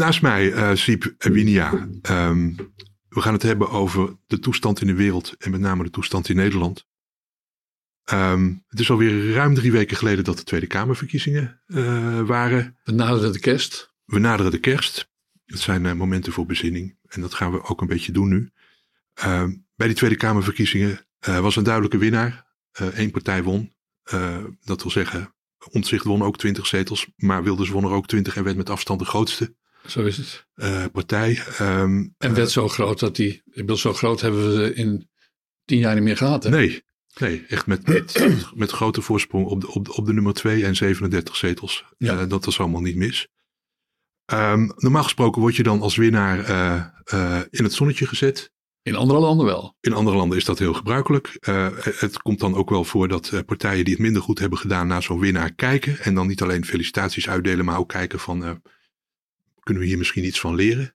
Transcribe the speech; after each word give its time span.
Naast 0.00 0.22
mij, 0.22 0.52
uh, 0.52 0.74
Siep 0.74 1.14
Winia. 1.18 1.88
Um, 2.10 2.56
we 3.08 3.20
gaan 3.20 3.32
het 3.32 3.42
hebben 3.42 3.70
over 3.70 4.16
de 4.26 4.38
toestand 4.38 4.80
in 4.80 4.86
de 4.86 4.94
wereld 4.94 5.34
en 5.38 5.50
met 5.50 5.60
name 5.60 5.82
de 5.82 5.90
toestand 5.90 6.28
in 6.28 6.36
Nederland. 6.36 6.86
Um, 8.12 8.64
het 8.68 8.80
is 8.80 8.90
alweer 8.90 9.32
ruim 9.32 9.54
drie 9.54 9.72
weken 9.72 9.96
geleden 9.96 10.24
dat 10.24 10.36
de 10.36 10.44
Tweede 10.44 10.66
Kamerverkiezingen 10.66 11.60
uh, 11.66 12.20
waren. 12.20 12.78
We 12.84 12.92
naderen 12.92 13.32
de 13.32 13.38
kerst. 13.38 13.94
We 14.04 14.18
naderen 14.18 14.50
de 14.50 14.58
kerst. 14.58 15.10
Het 15.44 15.58
zijn 15.58 15.84
uh, 15.84 15.92
momenten 15.92 16.32
voor 16.32 16.46
bezinning 16.46 16.96
en 17.06 17.20
dat 17.20 17.34
gaan 17.34 17.52
we 17.52 17.62
ook 17.62 17.80
een 17.80 17.86
beetje 17.86 18.12
doen 18.12 18.28
nu. 18.28 18.50
Uh, 19.24 19.44
bij 19.76 19.86
die 19.86 19.96
Tweede 19.96 20.16
Kamerverkiezingen 20.16 21.06
was 21.20 21.56
een 21.56 21.64
duidelijke 21.64 21.98
winnaar. 21.98 22.46
Eén 22.72 23.10
partij 23.10 23.42
won. 23.42 23.72
dat 24.64 24.82
wil 24.82 24.90
zeggen, 24.90 25.34
Omtzigt 25.70 26.04
won 26.04 26.22
ook 26.22 26.38
20 26.38 26.66
zetels, 26.66 27.06
maar 27.16 27.42
Wilders 27.42 27.70
won 27.70 27.84
er 27.84 27.90
ook 27.90 28.06
20 28.06 28.36
en 28.36 28.44
werd 28.44 28.56
met 28.56 28.70
afstand 28.70 28.98
de 28.98 29.06
grootste. 29.06 29.54
Zo 29.86 30.02
is 30.02 30.16
het. 30.16 30.46
partij. 30.92 31.42
Um, 31.60 32.14
en 32.18 32.34
werd 32.34 32.50
zo 32.50 32.68
groot 32.68 33.00
dat 33.00 33.16
die, 33.16 33.42
zo 33.74 33.92
groot 33.92 34.20
hebben 34.20 34.56
we 34.56 34.74
in 34.74 35.08
tien 35.64 35.78
jaar 35.78 35.94
niet 35.94 36.02
meer 36.04 36.16
gehad. 36.16 36.44
Hè? 36.44 36.50
Nee, 36.50 36.82
Nee, 37.18 37.44
echt 37.48 37.66
met, 37.66 37.86
met, 37.86 38.26
met 38.54 38.70
grote 38.70 39.02
voorsprong 39.02 39.46
op 39.46 39.60
de, 39.60 39.68
op, 39.68 39.84
de, 39.84 39.94
op 39.94 40.06
de 40.06 40.12
nummer 40.12 40.32
2 40.32 40.64
en 40.64 40.76
37 40.76 41.36
zetels. 41.36 41.84
Ja. 41.98 42.20
Uh, 42.20 42.28
dat 42.28 42.46
is 42.46 42.60
allemaal 42.60 42.80
niet 42.80 42.96
mis. 42.96 43.28
Um, 44.32 44.72
normaal 44.76 45.02
gesproken 45.02 45.42
word 45.42 45.56
je 45.56 45.62
dan 45.62 45.80
als 45.80 45.96
winnaar 45.96 46.38
in 47.50 47.64
het 47.64 47.72
zonnetje 47.72 48.06
gezet. 48.06 48.52
In 48.82 48.96
andere 48.96 49.18
landen 49.20 49.46
wel. 49.46 49.76
In 49.80 49.92
andere 49.92 50.16
landen 50.16 50.38
is 50.38 50.44
dat 50.44 50.58
heel 50.58 50.72
gebruikelijk. 50.72 51.36
het 51.98 52.22
komt 52.22 52.40
dan 52.40 52.54
ook 52.54 52.70
wel 52.70 52.84
voor 52.84 53.08
dat 53.08 53.42
partijen 53.46 53.84
die 53.84 53.94
het 53.94 54.02
minder 54.02 54.22
goed 54.22 54.38
hebben 54.38 54.58
gedaan 54.58 54.86
naar 54.86 55.02
zo'n 55.02 55.20
winnaar 55.20 55.54
kijken. 55.54 55.98
En 55.98 56.14
dan 56.14 56.26
niet 56.26 56.42
alleen 56.42 56.64
felicitaties 56.64 57.28
uitdelen, 57.28 57.64
maar 57.64 57.78
ook 57.78 57.88
kijken 57.88 58.18
van 58.18 58.62
kunnen 59.62 59.82
we 59.82 59.88
hier 59.88 59.98
misschien 59.98 60.24
iets 60.24 60.40
van 60.40 60.54
leren. 60.54 60.94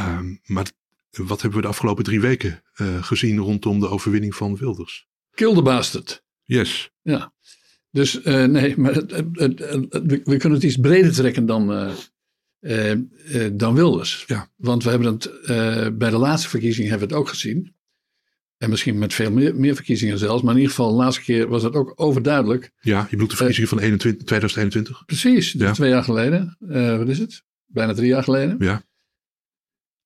Um, 0.00 0.40
maar 0.44 0.70
wat 1.10 1.40
hebben 1.40 1.58
we 1.58 1.64
de 1.64 1.72
afgelopen 1.72 2.04
drie 2.04 2.20
weken 2.20 2.62
uh, 2.76 3.02
gezien 3.02 3.38
rondom 3.38 3.80
de 3.80 3.88
overwinning 3.88 4.34
van 4.34 4.56
Wilders? 4.56 5.08
Kill 5.34 5.54
the 5.54 5.62
bastard. 5.62 6.24
Yes. 6.42 6.90
Ja. 7.02 7.34
Dus 7.90 8.24
uh, 8.24 8.44
nee, 8.44 8.76
maar 8.76 8.94
het, 8.94 9.10
het, 9.10 9.58
het, 9.58 10.04
we 10.24 10.36
kunnen 10.36 10.52
het 10.52 10.62
iets 10.62 10.76
breder 10.76 11.12
trekken 11.12 11.46
dan, 11.46 11.94
uh, 12.60 12.94
dan 13.52 13.74
Wilders. 13.74 14.24
Ja. 14.26 14.50
Want 14.56 14.84
we 14.84 14.90
hebben 14.90 15.12
het 15.12 15.98
bij 15.98 16.10
de 16.10 16.18
laatste 16.18 16.48
verkiezing 16.48 16.88
hebben 16.88 17.08
we 17.08 17.14
het 17.14 17.22
ook 17.22 17.28
gezien. 17.28 17.74
En 18.62 18.70
misschien 18.70 18.98
met 18.98 19.14
veel 19.14 19.30
meer, 19.30 19.56
meer, 19.56 19.74
verkiezingen 19.74 20.18
zelfs. 20.18 20.42
Maar 20.42 20.52
in 20.52 20.60
ieder 20.60 20.74
geval, 20.74 20.90
de 20.90 20.96
laatste 20.96 21.22
keer 21.22 21.48
was 21.48 21.62
het 21.62 21.74
ook 21.74 21.92
overduidelijk. 21.96 22.70
Ja, 22.80 23.00
je 23.00 23.10
bedoelt 23.10 23.30
de 23.30 23.36
verkiezingen 23.36 23.68
van 23.68 23.78
21, 23.78 24.26
2021? 24.26 25.04
Precies, 25.04 25.52
ja. 25.52 25.72
twee 25.72 25.90
jaar 25.90 26.04
geleden. 26.04 26.56
wat 26.98 27.08
is 27.08 27.18
het? 27.18 27.42
Bijna 27.66 27.94
drie 27.94 28.08
jaar 28.08 28.22
geleden. 28.22 28.56
Ja. 28.58 28.82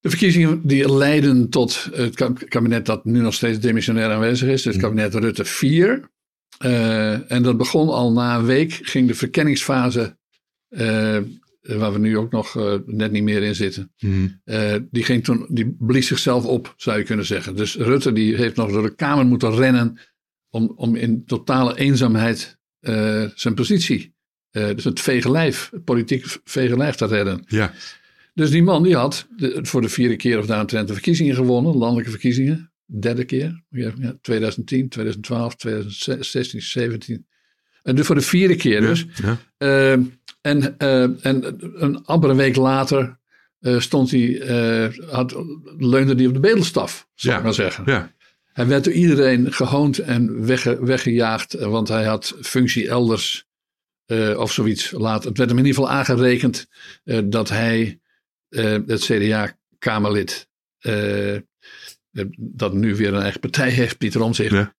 De 0.01 0.09
verkiezingen 0.09 0.67
die 0.67 0.93
leiden 0.93 1.49
tot 1.49 1.89
het 1.93 2.15
kabinet 2.49 2.87
dat 2.87 3.05
nu 3.05 3.21
nog 3.21 3.35
steeds 3.35 3.61
demissionair 3.61 4.11
aanwezig 4.11 4.49
is, 4.49 4.65
het 4.65 4.75
mhm. 4.75 4.83
kabinet 4.83 5.15
Rutte 5.15 5.45
4. 5.45 6.11
Uh, 6.65 7.13
eh, 7.13 7.31
en 7.31 7.43
dat 7.43 7.57
begon 7.57 7.89
al 7.89 8.13
na 8.13 8.37
een 8.37 8.45
week, 8.45 8.73
ging 8.83 9.09
de 9.09 9.15
verkenningsfase, 9.15 10.17
waar 11.67 11.93
we 11.93 11.99
nu 11.99 12.19
ook 12.19 12.33
nog 12.33 12.57
uh, 12.57 12.75
net 12.87 13.13
niet 13.13 13.23
meer 13.23 13.43
in 13.43 13.55
zitten, 13.55 13.93
mm. 13.99 14.41
die, 14.91 15.05
ging 15.05 15.25
toen, 15.25 15.47
die 15.49 15.77
blies 15.79 16.07
zichzelf 16.07 16.45
op, 16.45 16.75
zou 16.77 16.99
je 16.99 17.05
kunnen 17.05 17.27
zeggen. 17.27 17.57
Dus 17.57 17.77
Rutte 17.77 18.13
die 18.13 18.37
heeft 18.37 18.57
nog 18.57 18.71
door 18.71 18.83
de 18.83 18.95
Kamer 18.95 19.27
moeten 19.27 19.55
rennen 19.55 19.99
om, 20.51 20.73
om 20.77 20.97
in 20.97 21.25
totale 21.25 21.79
eenzaamheid 21.79 22.59
zijn 23.35 23.55
positie, 23.55 24.15
dus 24.51 24.85
het 24.85 25.01
vege 25.01 25.53
politiek 25.85 26.37
vege 26.45 26.95
te 26.97 27.07
redden. 27.07 27.45
Ja. 27.47 27.73
Dus 28.37 28.51
die 28.51 28.63
man 28.63 28.83
die 28.83 28.97
had 28.97 29.27
voor 29.43 29.81
de 29.81 29.89
vierde 29.89 30.17
keer 30.17 30.39
of 30.39 30.47
daaromtrent 30.47 30.89
de 30.89 30.93
verkiezingen 30.93 31.35
gewonnen, 31.35 31.77
landelijke 31.77 32.11
verkiezingen. 32.11 32.73
Derde 32.87 33.25
keer, 33.25 33.63
ja, 33.71 33.93
2010, 34.21 34.89
2012, 34.89 35.57
2016, 35.57 36.61
2017. 36.61 37.27
En 37.83 37.95
dus 37.95 38.07
voor 38.07 38.15
de 38.15 38.21
vierde 38.21 38.57
keer 38.57 38.81
dus. 38.81 39.07
Ja, 39.23 39.39
uh, 39.97 40.05
en, 40.47 40.75
uh, 40.79 41.27
en 41.27 41.59
een 41.83 42.05
ambtere 42.05 42.35
week 42.35 42.57
later 42.57 43.19
uh, 43.61 43.81
stond 43.81 44.11
hij, 44.11 44.43
had, 45.11 45.37
leunde 45.79 46.15
hij 46.15 46.27
op 46.27 46.35
de 46.35 46.41
bedelstaf, 46.41 47.09
zou 47.15 47.33
ja, 47.33 47.39
ik 47.39 47.45
maar 47.45 47.55
zeggen. 47.55 47.85
Ja. 47.87 48.15
Hij 48.53 48.67
werd 48.67 48.85
door 48.85 48.93
iedereen 48.93 49.53
gehoond 49.53 49.99
en 49.99 50.47
wegge, 50.47 50.85
weggejaagd, 50.85 51.55
want 51.55 51.89
hij 51.89 52.05
had 52.05 52.37
functie 52.41 52.89
elders 52.89 53.47
of 54.37 54.53
zoiets. 54.53 54.91
Laat. 54.91 55.25
Het 55.25 55.39
werd 55.39 55.51
hem 55.51 55.59
in 55.59 55.65
ieder 55.65 55.83
geval 55.83 55.97
aangerekend 55.99 56.69
dat 57.25 57.49
hij 57.49 58.01
het 58.87 59.01
CDA-Kamerlid, 59.01 60.49
eh, 60.79 61.35
eh, 61.35 61.43
dat 62.37 62.73
nu 62.73 62.95
weer 62.95 63.15
een 63.15 63.23
eigen 63.23 63.41
partij 63.41 63.71
heeft, 63.71 63.99
Pieter 63.99 64.21
Omtzigt, 64.21 64.73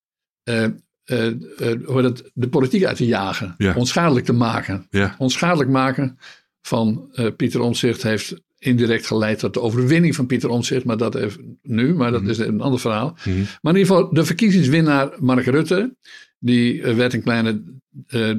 ja. 0.44 0.76
Het, 1.07 2.31
de 2.34 2.50
politiek 2.50 2.85
uit 2.85 2.97
te 2.97 3.06
jagen, 3.06 3.56
ja. 3.57 3.73
onschadelijk 3.75 4.25
te 4.25 4.34
maken. 4.34 4.88
Ja. 4.90 5.16
Onschadelijk 5.18 5.69
maken 5.69 6.18
van 6.62 7.09
Pieter 7.38 7.62
Omtzigt 7.62 8.03
heeft 8.03 8.35
indirect 8.59 9.07
geleid 9.07 9.40
tot 9.40 9.53
de 9.53 9.62
overwinning 9.62 10.16
van 10.16 10.25
Pieter 10.25 10.50
Omtzigt, 10.50 10.85
maar 10.85 10.97
dat 10.97 11.16
even 11.16 11.59
nu, 11.62 11.94
maar 11.94 12.12
dat 12.12 12.22
mm 12.22 12.29
is 12.29 12.38
een 12.38 12.62
ander 12.62 12.79
verhaal. 12.79 13.18
Mm 13.23 13.34
Maar 13.62 13.73
in 13.73 13.79
ieder 13.79 13.95
geval, 13.95 14.13
de 14.13 14.25
verkiezingswinnaar 14.25 15.12
Mark 15.19 15.45
Rutte, 15.45 15.95
die 16.40 16.81
werd 16.84 17.13
een 17.13 17.24
kleine 17.24 17.62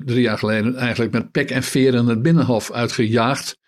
drie 0.04 0.20
jaar 0.20 0.38
geleden 0.38 0.76
eigenlijk 0.76 1.12
met 1.12 1.30
pek 1.30 1.50
en 1.50 1.62
veren 1.62 2.06
het 2.06 2.22
Binnenhof 2.22 2.72
uitgejaagd 2.72 3.58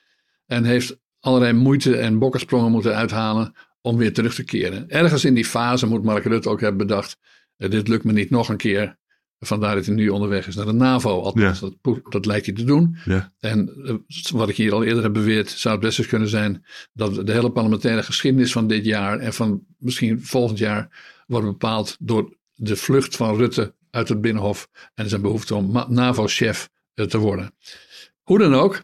en 0.46 0.64
heeft 0.64 0.98
allerlei 1.20 1.52
moeite 1.52 1.96
en 1.96 2.18
bokkensprongen 2.18 2.70
moeten 2.70 2.94
uithalen 2.94 3.54
om 3.80 3.96
weer 3.96 4.12
terug 4.12 4.34
te 4.34 4.44
keren. 4.44 4.90
Ergens 4.90 5.24
in 5.24 5.34
die 5.34 5.44
fase 5.44 5.86
moet 5.86 6.04
Mark 6.04 6.24
Rutte 6.24 6.48
ook 6.48 6.60
hebben 6.60 6.86
bedacht, 6.86 7.16
uh, 7.20 7.26
dit 7.69 7.88
lukt 7.88 8.04
me 8.04 8.12
niet 8.12 8.31
nog 8.31 8.48
een 8.48 8.56
keer. 8.56 8.98
Vandaar 9.38 9.75
dat 9.75 9.87
hij 9.87 9.94
nu 9.94 10.09
onderweg 10.09 10.47
is 10.47 10.54
naar 10.54 10.66
de 10.66 10.72
NAVO. 10.72 11.21
Althans, 11.21 11.60
dat, 11.60 11.75
dat, 12.09 12.26
lijkt 12.26 12.47
hij 12.47 12.54
te 12.54 12.65
doen. 12.65 12.97
Ja. 13.04 13.32
En 13.41 13.72
uh, 13.76 13.94
wat 14.32 14.48
ik 14.48 14.56
hier 14.56 14.72
al 14.72 14.84
eerder 14.84 15.03
heb 15.03 15.12
beweerd, 15.12 15.50
zou 15.50 15.75
het 15.75 15.84
best 15.84 15.98
eens 15.98 16.09
kunnen 16.09 16.28
zijn 16.28 16.65
dat 16.93 17.26
de 17.26 17.32
hele 17.32 17.50
parlementaire 17.50 18.03
geschiedenis 18.03 18.53
van 18.53 18.66
dit 18.66 18.84
jaar 18.84 19.19
en 19.19 19.32
van 19.32 19.65
misschien 19.78 20.22
volgend 20.22 20.59
jaar 20.59 20.88
wordt 21.26 21.47
bepaald 21.47 21.97
door 22.00 22.37
de 22.54 22.76
vlucht 22.76 23.16
van 23.16 23.37
Rutte 23.37 23.75
uit 23.91 24.09
het 24.09 24.21
Binnenhof 24.21 24.69
en 24.94 25.09
zijn 25.09 25.22
behoefte 25.22 25.54
om 25.54 25.84
NAVO-chef 25.88 26.71
uh, 26.94 27.06
te 27.06 27.19
worden. 27.19 27.54
Hoe 28.22 28.38
dan 28.38 28.54
ook, 28.54 28.82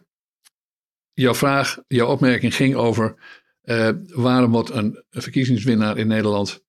jouw 1.13 1.35
vraag, 1.35 1.77
jouw 1.87 2.07
opmerking 2.07 2.55
ging 2.55 2.75
over 2.75 3.15
uh, 3.63 3.89
waarom 4.07 4.51
wordt 4.51 4.69
een 4.69 5.03
verkiezingswinnaar 5.09 5.97
in 5.97 6.07
Nederland 6.07 6.65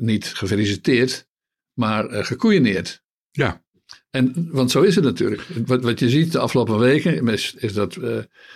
niet 0.00 0.26
gefeliciteerd, 0.26 1.26
maar 1.72 2.10
uh, 2.10 2.24
gekoeieneerd. 2.24 3.02
Ja. 3.30 3.62
En, 4.10 4.48
want 4.50 4.70
zo 4.70 4.82
is 4.82 4.94
het 4.94 5.04
natuurlijk. 5.04 5.42
Wat, 5.66 5.82
wat 5.82 5.98
je 5.98 6.08
ziet 6.08 6.32
de 6.32 6.38
afgelopen 6.38 6.78
weken 6.78 7.28
is, 7.28 7.54
is 7.58 7.72
dat, 7.72 7.98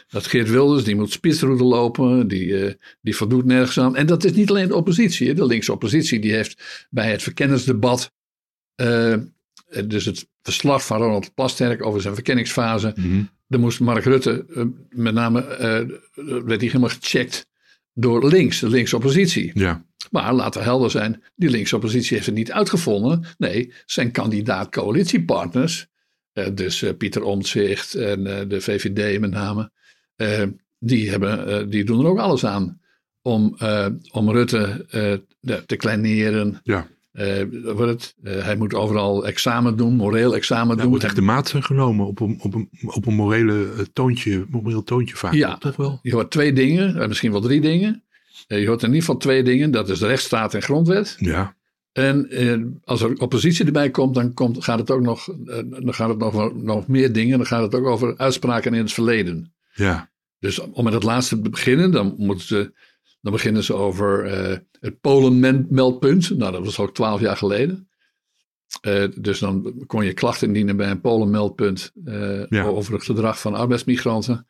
dat 0.08 0.26
Geert 0.26 0.50
Wilders, 0.50 0.84
die 0.84 0.96
moet 0.96 1.10
spitsroute 1.10 1.64
lopen, 1.64 2.28
die, 2.28 2.76
die 3.00 3.16
voldoet 3.16 3.44
nergens 3.44 3.78
aan. 3.78 3.96
En 3.96 4.06
dat 4.06 4.24
is 4.24 4.32
niet 4.32 4.50
alleen 4.50 4.68
de 4.68 4.74
oppositie. 4.74 5.34
De 5.34 5.46
linkse 5.46 5.72
oppositie 5.72 6.20
die 6.20 6.32
heeft 6.32 6.86
bij 6.90 7.10
het 7.10 7.22
verkenningsdebat, 7.22 8.12
dus 9.84 10.04
het 10.04 10.28
verslag 10.42 10.86
van 10.86 10.98
Ronald 10.98 11.34
Plasterk 11.34 11.86
over 11.86 12.00
zijn 12.00 12.14
verkenningsfase, 12.14 12.92
mm 12.96 13.32
dan 13.48 13.60
moest 13.60 13.80
Mark 13.80 14.04
Rutte, 14.04 14.44
eh, 14.54 14.64
met 14.88 15.14
name, 15.14 15.46
werd 16.14 16.46
hij 16.46 16.56
helemaal 16.58 16.88
gecheckt 16.88 17.46
door 17.92 18.28
links, 18.28 18.60
de 18.60 18.68
linkse 18.68 18.96
oppositie. 18.96 19.50
Ja. 19.54 19.84
Maar 20.14 20.34
laten 20.34 20.60
we 20.60 20.66
helder 20.66 20.90
zijn, 20.90 21.22
die 21.34 21.50
linkse 21.50 21.76
oppositie 21.76 22.14
heeft 22.14 22.26
het 22.26 22.34
niet 22.34 22.52
uitgevonden. 22.52 23.24
Nee, 23.38 23.72
zijn 23.86 24.10
kandidaat-coalitiepartners, 24.10 25.86
uh, 26.34 26.46
dus 26.54 26.84
Pieter 26.98 27.22
Omtzigt 27.22 27.94
en 27.94 28.24
de 28.48 28.60
VVD 28.60 29.20
met 29.20 29.30
name, 29.30 29.70
die, 30.78 31.10
hebben, 31.10 31.70
die 31.70 31.84
doen 31.84 32.00
er 32.00 32.10
ook 32.10 32.18
alles 32.18 32.44
aan 32.44 32.80
om, 33.22 33.56
om 34.10 34.30
Rutte 34.30 34.86
te 35.66 35.76
kleineren. 35.76 36.60
Ja. 36.62 36.86
Het, 37.12 38.14
hij 38.22 38.56
moet 38.56 38.74
overal 38.74 39.26
examen 39.26 39.76
doen, 39.76 39.94
moreel 39.94 40.34
examen 40.34 40.68
doen. 40.68 40.78
Hij 40.78 40.88
wordt 40.88 41.04
echt 41.04 41.16
de 41.16 41.22
maat 41.22 41.54
genomen 41.58 42.06
op 42.06 42.20
een, 42.20 42.38
op 42.40 42.54
een, 42.54 42.68
op 42.86 43.06
een 43.06 43.14
morele 43.14 43.72
eh, 43.72 43.84
toontje, 43.92 44.46
moreel 44.48 44.82
toontje 44.82 45.16
vaak. 45.16 45.32
Ja, 45.32 45.58
toch 45.58 45.76
wel? 45.76 45.98
Je 46.02 46.12
hoort 46.12 46.30
twee 46.30 46.52
dingen, 46.52 47.08
misschien 47.08 47.32
wel 47.32 47.40
drie 47.40 47.60
dingen. 47.60 48.04
Je 48.46 48.66
hoort 48.66 48.82
in 48.82 48.88
ieder 48.88 49.00
geval 49.00 49.16
twee 49.16 49.42
dingen, 49.42 49.70
dat 49.70 49.88
is 49.88 49.98
de 49.98 50.06
rechtsstaat 50.06 50.54
en 50.54 50.62
grondwet. 50.62 51.16
Ja. 51.18 51.56
En 51.92 52.80
als 52.84 53.02
er 53.02 53.18
oppositie 53.18 53.64
erbij 53.64 53.90
komt, 53.90 54.14
dan 54.14 54.34
komt, 54.34 54.64
gaat 54.64 54.78
het 54.78 54.90
ook 54.90 55.02
nog, 55.02 55.24
dan 55.80 55.94
gaat 55.94 56.08
het 56.08 56.18
nog, 56.18 56.54
nog 56.54 56.86
meer 56.86 57.12
dingen. 57.12 57.38
Dan 57.38 57.46
gaat 57.46 57.62
het 57.62 57.74
ook 57.74 57.86
over 57.86 58.16
uitspraken 58.16 58.74
in 58.74 58.80
het 58.80 58.92
verleden. 58.92 59.54
Ja. 59.74 60.10
Dus 60.38 60.58
om 60.58 60.84
met 60.84 60.92
het 60.92 61.02
laatste 61.02 61.40
te 61.40 61.50
beginnen, 61.50 61.90
dan 61.90 62.14
moeten 62.16 62.46
ze 62.46 62.72
dan 63.24 63.32
beginnen 63.32 63.64
ze 63.64 63.74
over 63.74 64.26
uh, 64.26 64.56
het 64.80 65.00
Polen-meldpunt. 65.00 66.36
Nou, 66.36 66.52
dat 66.52 66.64
was 66.64 66.78
ook 66.78 66.94
twaalf 66.94 67.20
jaar 67.20 67.36
geleden. 67.36 67.88
Uh, 68.86 69.04
dus 69.16 69.38
dan 69.38 69.84
kon 69.86 70.04
je 70.04 70.12
klachten 70.12 70.46
indienen 70.46 70.76
bij 70.76 70.90
een 70.90 71.00
Polen-meldpunt 71.00 71.92
over 72.52 72.92
het 72.92 73.02
gedrag 73.02 73.40
van 73.40 73.54
arbeidsmigranten. 73.54 74.46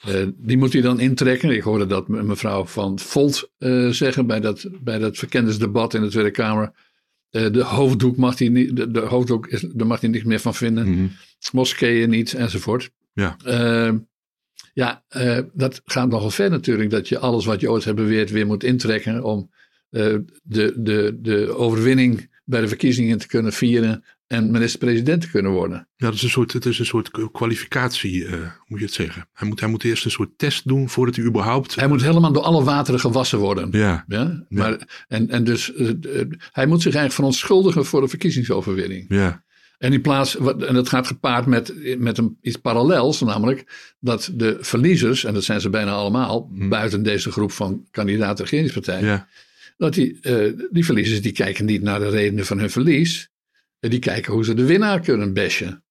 Eh, 0.00 0.26
die 0.36 0.56
moet 0.58 0.72
hij 0.72 0.82
dan 0.82 1.00
intrekken. 1.00 1.50
Ik 1.50 1.62
hoorde 1.62 1.86
dat 1.86 2.08
me- 2.08 2.22
mevrouw 2.22 2.66
Van 2.66 2.98
Volt 2.98 3.50
eh, 3.58 3.88
zeggen 3.88 4.26
bij 4.26 4.40
dat, 4.40 4.68
bij 4.82 4.98
dat 4.98 5.16
verkennisdebat 5.16 5.94
in 5.94 6.00
de 6.02 6.08
Tweede 6.08 6.30
Kamer. 6.30 6.72
Eh, 7.30 7.52
de 7.52 7.62
hoofddoek 7.64 8.16
mag 8.16 8.38
hij 8.38 8.48
niet, 8.48 8.76
de, 8.76 8.90
de 8.90 9.00
hoofddoek 9.00 9.46
is, 9.46 9.60
daar 9.60 9.86
mag 9.86 10.00
hij 10.00 10.10
niks 10.10 10.24
meer 10.24 10.40
van 10.40 10.54
vinden. 10.54 10.90
Mhm. 10.90 11.06
Moskeeën 11.52 12.10
niet, 12.10 12.34
enzovoort. 12.34 12.90
Ja. 13.12 13.36
Ja, 14.74 15.04
dat 15.52 15.82
gaat 15.84 16.08
nogal 16.08 16.30
ver 16.30 16.50
natuurlijk. 16.50 16.90
Dat 16.90 17.08
je 17.08 17.18
alles 17.18 17.44
wat 17.44 17.60
je 17.60 17.70
ooit 17.70 17.84
hebt 17.84 17.96
beweerd 17.96 18.30
weer 18.30 18.46
moet 18.46 18.64
intrekken. 18.64 19.24
Om 19.24 19.50
de, 19.90 20.24
de, 20.76 21.18
de 21.20 21.54
overwinning 21.56 22.38
bij 22.44 22.60
de 22.60 22.68
verkiezingen 22.68 23.18
te 23.18 23.26
kunnen 23.26 23.52
vieren. 23.52 24.04
En 24.30 24.50
minister-president 24.50 25.20
te 25.20 25.30
kunnen 25.30 25.52
worden. 25.52 25.88
Ja, 25.96 26.06
dat 26.06 26.14
is 26.14 26.22
een 26.22 26.28
soort, 26.28 26.52
het 26.52 26.66
is 26.66 26.78
een 26.78 26.86
soort 26.86 27.10
kwalificatie, 27.32 28.26
eh, 28.26 28.38
moet 28.66 28.78
je 28.78 28.84
het 28.84 28.94
zeggen. 28.94 29.28
Hij 29.32 29.48
moet, 29.48 29.60
hij 29.60 29.68
moet 29.68 29.84
eerst 29.84 30.04
een 30.04 30.10
soort 30.10 30.30
test 30.36 30.68
doen 30.68 30.88
voordat 30.88 31.16
hij 31.16 31.24
überhaupt... 31.24 31.74
Hij 31.74 31.88
moet 31.88 32.02
helemaal 32.02 32.32
door 32.32 32.42
alle 32.42 32.64
wateren 32.64 33.00
gewassen 33.00 33.38
worden. 33.38 33.68
Ja, 33.72 34.04
Ja? 34.08 34.44
Maar, 34.48 35.04
en, 35.08 35.28
en 35.28 35.44
dus 35.44 35.74
eh, 35.74 35.88
eh, 35.88 35.94
hij 36.52 36.66
moet 36.66 36.82
zich 36.82 36.94
eigenlijk 36.94 37.12
verontschuldigen 37.12 37.84
voor 37.84 38.00
de 38.00 38.08
verkiezingsoverwinning. 38.08 39.04
ja, 39.08 39.44
En 39.78 39.92
in 39.92 40.00
plaats, 40.00 40.36
en 40.38 40.74
dat 40.74 40.88
gaat 40.88 41.06
gepaard 41.06 41.46
met, 41.46 41.74
met 41.98 42.18
een, 42.18 42.38
iets 42.40 42.56
parallels, 42.56 43.20
namelijk 43.20 43.92
dat 44.00 44.30
de 44.34 44.56
verliezers, 44.60 45.24
en 45.24 45.34
dat 45.34 45.44
zijn 45.44 45.60
ze 45.60 45.70
bijna 45.70 45.90
allemaal, 45.90 46.50
buiten 46.52 47.02
deze 47.02 47.32
groep 47.32 47.52
van 47.52 47.86
kandidaten 47.90 48.44
regeringspartijen, 48.44 49.06
ja, 49.06 49.28
dat 49.76 49.94
die, 49.94 50.18
eh, 50.20 50.52
die 50.70 50.84
verliezers 50.84 51.22
die 51.22 51.32
kijken 51.32 51.64
niet 51.64 51.82
naar 51.82 51.98
de 51.98 52.08
redenen 52.08 52.46
van 52.46 52.58
hun 52.58 52.70
verlies, 52.70 53.29
eh, 53.80 53.90
die 53.90 53.98
kijken 53.98 54.32
hoe 54.32 54.44
ze 54.44 54.54
de 54.54 54.64
winnaar 54.64 55.00
kunnen 55.00 55.32
bashen. 55.32 55.84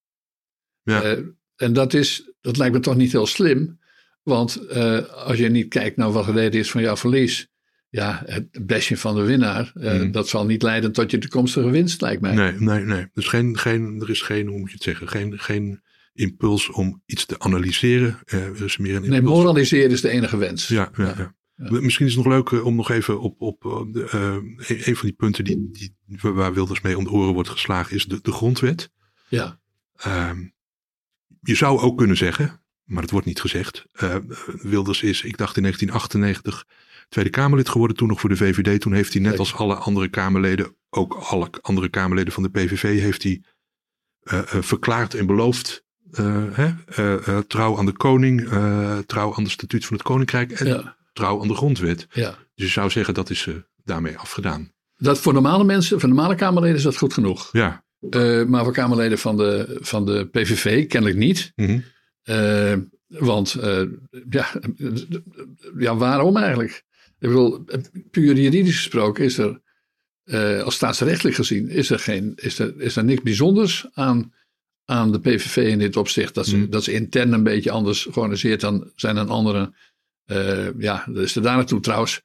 ja. 0.83 1.01
Eh, 1.03 1.17
en 1.55 1.73
dat, 1.73 1.93
is, 1.93 2.31
dat 2.41 2.57
lijkt 2.57 2.73
me 2.73 2.79
toch 2.79 2.95
niet 2.95 3.11
heel 3.11 3.25
slim. 3.25 3.79
Want 4.23 4.55
eh, 4.67 4.97
als 5.13 5.37
je 5.37 5.49
niet 5.49 5.67
kijkt 5.67 5.97
naar 5.97 6.11
wat 6.11 6.25
de 6.25 6.31
reden 6.31 6.59
is 6.59 6.71
van 6.71 6.81
jouw 6.81 6.95
verlies. 6.97 7.47
Ja, 7.89 8.23
het 8.25 8.65
bashen 8.67 8.97
van 8.97 9.15
de 9.15 9.21
winnaar. 9.21 9.71
eh, 9.75 9.93
Mhm. 9.93 10.11
Dat 10.11 10.27
zal 10.29 10.45
niet 10.45 10.61
leiden 10.61 10.91
tot 10.91 11.11
je 11.11 11.17
toekomstige 11.17 11.69
winst, 11.69 12.01
lijkt 12.01 12.21
mij. 12.21 12.33
Nee, 12.35 12.53
nee, 12.59 12.83
nee. 12.83 13.07
Dus 13.13 13.27
geen, 13.27 13.57
geen, 13.57 14.01
er 14.01 14.09
is 14.09 14.21
geen, 14.21 14.47
hoe 14.47 14.59
moet 14.59 14.67
je 14.69 14.73
het 14.73 14.83
zeggen, 14.83 15.07
geen, 15.07 15.39
geen 15.39 15.81
impuls 16.13 16.69
om 16.71 17.01
iets 17.05 17.25
te 17.25 17.39
analyseren. 17.39 18.19
Is 18.65 18.77
meer 18.77 18.95
een 18.95 19.09
Nee, 19.09 19.21
moraliseren 19.21 19.91
is 19.91 20.01
de 20.01 20.09
enige 20.09 20.37
wens. 20.37 20.67
Ja, 20.67 20.91
ja, 20.97 21.13
ja. 21.17 21.35
Misschien 21.59 22.05
is 22.05 22.15
het 22.15 22.23
nog 22.23 22.33
leuk 22.33 22.51
eh, 22.51 22.65
om 22.65 22.75
nog 22.75 22.89
even 22.89 23.19
op, 23.19 23.41
op 23.41 23.65
eh, 23.65 23.81
de, 23.91 24.09
eh, 24.09 24.33
een, 24.67 24.87
een 24.87 24.95
van 24.95 25.07
die 25.07 25.15
punten 25.15 25.43
die, 25.43 25.69
die, 25.71 25.95
waar 26.21 26.53
Wilders 26.53 26.81
mee 26.81 26.97
om 26.97 27.03
de 27.03 27.09
oren 27.09 27.33
wordt 27.33 27.49
geslagen, 27.49 27.95
is 27.95 28.05
de, 28.05 28.19
de 28.21 28.31
grondwet. 28.31 28.91
Ja. 29.27 29.59
Ehm, 29.95 30.47
je 31.41 31.55
zou 31.55 31.79
ook 31.79 31.97
kunnen 31.97 32.17
zeggen, 32.17 32.61
maar 32.83 33.01
het 33.01 33.11
wordt 33.11 33.25
niet 33.25 33.41
gezegd. 33.41 33.85
Wilders 34.45 35.03
is, 35.03 35.23
ik 35.23 35.37
dacht 35.37 35.55
in 35.55 35.61
1998, 35.61 36.65
Tweede 37.09 37.29
Kamerlid 37.29 37.69
geworden, 37.69 37.97
toen 37.97 38.07
nog 38.07 38.19
voor 38.19 38.29
de 38.29 38.37
VVD. 38.37 38.81
Toen 38.81 38.93
heeft 38.93 39.13
hij 39.13 39.21
net 39.21 39.39
als 39.39 39.53
alle 39.53 39.75
andere 39.75 40.07
Kamerleden, 40.07 40.75
ook 40.89 41.13
alle 41.13 41.49
andere 41.61 41.89
Kamerleden 41.89 42.33
van 42.33 42.43
de 42.43 42.49
PVV, 42.49 42.99
heeft 42.99 43.23
hij 43.23 43.43
verklaard 44.61 45.13
en 45.13 45.25
beloofd. 45.25 45.85
hè, 46.51 47.43
trouw 47.43 47.77
aan 47.77 47.85
de 47.85 47.97
koning, 47.97 48.47
trouw 49.05 49.35
aan 49.35 49.43
de 49.43 49.49
statuut 49.49 49.85
van 49.85 49.97
het 49.97 50.05
koninkrijk 50.05 50.51
en 50.51 50.67
Ja. 50.67 50.97
Trouw 51.13 51.41
aan 51.41 51.47
de 51.47 51.55
grondwet. 51.55 52.07
ja. 52.11 52.37
Dus 52.55 52.67
je 52.67 52.73
zou 52.73 52.89
zeggen 52.89 53.13
dat 53.13 53.29
is 53.29 53.47
eh, 53.47 53.55
daarmee 53.83 54.17
afgedaan. 54.17 54.71
Dat 54.97 55.19
voor 55.19 55.33
normale 55.33 55.63
mensen, 55.63 55.99
voor 55.99 56.09
normale 56.09 56.35
Kamerleden 56.35 56.77
is 56.77 56.83
dat 56.83 56.97
goed 56.97 57.13
genoeg. 57.13 57.49
Ja. 57.51 57.83
Eh, 58.09 58.43
maar 58.43 58.63
voor 58.63 58.73
Kamerleden 58.73 59.17
van 59.17 59.37
de, 59.37 59.77
van 59.79 60.05
de 60.05 60.27
PVV 60.31 60.87
kennelijk 60.87 61.19
niet. 61.19 61.51
Mhm. 61.55 61.79
Eh, 62.23 62.73
want 63.07 63.57
ja, 64.29 64.47
ja, 65.77 65.95
waarom 65.95 66.37
eigenlijk? 66.37 66.83
Ik 67.19 67.27
bedoel, 67.27 67.65
puur 68.11 68.35
juridisch 68.35 68.75
gesproken 68.75 69.23
is 69.23 69.37
er, 69.37 69.61
als 70.63 70.75
staatsrechtelijk 70.75 71.35
gezien, 71.35 71.69
is 71.69 71.89
er, 71.89 71.99
geen, 71.99 72.33
is 72.35 72.59
er, 72.59 72.81
is 72.81 72.95
er 72.95 73.03
niks 73.03 73.21
bijzonders 73.21 73.87
aan, 73.93 74.33
aan 74.85 75.11
de 75.11 75.19
PVV 75.19 75.57
in 75.57 75.79
dit 75.79 75.97
opzicht. 75.97 76.33
Dat 76.33 76.47
ze, 76.47 76.57
Mm. 76.57 76.69
dat 76.69 76.83
ze 76.83 76.91
intern 76.93 77.33
een 77.33 77.43
beetje 77.43 77.71
anders 77.71 78.01
georganiseerd 78.03 78.61
dan, 78.61 78.91
zijn 78.95 79.15
dan 79.15 79.29
anderen. 79.29 79.75
Eh, 80.29 80.67
ja, 80.77 81.05
dat 81.07 81.23
is 81.23 81.35
er 81.35 81.41
daar 81.41 81.55
naartoe 81.55 81.79
trouwens. 81.79 82.21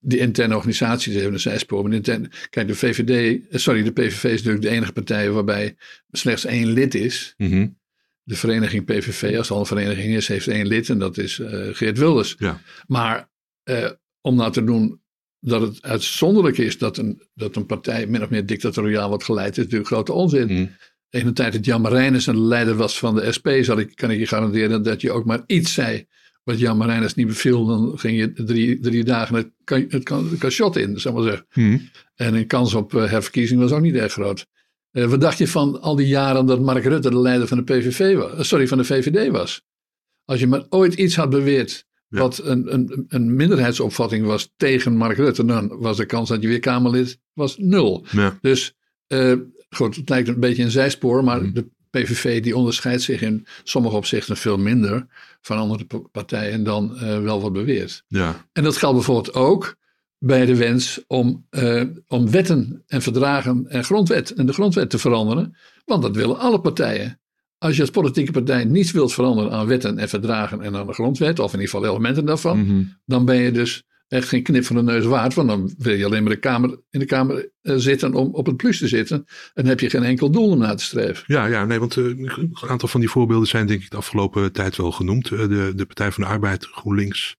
Die 0.00 0.18
interne 0.18 0.56
organisaties 0.56 1.14
hebben 1.14 1.32
een 1.32 1.40
zijspoor. 1.40 1.80
Maar 1.82 1.90
de 1.90 1.96
interne- 1.96 2.30
kijk, 2.50 2.66
de 2.66 2.74
VVD, 2.74 3.40
eh, 3.50 3.58
sorry, 3.58 3.82
de 3.82 3.92
PVV 3.92 4.24
is 4.24 4.32
natuurlijk 4.42 4.62
de 4.62 4.68
enige 4.68 4.92
partij 4.92 5.30
waarbij 5.30 5.76
slechts 6.10 6.44
één 6.44 6.66
lid 6.66 6.94
is 6.94 7.34
Mhm. 7.36 7.66
de 8.22 8.36
vereniging 8.36 8.84
PVV, 8.84 9.22
als 9.36 9.48
het 9.48 9.50
al 9.50 9.58
een 9.60 9.66
vereniging 9.66 10.14
is, 10.14 10.28
heeft 10.28 10.48
één 10.48 10.66
lid 10.66 10.88
en 10.88 10.98
dat 10.98 11.18
is 11.18 11.38
eh, 11.38 11.68
Geert 11.72 11.98
Wilders. 11.98 12.34
Ja. 12.38 12.60
Maar 12.86 13.30
om 14.20 14.34
nou 14.36 14.52
te 14.52 14.64
doen 14.64 15.00
dat 15.40 15.60
het 15.60 15.82
uitzonderlijk 15.82 16.58
is 16.58 16.78
dat 16.78 16.96
een, 16.96 17.22
dat 17.34 17.56
een 17.56 17.66
partij 17.66 18.06
min 18.06 18.22
of 18.22 18.30
meer 18.30 18.46
dictatoriaal 18.46 19.08
wordt 19.08 19.24
geleid, 19.24 19.50
is 19.50 19.56
natuurlijk 19.64 19.86
grote 19.90 20.12
onzin. 20.12 20.46
Mhm. 20.46 20.66
In 21.10 21.24
de 21.26 21.32
tijd 21.32 21.52
dat 21.52 21.64
Jan 21.64 21.80
Marijnis 21.80 22.26
een 22.26 22.46
leider 22.46 22.74
was 22.74 22.98
van 22.98 23.14
de 23.14 23.32
SP, 23.36 23.48
zal 23.60 23.78
ik, 23.78 23.96
kan 23.96 24.10
ik 24.10 24.18
je 24.18 24.26
garanderen 24.26 24.82
dat 24.82 25.00
je 25.00 25.12
ook 25.12 25.24
maar 25.24 25.42
iets 25.46 25.72
zei 25.74 26.06
wat 26.48 26.58
Jan 26.58 26.76
Marijnis 26.76 27.14
niet 27.14 27.26
beviel, 27.26 27.66
dan 27.66 27.98
ging 27.98 28.18
je 28.18 28.32
drie, 28.32 28.80
drie 28.80 29.04
dagen 29.04 29.34
het, 29.34 29.50
kan, 29.64 29.84
het, 29.88 30.02
kan, 30.02 30.28
het 30.30 30.38
cachot 30.38 30.76
in, 30.76 31.00
zal 31.00 31.10
ik 31.12 31.18
maar 31.18 31.26
zeggen. 31.26 31.46
Mhm. 31.54 31.78
En 32.14 32.34
een 32.34 32.46
kans 32.46 32.74
op 32.74 32.94
eh, 32.94 33.10
herverkiezing 33.10 33.60
was 33.60 33.70
ook 33.72 33.80
niet 33.80 33.94
erg 33.94 34.12
groot. 34.12 34.46
Eh, 34.90 35.04
wat 35.04 35.20
dacht 35.20 35.38
je 35.38 35.48
van 35.48 35.80
al 35.80 35.96
die 35.96 36.06
jaren 36.06 36.46
dat 36.46 36.60
Mark 36.60 36.84
Rutte 36.84 37.10
de 37.10 37.18
leider 37.20 37.46
van 37.48 37.56
de 37.56 37.64
PVV 37.64 38.16
was? 38.16 38.32
eh, 38.32 38.42
Sorry, 38.42 38.68
van 38.68 38.78
de 38.78 38.84
VVD 38.84 39.30
was. 39.30 39.62
Als 40.24 40.40
je 40.40 40.46
maar 40.46 40.64
ooit 40.68 40.94
iets 40.94 41.16
had 41.16 41.30
beweerd 41.30 41.86
Ja. 42.08 42.18
wat 42.18 42.40
een, 42.44 42.72
een, 42.74 43.04
een 43.08 43.36
minderheidsopvatting 43.36 44.26
was 44.26 44.52
tegen 44.56 44.96
Mark 44.96 45.16
Rutte, 45.16 45.44
dan 45.44 45.76
was 45.78 45.96
de 45.96 46.06
kans 46.06 46.28
dat 46.28 46.42
je 46.42 46.48
weer 46.48 46.58
Kamerlid 46.60 47.18
was 47.32 47.56
nul. 47.58 48.06
Ja. 48.10 48.38
Dus 48.40 48.74
eh, 49.06 49.32
goed, 49.70 49.96
het 49.96 50.08
lijkt 50.08 50.28
een 50.28 50.40
beetje 50.40 50.62
een 50.62 50.70
zijspoor, 50.70 51.24
maar 51.24 51.42
Mhm. 51.42 51.52
de 51.52 51.66
PVV 51.90 52.42
die 52.42 52.56
onderscheidt 52.56 53.02
zich 53.02 53.20
in 53.22 53.46
sommige 53.64 53.96
opzichten 53.96 54.36
veel 54.36 54.58
minder 54.58 55.06
van 55.40 55.58
andere 55.58 55.86
partijen 56.12 56.62
dan 56.64 56.98
eh, 56.98 57.22
wel 57.22 57.40
wat 57.40 57.52
beweert. 57.52 58.04
ja. 58.08 58.46
En 58.52 58.62
dat 58.62 58.76
geldt 58.76 58.96
bijvoorbeeld 58.96 59.34
ook 59.34 59.76
bij 60.18 60.46
de 60.46 60.56
wens 60.56 61.00
om, 61.06 61.46
eh, 61.50 61.82
om 62.08 62.30
wetten 62.30 62.82
en 62.86 63.02
verdragen 63.02 63.66
en 63.68 63.84
grondwet 63.84 64.30
en 64.34 64.46
de 64.46 64.52
grondwet 64.52 64.90
te 64.90 64.98
veranderen. 64.98 65.56
Want 65.84 66.02
dat 66.02 66.16
willen 66.16 66.38
alle 66.38 66.60
partijen. 66.60 67.20
Als 67.58 67.74
je 67.74 67.80
als 67.80 67.90
politieke 67.90 68.32
partij 68.32 68.64
niets 68.64 68.92
wilt 68.92 69.12
veranderen 69.12 69.52
aan 69.52 69.66
wetten 69.66 69.98
en 69.98 70.08
verdragen 70.08 70.60
en 70.62 70.76
aan 70.76 70.86
de 70.86 70.92
grondwet, 70.92 71.38
of 71.38 71.52
in 71.52 71.60
ieder 71.60 71.74
geval 71.74 71.90
elementen 71.90 72.24
daarvan, 72.24 72.58
Mhm. 72.64 72.82
dan 73.04 73.24
ben 73.24 73.36
je 73.36 73.50
dus 73.52 73.82
echt 74.08 74.28
geen 74.28 74.42
knip 74.42 74.64
van 74.64 74.76
de 74.76 74.82
neus 74.82 75.04
waard. 75.04 75.34
Want 75.34 75.48
dan 75.48 75.74
wil 75.78 75.94
je 75.94 76.04
alleen 76.04 76.22
maar 76.22 76.32
de 76.32 76.38
kamer, 76.38 76.80
in 76.90 76.98
de 76.98 77.04
Kamer 77.06 77.50
eh, 77.62 77.74
zitten 77.76 78.14
om 78.14 78.34
op 78.34 78.46
het 78.46 78.56
plus 78.56 78.78
te 78.78 78.88
zitten. 78.88 79.16
En 79.16 79.26
dan 79.54 79.66
heb 79.66 79.80
je 79.80 79.90
geen 79.90 80.02
enkel 80.02 80.30
doel 80.30 80.50
om 80.50 80.58
na 80.58 80.74
te 80.74 80.84
streven. 80.84 81.24
Ja, 81.26 81.46
ja, 81.46 81.64
nee, 81.64 81.78
want 81.78 81.96
eh, 81.96 82.04
een 82.04 82.52
aantal 82.68 82.88
van 82.88 83.00
die 83.00 83.08
voorbeelden 83.08 83.48
zijn 83.48 83.66
denk 83.66 83.82
ik 83.82 83.90
de 83.90 83.96
afgelopen 83.96 84.52
tijd 84.52 84.76
wel 84.76 84.92
genoemd. 84.92 85.30
Eh, 85.30 85.38
de, 85.38 85.72
de 85.74 85.86
Partij 85.86 86.12
van 86.12 86.22
de 86.22 86.28
Arbeid, 86.28 86.64
GroenLinks, 86.64 87.36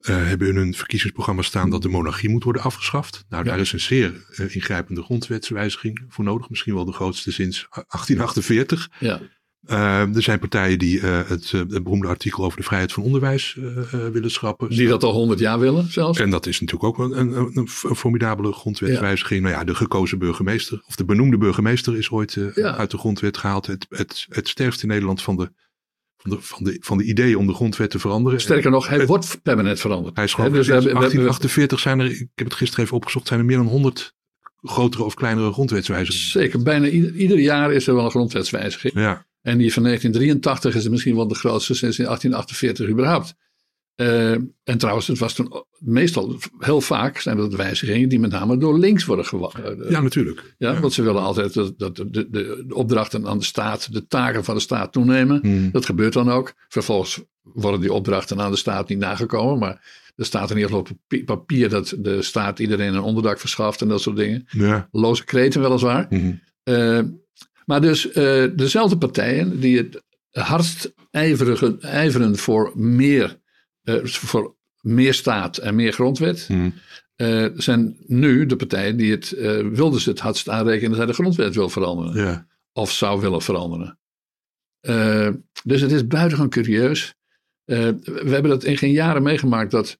hebben 0.00 0.48
in 0.48 0.56
hun 0.56 0.74
verkiezingsprogramma 0.74 1.42
staan 1.42 1.70
dat 1.70 1.82
de 1.82 1.88
monarchie 1.88 2.28
moet 2.28 2.44
worden 2.44 2.62
afgeschaft. 2.62 3.24
Nou, 3.28 3.44
Ja. 3.44 3.50
daar 3.50 3.60
is 3.60 3.72
een 3.72 3.80
zeer 3.80 4.24
ingrijpende 4.48 5.02
grondwetswijziging 5.02 6.04
voor 6.08 6.24
nodig. 6.24 6.50
Misschien 6.50 6.74
wel 6.74 6.84
de 6.84 6.92
grootste 6.92 7.32
sinds 7.32 7.66
1848. 7.70 8.88
Ja, 8.98 9.20
Eh, 9.66 10.16
er 10.16 10.22
zijn 10.22 10.38
partijen 10.38 10.78
die 10.78 11.00
eh, 11.00 11.20
het, 11.28 11.44
eh, 11.52 11.60
het 11.60 11.82
beroemde 11.82 12.06
artikel 12.08 12.44
over 12.44 12.58
de 12.58 12.64
vrijheid 12.64 12.92
van 12.92 13.02
onderwijs 13.02 13.56
eh, 13.58 14.06
willen 14.08 14.30
schrappen. 14.30 14.68
die 14.68 14.88
dat 14.88 15.02
al 15.02 15.12
honderd 15.12 15.40
jaar 15.40 15.58
willen 15.58 15.92
zelfs. 15.92 16.18
En 16.18 16.30
dat 16.30 16.46
is 16.46 16.60
natuurlijk 16.60 16.98
ook 17.00 17.10
een, 17.10 17.18
een, 17.36 17.50
een 17.56 17.68
formidabele 17.96 18.52
grondwetswijziging. 18.52 19.42
Nou 19.42 19.54
ja, 19.54 19.64
de 19.64 19.74
gekozen 19.74 20.18
burgemeester, 20.18 20.82
of 20.86 20.94
de 20.96 21.04
benoemde 21.04 21.38
burgemeester 21.38 21.96
is 21.96 22.10
ooit 22.10 22.38
Ja. 22.54 22.76
uit 22.76 22.90
de 22.90 22.98
grondwet 22.98 23.36
gehaald. 23.36 23.66
Het, 23.66 23.86
het, 23.88 24.26
het 24.28 24.48
sterfst 24.48 24.82
in 24.82 24.88
Nederland 24.88 25.22
van 25.22 25.36
de, 25.36 25.50
van, 26.16 26.30
de, 26.30 26.36
van, 26.40 26.64
de, 26.64 26.76
van 26.80 26.98
de 26.98 27.04
ideeën 27.04 27.36
om 27.36 27.46
de 27.46 27.54
grondwet 27.54 27.90
te 27.90 27.98
veranderen. 27.98 28.40
Sterker 28.40 28.70
nog, 28.70 28.88
hij 28.88 29.06
wordt 29.06 29.40
permanent 29.42 29.80
veranderd. 29.80 30.16
Hij 30.16 30.24
is 30.24 30.34
dus 30.34 30.44
we 30.44 30.50
sinds 30.52 30.68
hebben- 30.68 30.84
we 30.84 31.00
hebben- 31.00 31.10
1848 31.10 31.78
zijn 31.80 32.00
er, 32.00 32.06
ik 32.10 32.28
heb 32.34 32.46
het 32.46 32.56
gisteren 32.56 32.84
even 32.84 32.96
opgezocht, 32.96 33.26
zijn 33.26 33.40
er 33.40 33.46
meer 33.46 33.56
dan 33.56 33.66
100 33.66 34.14
grotere 34.62 35.04
of 35.04 35.14
kleinere 35.14 35.52
grondwetswijzigingen. 35.52 36.30
Zeker, 36.30 36.62
bijna 36.62 36.86
ieder, 36.86 37.14
ieder 37.14 37.38
jaar 37.38 37.72
is 37.72 37.86
er 37.86 37.94
wel 37.94 38.04
een 38.04 38.10
grondwetswijziging. 38.10 38.94
Ja, 38.94 39.26
En 39.42 39.58
die 39.58 39.72
van 39.72 39.82
1983 39.82 40.74
is 40.74 40.88
misschien 40.88 41.16
wel 41.16 41.28
de 41.28 41.34
grootste 41.34 41.74
sinds 41.74 41.96
1848 41.96 42.88
überhaupt. 42.88 43.34
Eh, 43.94 44.32
en 44.64 44.78
trouwens, 44.78 45.06
het 45.06 45.18
was 45.18 45.34
toen 45.34 45.64
meestal, 45.78 46.38
heel 46.58 46.80
vaak 46.80 47.18
zijn 47.18 47.36
dat 47.36 47.54
wijzigingen 47.54 48.08
die 48.08 48.20
met 48.20 48.30
name 48.30 48.56
door 48.56 48.78
links 48.78 49.04
worden 49.04 49.24
gewacht. 49.24 49.58
ja 49.88 50.00
natuurlijk. 50.00 50.54
Ja, 50.58 50.80
want 50.80 50.92
ze 50.92 51.02
willen 51.02 51.22
altijd 51.22 51.54
dat, 51.54 51.78
dat 51.78 51.96
de, 51.96 52.10
de, 52.10 52.64
de 52.66 52.74
opdrachten 52.74 53.26
aan 53.26 53.38
de 53.38 53.44
staat, 53.44 53.92
de 53.92 54.06
taken 54.06 54.44
van 54.44 54.54
de 54.54 54.60
staat 54.60 54.92
toenemen. 54.92 55.38
Hmm. 55.42 55.70
Dat 55.70 55.86
gebeurt 55.86 56.12
dan 56.12 56.30
ook. 56.30 56.54
Vervolgens 56.68 57.22
worden 57.42 57.80
die 57.80 57.92
opdrachten 57.92 58.40
aan 58.40 58.50
de 58.50 58.56
staat 58.56 58.88
niet 58.88 58.98
nagekomen. 58.98 59.58
Maar 59.58 60.10
er 60.16 60.24
staat 60.24 60.50
in 60.50 60.56
ieder 60.56 60.70
geval 60.70 60.86
op 61.08 61.24
papier- 61.24 61.68
dat 61.68 61.94
de 61.98 62.22
staat 62.22 62.58
iedereen 62.58 62.94
een 62.94 63.00
onderdak 63.00 63.38
verschaft 63.38 63.80
en 63.80 63.88
dat 63.88 64.00
soort 64.00 64.16
dingen. 64.16 64.46
Ja. 64.50 64.88
Loze 64.92 65.24
kreten 65.24 65.60
weliswaar. 65.60 66.08
Eh, 66.62 67.00
maar 67.64 67.80
dus 67.80 68.10
eh, 68.10 68.44
dezelfde 68.56 68.98
partijen 68.98 69.60
die 69.60 69.76
het 69.76 70.02
hardst 70.30 70.92
ijveren 71.10 72.36
voor 72.36 72.72
meer, 72.74 73.40
eh, 73.82 74.04
voor 74.04 74.56
meer 74.80 75.14
staat 75.14 75.56
en 75.56 75.74
meer 75.74 75.92
grondwet. 75.92 76.46
Mhm. 76.48 76.70
eh, 77.16 77.46
zijn 77.54 77.96
nu 78.06 78.46
de 78.46 78.56
partijen 78.56 78.96
die 78.96 79.10
het 79.10 79.32
eh 79.32 79.68
Wilders 79.68 80.04
het 80.04 80.20
hardst 80.20 80.48
aanrekenen 80.48 80.88
dat 80.88 80.98
hij 80.98 81.06
de 81.06 81.12
grondwet 81.12 81.54
wil 81.54 81.68
veranderen. 81.68 82.24
Ja. 82.24 82.46
Of 82.72 82.92
zou 82.92 83.20
willen 83.20 83.42
veranderen. 83.42 83.98
Dus 85.64 85.80
het 85.80 85.92
is 85.92 86.06
buitengewoon 86.06 86.50
curieus. 86.50 87.14
We 87.64 88.24
hebben 88.24 88.50
dat 88.50 88.64
in 88.64 88.76
geen 88.76 88.92
jaren 88.92 89.22
meegemaakt 89.22 89.70
dat, 89.70 89.98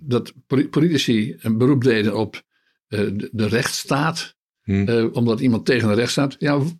dat 0.00 0.32
poli- 0.46 0.68
politici 0.68 1.36
een 1.38 1.58
beroep 1.58 1.84
deden 1.84 2.16
op 2.16 2.42
de 2.88 3.46
rechtsstaat. 3.48 4.35
Mhm. 4.66 4.88
eh, 4.88 5.04
omdat 5.12 5.40
iemand 5.40 5.64
tegen 5.66 5.88
de 5.88 5.94
rechtsstaat. 5.94 6.36
Ja, 6.38 6.58
w- 6.60 6.70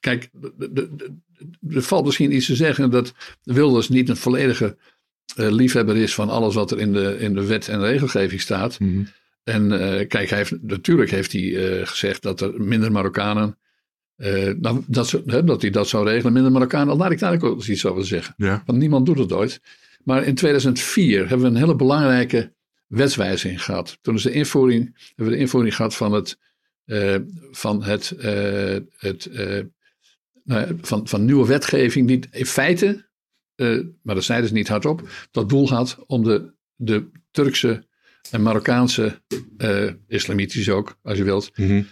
kijk, 0.00 0.30
er 1.70 1.82
valt 1.82 2.04
misschien 2.04 2.34
iets 2.34 2.46
te 2.46 2.56
zeggen 2.56 2.90
dat 2.90 3.14
Wilders 3.42 3.88
niet 3.88 4.08
een 4.08 4.16
volledige 4.16 4.76
eh, 5.36 5.50
liefhebber 5.50 5.96
is 5.96 6.14
van 6.14 6.28
alles 6.30 6.54
wat 6.54 6.70
er 6.70 6.78
in 6.80 6.92
de, 6.92 7.16
in 7.18 7.34
de 7.34 7.46
wet 7.46 7.68
en 7.68 7.80
regelgeving 7.80 8.40
staat. 8.40 8.80
Mhm. 8.80 9.02
En 9.44 9.72
eh, 9.72 10.08
kijk, 10.08 10.28
hij 10.28 10.38
heeft, 10.38 10.62
natuurlijk 10.62 11.10
heeft 11.10 11.32
hij 11.32 11.80
gezegd 11.86 12.22
dat 12.22 12.40
er 12.40 12.62
minder 12.62 12.92
Marokkanen. 12.92 13.58
nou, 14.60 14.84
dat, 14.86 15.08
ze- 15.08 15.22
hè, 15.26 15.44
dat 15.44 15.62
hij 15.62 15.70
dat 15.70 15.88
zou 15.88 16.06
regelen, 16.08 16.32
minder 16.32 16.52
Marokkanen. 16.52 16.96
Laat 16.96 17.10
ik 17.10 17.18
daar 17.18 17.42
ook 17.42 17.54
eens 17.54 17.68
iets 17.68 17.86
over 17.86 18.06
zeggen. 18.06 18.34
Ja. 18.36 18.62
Want 18.66 18.78
niemand 18.78 19.06
doet 19.06 19.18
het 19.18 19.32
ooit. 19.32 19.60
Maar 20.04 20.24
in 20.24 20.34
2004 20.34 21.18
hebben 21.18 21.40
we 21.40 21.46
een 21.46 21.60
hele 21.60 21.76
belangrijke 21.76 22.52
wetswijziging 22.86 23.62
gehad. 23.64 23.98
Toen 24.00 24.14
is 24.14 24.22
de 24.22 24.32
invoering, 24.32 24.84
hebben 25.06 25.26
we 25.26 25.30
de 25.32 25.38
invoering 25.38 25.76
gehad 25.76 25.94
van 25.94 26.12
het, 26.12 26.38
eh, 26.92 27.16
van 27.50 27.82
het, 27.82 28.10
eh, 28.10 28.76
het 28.96 29.26
eh, 29.26 29.60
nou 30.44 30.78
van, 30.80 31.08
van 31.08 31.24
nieuwe 31.24 31.46
wetgeving 31.46 32.06
die 32.08 32.20
in 32.30 32.46
feite, 32.46 33.10
maar 34.02 34.14
dat 34.14 34.24
zeiden 34.24 34.48
ze 34.48 34.54
niet 34.54 34.68
hardop, 34.68 35.08
dat 35.30 35.48
doel 35.48 35.68
had 35.68 35.98
om 36.06 36.24
de, 36.24 36.52
de 36.74 37.10
Turkse 37.30 37.86
en 38.30 38.42
Marokkaanse, 38.42 39.20
islamitisch 40.06 40.68
ook, 40.68 40.96
als 41.02 41.18
je 41.18 41.24
wilt, 41.24 41.50
Mhm. 41.56 41.82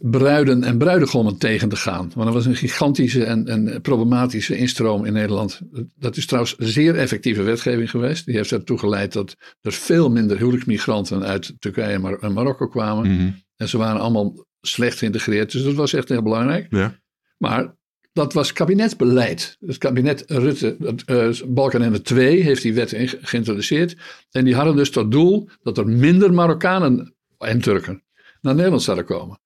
bruiden 0.00 0.64
en 0.64 0.78
bruidegommen 0.78 1.38
tegen 1.38 1.68
te 1.68 1.76
gaan. 1.76 2.10
Want 2.14 2.28
er 2.28 2.34
was 2.34 2.46
een 2.46 2.56
gigantische 2.56 3.24
en, 3.24 3.46
en 3.48 3.80
problematische 3.80 4.56
instroom 4.56 5.04
in 5.04 5.12
Nederland. 5.12 5.60
Dat 5.96 6.16
is 6.16 6.26
trouwens 6.26 6.54
zeer 6.58 6.96
effectieve 6.96 7.42
wetgeving 7.42 7.90
geweest. 7.90 8.24
Die 8.26 8.36
heeft 8.36 8.52
ertoe 8.52 8.78
geleid 8.78 9.12
dat 9.12 9.36
er 9.60 9.72
veel 9.72 10.10
minder 10.10 10.38
huwelijksmigranten 10.38 11.22
uit 11.24 11.54
Turkije 11.58 11.92
en, 11.94 12.00
Mar- 12.00 12.18
en 12.18 12.32
Marokko 12.32 12.68
kwamen. 12.68 13.14
Mhm. 13.14 13.30
En 13.60 13.68
ze 13.68 13.78
waren 13.78 14.00
allemaal 14.00 14.46
slecht 14.60 14.98
geïntegreerd. 14.98 15.52
Dus 15.52 15.62
dat 15.62 15.74
was 15.74 15.92
echt 15.92 16.08
heel 16.08 16.22
belangrijk. 16.22 16.66
Ja. 16.70 16.98
Maar 17.38 17.74
dat 18.12 18.32
was 18.32 18.52
kabinetsbeleid. 18.52 19.56
Het 19.66 19.78
kabinet 19.78 20.24
Rutte, 20.26 20.76
dat, 20.78 21.02
eh 21.02 21.28
Balkenende 21.46 22.00
2 22.02 22.40
heeft 22.42 22.62
die 22.62 22.74
wet 22.74 22.92
in- 22.92 23.08
geïntroduceerd. 23.20 23.96
En 24.30 24.44
die 24.44 24.54
hadden 24.54 24.76
dus 24.76 24.90
tot 24.90 25.10
doel 25.10 25.48
dat 25.62 25.78
er 25.78 25.86
minder 25.88 26.32
Marokkanen 26.32 27.14
en 27.38 27.60
Turken 27.60 28.02
naar 28.40 28.54
Nederland 28.54 28.82
zouden 28.82 29.04
komen. 29.06 29.40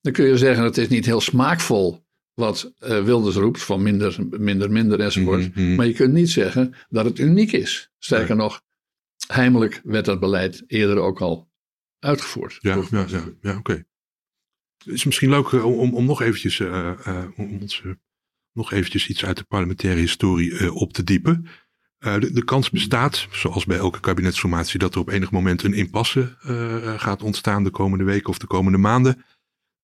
Dan 0.00 0.12
kun 0.12 0.26
je 0.26 0.36
zeggen, 0.38 0.64
het 0.64 0.78
is 0.78 0.88
niet 0.88 1.06
heel 1.06 1.20
smaakvol 1.20 2.04
wat 2.34 2.72
eh, 2.78 3.04
Wilders 3.04 3.36
roept 3.36 3.62
van 3.62 3.82
minder, 3.82 4.16
minder, 4.30 4.70
minder 4.70 5.00
enzovoort. 5.00 5.54
Mhm. 5.54 5.74
Maar 5.74 5.86
je 5.86 5.92
kunt 5.92 6.12
niet 6.12 6.30
zeggen 6.30 6.74
dat 6.88 7.04
het 7.04 7.18
uniek 7.18 7.52
is. 7.52 7.90
Sterker 7.98 8.36
nog, 8.36 8.60
heimelijk 9.26 9.80
werd 9.84 10.04
dat 10.04 10.20
beleid 10.20 10.62
eerder 10.66 10.96
ook 10.98 11.20
al 11.20 11.47
uitgevoerd. 11.98 12.56
Ja, 12.60 12.82
ja, 12.90 13.06
ja, 13.40 13.56
oké. 13.56 13.84
Het 14.84 14.94
is 14.94 15.04
misschien 15.04 15.30
leuk 15.30 15.46
eh, 15.46 15.64
om, 15.64 15.94
om 15.94 16.04
nog 16.04 16.22
eventjes, 16.22 16.60
eh, 16.60 16.90
eh, 17.06 17.24
om 17.36 17.60
nog 18.52 18.72
eventjes 18.72 19.08
iets 19.08 19.24
uit 19.24 19.36
de 19.36 19.44
parlementaire 19.44 20.00
historie 20.00 20.72
op 20.74 20.92
te 20.92 21.04
diepen. 21.04 21.46
De, 21.98 22.42
kans 22.44 22.70
bestaat, 22.70 23.28
zoals 23.30 23.64
bij 23.64 23.76
elke 23.78 24.00
kabinetsformatie, 24.00 24.78
dat 24.78 24.94
er 24.94 25.00
op 25.00 25.08
enig 25.08 25.30
moment 25.30 25.62
een 25.62 25.74
impasse 25.74 26.36
gaat 26.98 27.22
ontstaan 27.22 27.64
de 27.64 27.70
komende 27.70 28.04
weken 28.04 28.28
of 28.28 28.38
de 28.38 28.46
komende 28.46 28.78
maanden. 28.78 29.24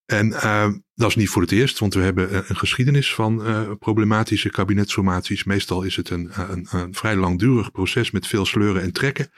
En 0.06 0.32
eh, 0.32 0.68
dat 0.94 1.08
is 1.08 1.16
niet 1.16 1.28
voor 1.28 1.42
het 1.42 1.52
eerst, 1.52 1.78
want 1.78 1.94
we 1.94 2.00
hebben 2.00 2.30
eh, 2.30 2.40
een 2.46 2.56
geschiedenis 2.56 3.14
van 3.14 3.44
eh, 3.44 3.70
problematische 3.78 4.50
kabinetsformaties. 4.50 5.44
Meestal 5.44 5.82
is 5.82 5.96
het 5.96 6.10
een, 6.10 6.30
een, 6.50 6.66
een 6.70 6.94
vrij 6.94 7.16
langdurig 7.16 7.70
proces 7.70 8.10
met 8.10 8.26
veel 8.26 8.44
sleuren 8.44 8.82
en 8.82 8.92
trekken. 8.92 9.30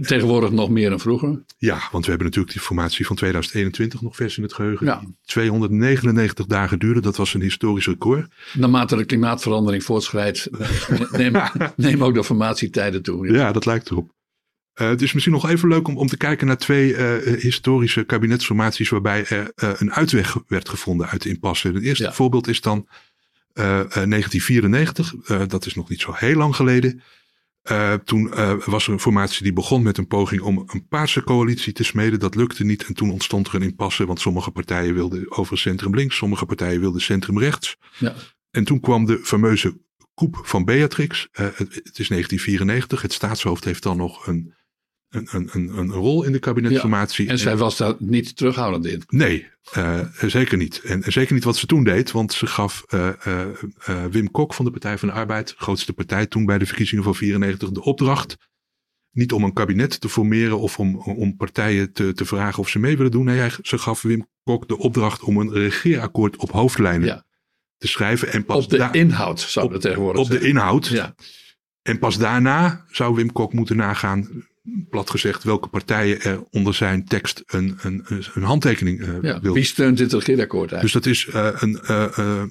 Tegenwoordig 0.00 0.50
nog 0.50 0.70
meer 0.70 0.90
dan 0.90 1.00
vroeger. 1.00 1.44
Ja, 1.58 1.78
want 1.90 2.04
we 2.04 2.10
hebben 2.10 2.26
natuurlijk 2.26 2.52
die 2.52 2.62
formatie 2.62 3.06
van 3.06 3.16
2021 3.16 4.02
nog 4.02 4.16
vers 4.16 4.36
in 4.36 4.42
het 4.42 4.52
geheugen. 4.52 4.86
Ja. 4.86 4.98
Die 5.00 5.16
299 5.24 6.46
dagen 6.46 6.78
duurde, 6.78 7.00
dat 7.00 7.16
was 7.16 7.34
een 7.34 7.42
historisch 7.42 7.86
record. 7.86 8.32
Naarmate 8.52 8.96
de 8.96 9.04
klimaatverandering 9.04 9.84
voortschrijdt, 9.84 10.48
neem, 11.16 11.42
neem 11.76 12.04
ook 12.04 12.14
de 12.14 12.24
formatietijden 12.24 13.02
toe. 13.02 13.32
Ja, 13.32 13.52
dat 13.52 13.66
lijkt 13.66 13.90
erop. 13.90 14.12
Eh, 14.74 14.88
het 14.88 15.02
is 15.02 15.12
misschien 15.12 15.34
nog 15.34 15.48
even 15.48 15.68
leuk 15.68 15.88
om, 15.88 15.96
om 15.96 16.06
te 16.06 16.16
kijken 16.16 16.46
naar 16.46 16.56
twee 16.58 16.94
eh, 16.96 17.40
historische 17.42 18.04
kabinetsformaties 18.04 18.88
waarbij 18.88 19.26
er 19.26 19.52
eh, 19.54 19.70
een 19.76 19.92
uitweg 19.92 20.36
werd 20.46 20.68
gevonden 20.68 21.06
uit 21.08 21.22
de 21.22 21.28
impasse. 21.28 21.68
Het 21.68 21.82
eerste 21.82 22.04
Ja. 22.04 22.12
voorbeeld 22.12 22.48
is 22.48 22.60
dan 22.60 22.88
eh, 23.52 23.80
eh, 23.80 23.86
1994, 23.86 25.14
Eh, 25.26 25.42
dat 25.46 25.66
is 25.66 25.74
nog 25.74 25.88
niet 25.88 26.00
zo 26.00 26.12
heel 26.14 26.36
lang 26.36 26.56
geleden. 26.56 27.02
Toen 28.04 28.28
was 28.64 28.86
er 28.86 28.92
een 28.92 29.00
formatie 29.00 29.42
die 29.42 29.52
begon 29.52 29.82
met 29.82 29.98
een 29.98 30.06
poging 30.06 30.40
om 30.40 30.64
een 30.66 30.86
paarse 30.88 31.22
coalitie 31.24 31.72
te 31.72 31.84
smeden. 31.84 32.18
Dat 32.20 32.34
lukte 32.34 32.64
niet 32.64 32.84
en 32.84 32.94
toen 32.94 33.10
ontstond 33.10 33.46
er 33.48 33.54
een 33.54 33.62
impasse, 33.62 34.06
want 34.06 34.20
sommige 34.20 34.50
partijen 34.50 34.94
wilden 34.94 35.30
over 35.36 35.58
centrum 35.58 35.94
links, 35.94 36.16
sommige 36.16 36.46
partijen 36.46 36.80
wilden 36.80 37.00
centrum 37.00 37.38
rechts. 37.38 37.76
Ja. 37.98 38.14
En 38.50 38.64
toen 38.64 38.80
kwam 38.80 39.04
de 39.04 39.18
fameuze 39.22 39.80
coup 40.14 40.40
van 40.42 40.64
Beatrix. 40.64 41.28
Het, 41.32 41.58
het 41.58 41.98
is 41.98 42.08
1994. 42.08 43.02
Het 43.02 43.12
staatshoofd 43.12 43.64
heeft 43.64 43.82
dan 43.82 43.96
nog 43.96 44.26
een, 44.26 44.54
een, 45.14 45.28
een, 45.30 45.48
een, 45.52 45.78
een 45.78 45.90
rol 45.90 46.24
in 46.24 46.32
de 46.32 46.38
kabinetsformatie. 46.38 47.28
En 47.28 47.38
zij 47.38 47.56
was 47.56 47.76
daar 47.76 47.94
niet 47.98 48.36
terughoudend 48.36 48.86
in. 48.86 49.02
Nee, 49.08 49.46
eh, 49.72 50.00
zeker 50.26 50.56
niet. 50.58 50.80
En 50.84 51.02
zeker 51.12 51.34
niet 51.34 51.44
wat 51.44 51.56
ze 51.56 51.66
toen 51.66 51.84
deed, 51.84 52.10
want 52.10 52.32
ze 52.32 52.46
gaf 52.46 52.82
eh, 52.88 53.08
eh, 53.26 53.42
eh, 53.84 54.04
Wim 54.10 54.30
Kok 54.30 54.54
van 54.54 54.64
de 54.64 54.70
Partij 54.70 54.98
van 54.98 55.08
de 55.08 55.14
Arbeid, 55.14 55.54
grootste 55.56 55.92
partij 55.92 56.26
toen 56.26 56.44
bij 56.44 56.58
de 56.58 56.66
verkiezingen 56.66 57.04
van 57.04 57.14
94, 57.14 57.70
de 57.70 57.82
opdracht. 57.82 58.36
Niet 59.10 59.32
om 59.32 59.44
een 59.44 59.52
kabinet 59.52 60.00
te 60.00 60.08
formeren 60.08 60.58
of 60.58 60.78
om, 60.78 60.96
om 60.96 61.36
partijen 61.36 61.92
te, 61.92 62.12
te 62.12 62.24
vragen 62.24 62.58
of 62.58 62.68
ze 62.68 62.78
mee 62.78 62.96
willen 62.96 63.12
doen. 63.12 63.24
Nee, 63.24 63.38
hij- 63.38 63.52
ze 63.62 63.78
gaf 63.78 64.02
Wim 64.02 64.26
Kok 64.42 64.68
de 64.68 64.78
opdracht 64.78 65.22
om 65.22 65.36
een 65.36 65.52
regeerakkoord 65.52 66.36
op 66.36 66.50
hoofdlijnen 66.50 67.06
Ja. 67.08 67.24
te 67.78 67.88
schrijven. 67.88 68.32
En 68.32 68.44
pas 68.44 68.64
Op 68.64 68.70
de 68.70 68.88
inhoud, 68.92 69.40
zou 69.40 69.70
we 69.70 69.78
tegenwoordig 69.78 70.22
op 70.22 70.28
de 70.28 70.40
inhoud. 70.40 70.86
Ja, 70.86 71.14
En 71.84 71.98
pas 71.98 72.18
daarna 72.18 72.84
zou 72.90 73.14
Wim 73.14 73.32
Kok 73.32 73.52
moeten 73.52 73.76
nagaan, 73.76 74.46
plat 74.90 75.10
gezegd, 75.10 75.42
welke 75.42 75.68
partijen 75.68 76.20
er 76.20 76.42
onder 76.50 76.74
zijn 76.74 77.04
tekst 77.04 77.42
een, 77.46 77.78
een, 77.82 78.04
een 78.34 78.42
handtekening 78.42 79.00
eh 79.00 79.06
ja. 79.06 79.20
wilden. 79.20 79.52
Wie 79.52 79.64
steunt 79.64 79.98
dit 79.98 80.12
regeerakkoord 80.12 80.70
Dus 80.70 80.94
eigenlijk? 80.94 81.04
dat 81.04 81.14
is 81.14 81.26
eh, 81.26 81.62
een, 81.62 81.80
eh, 81.80 82.42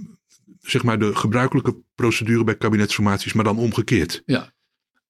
zeg 0.62 0.84
maar 0.84 1.00
de 1.00 1.16
gebruikelijke 1.16 1.76
procedure 1.96 2.44
bij 2.44 2.56
kabinetsformaties, 2.56 3.34
maar 3.34 3.44
dan 3.44 3.58
omgekeerd. 3.58 4.22
Ja. 4.26 4.54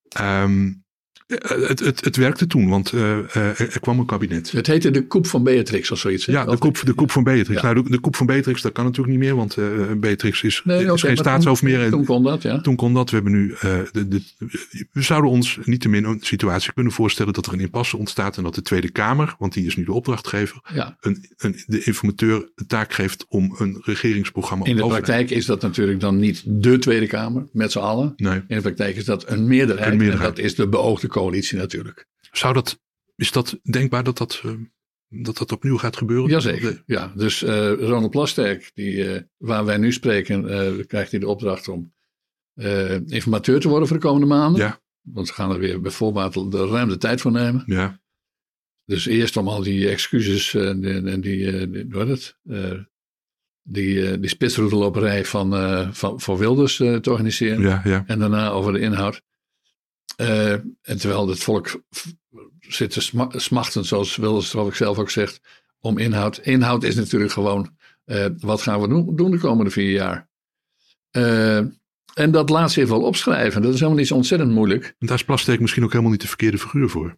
Ehm, 0.08 0.66
eh, 0.66 0.72
het, 1.26 1.80
het, 1.80 2.04
het 2.04 2.16
werkte 2.16 2.46
toen, 2.46 2.68
want 2.68 2.92
eh, 2.92 3.18
eh, 3.18 3.60
er, 3.60 3.80
kwam 3.80 3.98
een 3.98 4.06
kabinet. 4.06 4.50
Het 4.52 4.66
heette 4.66 4.90
de 4.90 5.06
Koep 5.06 5.26
van 5.26 5.42
Beatrix 5.44 5.90
of 5.90 5.98
zoiets. 5.98 6.26
hè? 6.26 6.32
Ja, 6.32 6.44
de 6.44 6.58
koep, 6.58 6.80
de 6.84 6.92
koep 6.92 7.10
van 7.10 7.22
Beatrix. 7.24 7.60
Ja. 7.60 7.72
Nou, 7.72 7.82
de, 7.84 7.90
de 7.90 7.98
koep 7.98 8.16
van 8.16 8.26
Beatrix, 8.26 8.62
dat 8.62 8.72
kan 8.72 8.84
natuurlijk 8.84 9.12
niet 9.16 9.22
meer, 9.24 9.36
want 9.36 9.56
eh, 9.56 9.64
Beatrix 9.96 10.42
is, 10.42 10.60
Nee, 10.64 10.92
is 10.92 11.02
geen 11.02 11.16
staatshoofd 11.16 11.60
toen- 11.60 11.70
meer. 11.70 11.82
En 11.82 11.90
Toen 11.90 12.04
kon 12.04 12.22
dat, 12.22 12.42
ja. 12.42 12.60
toen 12.60 12.76
kon 12.76 12.94
dat. 12.94 13.10
We 13.10 13.14
hebben 13.14 13.32
nu, 13.32 13.52
eh, 13.60 13.78
de, 13.92 14.08
de, 14.08 14.22
we 14.92 15.02
zouden 15.02 15.30
ons 15.30 15.58
niettemin 15.64 16.04
een 16.04 16.18
situatie 16.20 16.72
kunnen 16.72 16.92
voorstellen 16.92 17.32
dat 17.32 17.46
er 17.46 17.52
een 17.52 17.60
impasse 17.60 17.96
ontstaat 17.96 18.36
en 18.36 18.42
dat 18.42 18.54
de 18.54 18.62
Tweede 18.62 18.90
Kamer, 18.90 19.34
want 19.38 19.52
die 19.52 19.66
is 19.66 19.76
nu 19.76 19.84
de 19.84 19.92
opdrachtgever, 19.92 20.60
ja. 20.74 20.96
een, 21.00 21.28
een, 21.36 21.62
de 21.66 21.82
informateur 21.82 22.48
de 22.54 22.66
taak 22.66 22.92
geeft 22.92 23.26
om 23.28 23.54
een 23.58 23.78
regeringsprogramma 23.82 24.64
In 24.64 24.76
de 24.76 24.82
op 24.84 24.88
te 24.90 24.94
praktijk 24.96 25.30
is 25.30 25.46
dat 25.46 25.62
natuurlijk 25.62 26.00
dan 26.00 26.18
niet 26.18 26.42
de 26.46 26.78
Tweede 26.78 27.06
Kamer 27.06 27.46
met 27.52 27.72
z'n 27.72 27.78
allen. 27.78 28.12
Nee. 28.16 28.34
In 28.34 28.44
de 28.56 28.60
praktijk 28.60 28.96
is 28.96 29.04
dat 29.04 29.28
een 29.30 29.46
meerderheid. 29.46 29.92
Een 29.92 29.98
meerderheid. 29.98 30.28
En 30.28 30.34
dat 30.36 30.44
is 30.44 30.54
de 30.54 30.68
beoogde 30.68 31.06
coalitie 31.20 31.58
natuurlijk. 31.58 32.06
Zou 32.32 32.54
dat, 32.54 32.80
is 33.16 33.32
dat 33.32 33.58
denkbaar 33.62 34.04
dat 34.04 34.18
dat, 34.18 34.40
eh, 34.44 34.52
dat, 35.08 35.36
dat 35.38 35.52
opnieuw 35.52 35.76
gaat 35.78 35.96
gebeuren? 35.96 36.30
Jazeker. 36.30 36.82
Ja, 36.86 37.12
dus 37.16 37.42
eh, 37.42 37.72
Ronald 37.72 38.10
Plasterk, 38.10 38.70
die, 38.74 39.12
eh, 39.12 39.22
waar 39.36 39.64
wij 39.64 39.76
nu 39.76 39.92
spreken, 39.92 40.48
eh, 40.48 40.86
krijgt 40.86 41.10
hij 41.10 41.20
de 41.20 41.28
opdracht 41.28 41.68
om 41.68 41.92
informateur 43.06 43.60
te 43.60 43.68
worden 43.68 43.88
voor 43.88 43.96
de 43.96 44.02
komende 44.02 44.26
maanden. 44.26 44.60
Ja, 44.60 44.80
Want 45.00 45.26
ze 45.26 45.32
gaan 45.32 45.50
er 45.52 45.58
weer 45.58 45.80
bijvoorbeeld 45.80 46.52
de 46.52 46.66
ruim 46.66 46.88
de 46.88 46.96
tijd 46.96 47.20
voor 47.20 47.32
nemen. 47.32 47.62
ja, 47.66 48.00
Dus 48.84 49.06
eerst 49.06 49.36
om 49.36 49.48
al 49.48 49.62
die 49.62 49.88
excuses 49.88 50.54
en, 50.54 51.06
en 51.08 51.20
die, 51.20 51.50
eh, 51.52 51.72
die, 51.72 51.86
hoe 51.90 52.00
heet 52.02 52.08
het? 52.08 52.38
Eh, 52.44 52.80
die, 53.62 54.20
die 54.20 54.28
spitsrouteloperij 54.30 55.24
van, 55.24 55.54
eh, 55.54 55.88
van, 55.92 56.20
voor 56.20 56.38
Wilders 56.38 56.80
eh, 56.80 56.96
te 56.96 57.10
organiseren. 57.10 57.60
ja, 57.60 57.80
ja. 57.84 58.04
En 58.06 58.18
daarna 58.18 58.48
over 58.50 58.72
de 58.72 58.80
inhoud. 58.80 59.22
Eh, 60.16 60.52
en 60.52 60.98
terwijl 60.98 61.28
het 61.28 61.38
volk 61.38 61.82
zit 62.60 62.90
te 62.90 63.00
sma- 63.00 63.30
smachten, 63.32 63.84
zoals 63.84 64.16
Wilders 64.16 64.50
geloof 64.50 64.68
ik 64.68 64.74
zelf 64.74 64.98
ook 64.98 65.10
zegt, 65.10 65.40
om 65.80 65.98
inhoud. 65.98 66.38
Inhoud 66.38 66.82
is 66.82 66.94
natuurlijk 66.94 67.32
gewoon, 67.32 67.76
eh, 68.04 68.26
wat 68.38 68.62
gaan 68.62 68.80
we 68.80 68.88
doen, 68.88 69.16
doen 69.16 69.30
de 69.30 69.38
komende 69.38 69.70
vier 69.70 69.90
jaar? 69.90 70.28
Uh, 71.16 71.56
en 72.14 72.30
dat 72.30 72.50
laat 72.50 72.72
zich 72.72 72.88
wel 72.88 73.02
opschrijven. 73.02 73.62
Dat 73.62 73.72
is 73.72 73.78
helemaal 73.78 73.98
niet 73.98 74.08
zo 74.08 74.14
ontzettend 74.14 74.50
moeilijk. 74.50 74.84
En 74.98 75.06
daar 75.06 75.16
is 75.16 75.24
Plasterk 75.24 75.60
misschien 75.60 75.84
ook 75.84 75.90
helemaal 75.90 76.12
niet 76.12 76.20
de 76.20 76.28
verkeerde 76.28 76.58
figuur 76.58 76.88
voor. 76.88 77.16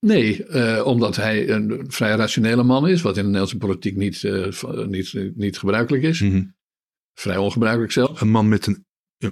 Nee, 0.00 0.84
omdat 0.84 1.16
hij 1.16 1.50
een 1.50 1.84
vrij 1.88 2.16
rationele 2.16 2.62
man 2.62 2.88
is, 2.88 3.02
wat 3.02 3.16
in 3.16 3.22
de 3.22 3.28
Nederlandse 3.28 3.56
politiek 3.56 3.96
niet, 3.96 4.22
niet, 4.86 5.36
niet 5.36 5.58
gebruikelijk 5.58 6.02
is. 6.02 6.20
Mhm. 6.20 6.44
Vrij 7.14 7.36
ongebruikelijk 7.36 7.92
zelf. 7.92 8.20
Een 8.20 8.30
man 8.30 8.48
met 8.48 8.66
een, 8.66 8.86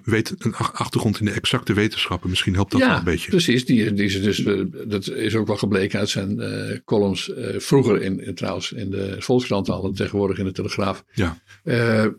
weet, 0.05 0.35
een 0.39 0.55
achtergrond 0.55 1.19
in 1.19 1.25
de 1.25 1.33
exacte 1.33 1.73
wetenschappen, 1.73 2.31
misschien 2.31 2.55
helpt 2.55 2.71
dat 2.71 2.81
ja, 2.81 2.89
wel 2.89 2.97
een 2.97 3.05
beetje. 3.05 3.31
Precies, 3.31 3.67
die, 3.67 3.93
die 3.93 4.05
is 4.05 4.23
dus, 4.23 4.39
uh, 4.39 4.65
dat 4.87 5.09
is 5.09 5.35
ook 5.35 5.47
wel 5.47 5.57
gebleken 5.57 5.99
uit 5.99 6.09
zijn 6.09 6.41
columns 6.85 7.33
vroeger 7.57 8.03
in, 8.03 8.21
in, 8.21 8.35
trouwens 8.35 8.73
in 8.73 8.91
de 8.91 9.17
Volkskrant 9.19 9.69
al, 9.69 9.93
tegenwoordig 9.93 10.39
in 10.39 10.45
de 10.45 10.53
Telegraaf. 10.53 11.05
Ja. 11.13 11.39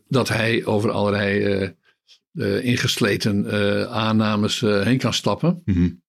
dat 0.08 0.30
hij 0.30 0.66
over 0.66 0.92
allerlei 0.92 1.74
ingesleten 2.62 3.52
aannames 3.92 4.60
heen 4.60 4.98
kan 4.98 5.14
stappen. 5.14 5.62
Mm 5.66 6.06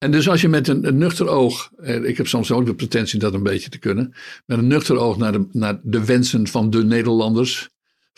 en 0.00 0.10
dus 0.10 0.28
als 0.28 0.40
je 0.40 0.48
met 0.48 0.68
een, 0.68 0.86
een, 0.86 0.98
nuchter 0.98 1.28
oog, 1.28 1.70
ik 1.82 2.16
heb 2.16 2.26
soms 2.26 2.50
ook 2.50 2.66
de 2.66 2.74
pretentie 2.74 3.18
dat 3.18 3.34
een 3.34 3.42
beetje 3.42 3.70
te 3.70 3.78
kunnen, 3.78 4.14
met 4.46 4.58
een 4.58 4.66
nuchter 4.66 4.96
oog 4.96 5.16
naar 5.16 5.32
de, 5.32 5.46
naar 5.52 5.80
de 5.82 6.04
wensen 6.04 6.46
van 6.48 6.70
de 6.70 6.84
Nederlanders, 6.84 7.70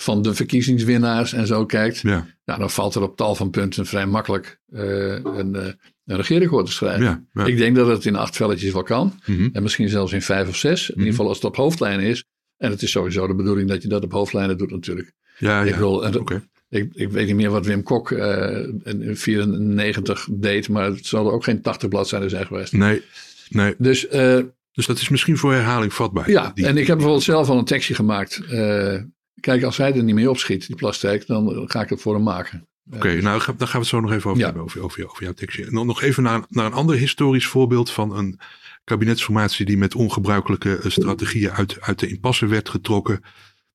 van 0.03 0.23
de 0.23 0.35
verkiezingswinnaars 0.35 1.33
en 1.33 1.47
zo 1.47 1.67
kijkt, 1.67 1.99
ja. 1.99 2.27
nou, 2.45 2.59
dan 2.59 2.71
valt 2.71 2.95
er 2.95 3.03
op 3.03 3.17
tal 3.17 3.35
van 3.35 3.51
punten 3.51 3.87
vrij 3.87 4.07
makkelijk 4.07 4.61
uh, 4.73 4.83
een, 5.25 5.55
uh, 5.57 5.65
een 6.05 6.17
regeerakkoord 6.17 6.67
te 6.67 6.73
schrijven. 6.73 7.05
Ja, 7.05 7.23
ja. 7.33 7.45
Ik 7.45 7.57
denk 7.57 7.77
dat 7.77 7.87
het 7.87 8.05
in 8.05 8.17
acht 8.17 8.37
velletjes 8.37 8.73
wel 8.73 8.83
kan, 8.83 9.19
mm 9.27 9.37
-hmm. 9.37 9.51
en 9.53 9.63
misschien 9.63 9.89
zelfs 9.89 10.13
in 10.13 10.23
vijf 10.23 10.49
of 10.49 10.57
zes, 10.57 10.81
in 10.81 10.87
Mhm. 10.91 10.99
ieder 10.99 11.13
geval 11.15 11.29
als 11.29 11.37
het 11.37 11.47
op 11.47 11.57
hoofdlijnen 11.57 12.07
is. 12.07 12.25
En 12.57 12.71
het 12.71 12.83
is 12.83 12.91
sowieso 12.91 13.27
de 13.27 13.35
bedoeling 13.35 13.69
dat 13.69 13.83
je 13.83 13.89
dat 13.89 14.05
op 14.05 14.13
hoofdlijnen 14.13 14.59
doet 14.59 14.71
natuurlijk. 14.71 15.13
Ja, 15.39 15.63
Ik 15.63 15.75
en- 15.75 16.21
Oké. 16.21 16.47
Ik, 16.69 16.91
ik 16.95 17.09
weet 17.11 17.27
niet 17.27 17.37
meer 17.37 17.51
wat 17.51 17.67
Wim 17.67 17.83
Kok 17.83 18.11
eh, 18.11 18.59
in 18.85 19.17
94 19.17 20.29
deed, 20.31 20.69
maar 20.69 20.85
het 20.85 21.07
zal 21.07 21.27
er 21.27 21.33
ook 21.33 21.45
geen 21.45 21.63
80 21.63 21.89
bladzijden 21.89 22.31
zijn 22.31 22.47
geweest. 22.47 22.73
Nee, 22.73 23.03
nee. 23.49 23.75
Dus 23.79 24.09
eh, 24.09 24.39
Dus 24.73 24.87
dat 24.87 24.99
is 24.99 25.09
misschien 25.09 25.37
voor 25.37 25.53
herhaling 25.53 25.93
vatbaar. 25.95 26.31
ja, 26.31 26.51
Die- 26.55 26.67
en 26.67 26.77
ik 26.77 26.87
heb 26.87 26.97
bijvoorbeeld 26.97 27.25
zelf 27.25 27.49
al 27.49 27.59
een 27.59 27.65
tekstje 27.65 27.95
gemaakt. 27.95 28.41
Eh, 28.51 28.95
kijk, 29.41 29.63
als 29.63 29.77
hij 29.77 29.95
er 29.95 30.03
niet 30.03 30.15
mee 30.15 30.31
opschiet, 30.31 30.67
die 30.67 30.77
plastic, 30.77 31.27
dan 31.27 31.65
ga 31.71 31.83
ik 31.83 31.89
het 31.89 32.01
voor 32.01 32.15
hem 32.15 32.23
maken. 32.23 32.67
Oké, 32.93 33.21
nou 33.21 33.41
ga- 33.41 33.53
daar 33.53 33.69
gaan 33.69 33.81
we 33.81 33.87
het 33.87 33.95
zo 33.97 34.01
nog 34.01 34.13
even 34.13 34.29
over 34.31 34.39
Ja. 34.41 34.45
hebben, 34.47 34.65
over, 34.65 34.83
over, 34.83 35.09
over 35.11 35.23
jouw 35.23 35.33
tekstje. 35.33 35.65
En 35.67 35.75
dan 35.75 35.87
nog 35.87 36.03
even 36.03 36.23
naar, 36.23 36.43
naar 36.49 36.67
een 36.67 36.73
ander 36.73 36.97
historisch 36.97 37.47
voorbeeld 37.47 37.91
van 37.91 38.17
een 38.17 38.39
kabinetsformatie 38.85 39.67
die 39.67 39.77
met 39.77 39.95
ongebruikelijke 39.95 40.77
eh, 40.79 40.91
strategieën 40.91 41.51
uit, 41.51 41.81
uit 41.81 41.99
de 41.99 42.09
impasse 42.09 42.47
werd 42.47 42.69
getrokken. 42.69 43.21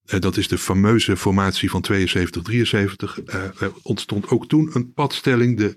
Eh, 0.06 0.20
dat 0.20 0.38
is 0.38 0.48
de 0.48 0.58
fameuze 0.58 1.18
formatie 1.18 1.70
van 1.70 1.82
72-73. 1.82 3.20
Eh, 3.26 3.44
er 3.62 3.72
ontstond 3.82 4.30
ook 4.30 4.48
toen 4.48 4.70
een 4.74 4.94
padstelling. 4.94 5.58
De, 5.58 5.68
eh, 5.68 5.74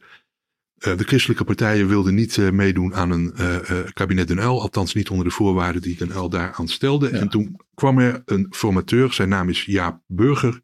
de 0.81 1.05
christelijke 1.05 1.45
partijen 1.45 1.89
wilden 1.89 2.15
niet 2.15 2.39
eh, 2.39 2.51
meedoen 2.51 2.95
aan 2.95 3.11
een 3.11 3.33
eh, 3.37 3.71
eh, 3.71 3.87
kabinet 3.93 4.29
Den 4.29 4.39
Uyl. 4.39 4.61
Althans 4.63 4.95
niet 4.95 5.11
onder 5.11 5.25
de 5.25 5.31
voorwaarden 5.33 5.83
die 5.83 5.97
Den 5.97 6.11
Uyl 6.11 6.29
daaraan 6.29 6.69
stelde. 6.69 7.09
Ja. 7.13 7.19
En 7.19 7.29
toen 7.29 7.61
kwam 7.75 7.99
er 7.99 8.23
een 8.25 8.47
formateur. 8.51 9.13
Zijn 9.13 9.29
naam 9.29 9.49
is 9.49 9.65
Jaap 9.65 10.01
Burger. 10.07 10.61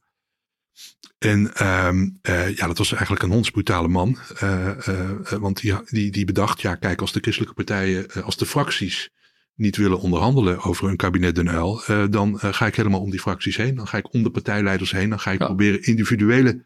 En 1.19 1.55
ehm, 1.55 2.09
eh, 2.23 2.57
ja, 2.57 2.67
dat 2.67 2.79
was 2.79 2.93
eigenlijk 2.93 3.23
een 3.23 3.31
hondsbrutale 3.31 3.89
man. 3.89 4.19
Eh, 4.39 4.69
eh, 4.89 5.11
eh, 5.11 5.39
want 5.39 5.61
die, 5.61 5.75
die, 5.85 6.11
die 6.11 6.25
bedacht, 6.25 6.61
ja 6.61 6.75
kijk, 6.75 7.01
als 7.01 7.13
de 7.13 7.21
christelijke 7.21 7.55
partijen, 7.55 8.11
eh, 8.11 8.23
als 8.25 8.37
de 8.37 8.47
fracties 8.47 9.11
niet 9.55 9.77
willen 9.77 10.01
onderhandelen 10.01 10.63
over 10.63 10.89
een 10.89 10.97
kabinet 10.97 11.35
Den 11.35 11.49
Uyl, 11.49 11.83
eh, 11.87 12.05
dan 12.11 12.41
eh, 12.41 12.53
ga 12.53 12.67
ik 12.67 12.75
helemaal 12.77 13.01
om 13.01 13.11
die 13.11 13.21
fracties 13.21 13.57
heen. 13.57 13.75
Dan 13.75 13.87
ga 13.89 13.99
ik 13.99 14.13
om 14.13 14.23
de 14.23 14.31
partijleiders 14.31 14.91
heen. 14.91 15.09
Dan 15.11 15.21
ga 15.21 15.31
ik 15.33 15.41
Ja. 15.41 15.47
proberen 15.47 15.83
individuele, 15.83 16.65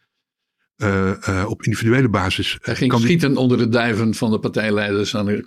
eh, 0.81 1.29
eh, 1.41 1.51
op 1.51 1.63
individuele 1.63 2.09
basis. 2.09 2.59
Hij 2.61 2.75
ging 2.77 2.91
kan 2.91 2.99
die- 3.01 3.09
schieten 3.09 3.37
onder 3.37 3.59
de 3.59 3.69
duiven 3.69 4.15
van 4.15 4.31
de 4.31 4.39
partijleiders 4.39 5.17
aan 5.17 5.27
de 5.27 5.43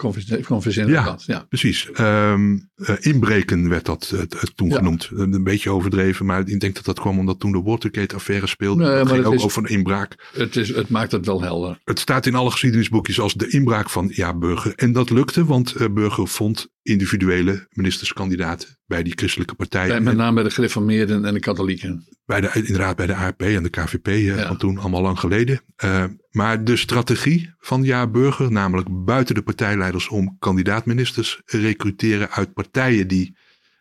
conventionele 0.45 0.91
Ja. 0.93 1.03
kant. 1.03 1.23
Ja. 1.25 1.45
Precies. 1.49 1.91
Ehm, 1.91 2.57
eh, 2.75 2.95
inbreken 2.99 3.69
werd 3.69 3.85
dat 3.85 4.13
eh, 4.15 4.19
toen 4.55 4.69
Ja. 4.69 4.75
genoemd. 4.75 5.09
Eh, 5.13 5.19
Een 5.19 5.43
beetje 5.43 5.69
overdreven, 5.69 6.25
maar 6.25 6.47
ik 6.47 6.59
denk 6.59 6.75
dat 6.75 6.85
dat 6.85 6.99
kwam 6.99 7.19
omdat 7.19 7.39
toen 7.39 7.51
de 7.51 7.61
Watergate-affaire 7.61 8.47
speelde. 8.47 8.83
Nee, 8.83 8.91
het 8.91 8.97
maar 9.03 9.07
ging 9.13 9.17
het 9.23 9.27
ook 9.33 9.39
is- 9.39 9.43
over 9.45 9.63
een 9.63 9.69
inbraak. 9.69 10.29
Het, 10.33 10.55
is, 10.55 10.75
het 10.75 10.89
maakt 10.89 11.11
het 11.11 11.25
wel 11.25 11.41
helder. 11.41 11.79
Het 11.83 11.99
staat 11.99 12.25
in 12.25 12.35
alle 12.35 12.51
geschiedenisboekjes 12.51 13.19
als 13.19 13.33
de 13.33 13.47
inbraak 13.49 13.89
van 13.89 14.11
ja, 14.13 14.33
Burger. 14.37 14.73
En 14.75 14.91
dat 14.91 15.09
lukte, 15.09 15.45
want 15.45 15.73
eh, 15.75 15.87
Burger 15.93 16.27
vond 16.27 16.67
individuele 16.83 17.67
ministerskandidaten 17.69 18.77
bij 18.85 19.03
die 19.03 19.13
christelijke 19.15 19.55
partijen. 19.55 20.03
Met 20.03 20.15
name 20.15 20.33
bij 20.33 20.43
de 20.43 20.49
gereformeerden 20.49 21.25
en 21.25 21.33
de 21.33 21.39
katholieken. 21.39 22.05
bij 22.25 22.41
de, 22.41 22.49
inderdaad 22.53 22.95
bij 22.95 23.07
de 23.07 23.15
ARP 23.15 23.41
en 23.41 23.63
de 23.63 23.69
KVP 23.69 24.07
eh, 24.07 24.25
Ja. 24.25 24.47
van 24.47 24.57
toen, 24.57 24.77
allemaal 24.77 25.01
lang 25.01 25.19
geleden. 25.19 25.61
Eh, 25.75 26.05
maar 26.29 26.63
de 26.63 26.75
strategie 26.75 27.53
van 27.59 27.83
Ja 27.83 28.07
Burger, 28.07 28.51
namelijk 28.51 28.87
buiten 29.05 29.35
de 29.35 29.41
partijleiders 29.41 30.07
om 30.07 30.35
kandidaatministers 30.39 31.41
recruteren 31.45 32.29
uit 32.31 32.53
partijen 32.53 33.07
die 33.07 33.35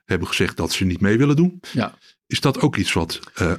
hebben 0.04 0.28
gezegd 0.28 0.56
dat 0.56 0.72
ze 0.72 0.84
niet 0.84 1.00
mee 1.00 1.18
willen 1.18 1.36
doen. 1.36 1.60
Ja. 1.72 1.94
Is 2.26 2.40
dat 2.40 2.60
ook 2.60 2.76
iets 2.76 2.92
wat 2.92 3.20
eh, 3.34 3.52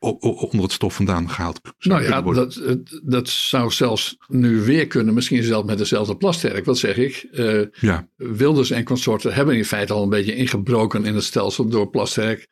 onder 0.00 0.62
het 0.62 0.72
stof 0.72 0.94
vandaan 0.94 1.30
gehaald 1.30 1.60
Nou 1.78 2.02
ja, 2.02 2.22
dat, 2.22 2.62
dat 3.02 3.28
zou 3.28 3.70
zelfs 3.70 4.16
nu 4.26 4.60
weer 4.60 4.86
kunnen. 4.86 5.14
Misschien 5.14 5.42
zelfs 5.42 5.66
met 5.66 5.78
dezelfde 5.78 6.16
plasterk. 6.16 6.64
Wat 6.64 6.78
zeg 6.78 6.96
ik? 6.96 7.26
Eh, 7.32 7.62
Ja, 7.80 8.08
Wilders 8.16 8.70
en 8.70 8.84
consorten 8.84 9.34
hebben 9.34 9.56
in 9.56 9.64
feite 9.64 9.92
al 9.92 10.02
een 10.02 10.08
beetje 10.08 10.34
ingebroken 10.34 11.04
in 11.04 11.14
het 11.14 11.24
stelsel 11.24 11.68
door 11.68 11.90
Plasterk, 11.90 12.46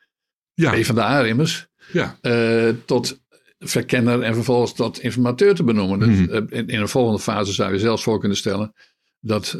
ja, 0.55 0.71
PvdA 0.73 1.21
immers, 1.25 1.67
ja. 1.93 2.19
eh, 2.21 2.69
tot 2.85 3.21
verkenner 3.59 4.23
en 4.23 4.35
vervolgens 4.35 4.73
tot 4.75 5.01
informateur 5.01 5.55
te 5.55 5.65
benoemen. 5.65 5.99
Dus 5.99 6.19
Mhm. 6.19 6.31
eh, 6.31 6.59
in, 6.59 6.69
in 6.69 6.81
een 6.81 6.89
volgende 6.89 7.21
fase 7.21 7.53
zou 7.53 7.73
je 7.73 7.79
zelfs 7.79 8.03
voor 8.03 8.19
kunnen 8.19 8.37
stellen 8.39 8.75
dat, 9.21 9.57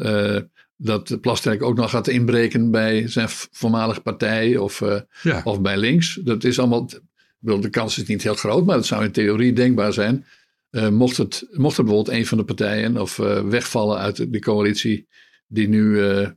dat 0.77 1.17
Plasterk 1.21 1.63
ook 1.63 1.75
nog 1.75 1.89
gaat 1.89 2.07
inbreken 2.07 2.71
bij 2.71 3.07
zijn 3.07 3.27
voormalige 3.29 4.01
partij 4.01 4.57
of, 4.57 4.81
ja. 5.21 5.41
of 5.43 5.61
bij 5.61 5.77
links. 5.77 6.19
Dat 6.23 6.43
is 6.43 6.59
allemaal, 6.59 6.89
bedoel, 7.39 7.59
de 7.61 7.69
kans 7.69 7.97
is 7.97 8.07
niet 8.07 8.23
heel 8.23 8.35
groot, 8.35 8.65
maar 8.65 8.75
het 8.75 8.85
zou 8.85 9.03
in 9.03 9.11
theorie 9.11 9.53
denkbaar 9.53 9.93
zijn. 9.93 10.25
Eh, 10.69 10.89
mocht, 10.89 11.17
het, 11.17 11.47
mocht 11.51 11.77
er 11.77 11.83
bijvoorbeeld 11.83 12.17
een 12.17 12.25
van 12.25 12.37
de 12.37 12.43
partijen 12.43 12.97
of 13.01 13.19
eh, 13.19 13.41
wegvallen 13.43 13.97
uit 13.97 14.31
de, 14.33 14.39
coalitie 14.39 15.07
die 15.47 15.67
nu, 15.67 16.01
eh, 16.03 16.27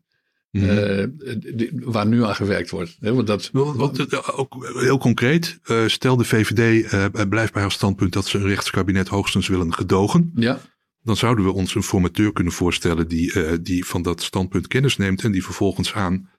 Mhm. 0.51 1.09
die- 1.55 1.71
waar 1.75 2.07
nu 2.07 2.25
aan 2.25 2.35
gewerkt 2.35 2.71
wordt. 2.71 2.97
Want 3.01 3.27
dat, 3.27 4.33
ook 4.35 4.73
heel 4.81 4.99
concreet, 4.99 5.59
stel 5.87 6.17
de 6.17 6.25
VVD 6.25 6.89
blijft 7.29 7.53
bij 7.53 7.63
haar 7.63 7.73
standpunt 7.73 8.13
dat 8.13 8.27
ze 8.27 8.39
een 8.39 8.47
rechtskabinet 8.47 9.09
hoogstens 9.09 9.49
willen 9.49 9.75
gedogen. 9.75 10.31
ja, 10.35 10.61
Dan 11.03 11.17
zouden 11.17 11.45
we 11.45 11.53
ons 11.53 11.75
een 11.75 11.83
formateur 11.83 12.33
kunnen 12.33 12.53
voorstellen 12.53 13.09
die, 13.09 13.61
die 13.63 13.85
van 13.85 14.03
dat 14.03 14.23
standpunt 14.23 14.67
kennis 14.67 14.97
neemt 14.97 15.23
en 15.25 15.33
die 15.33 15.45
vervolgens 15.45 15.93
aan 15.95 16.31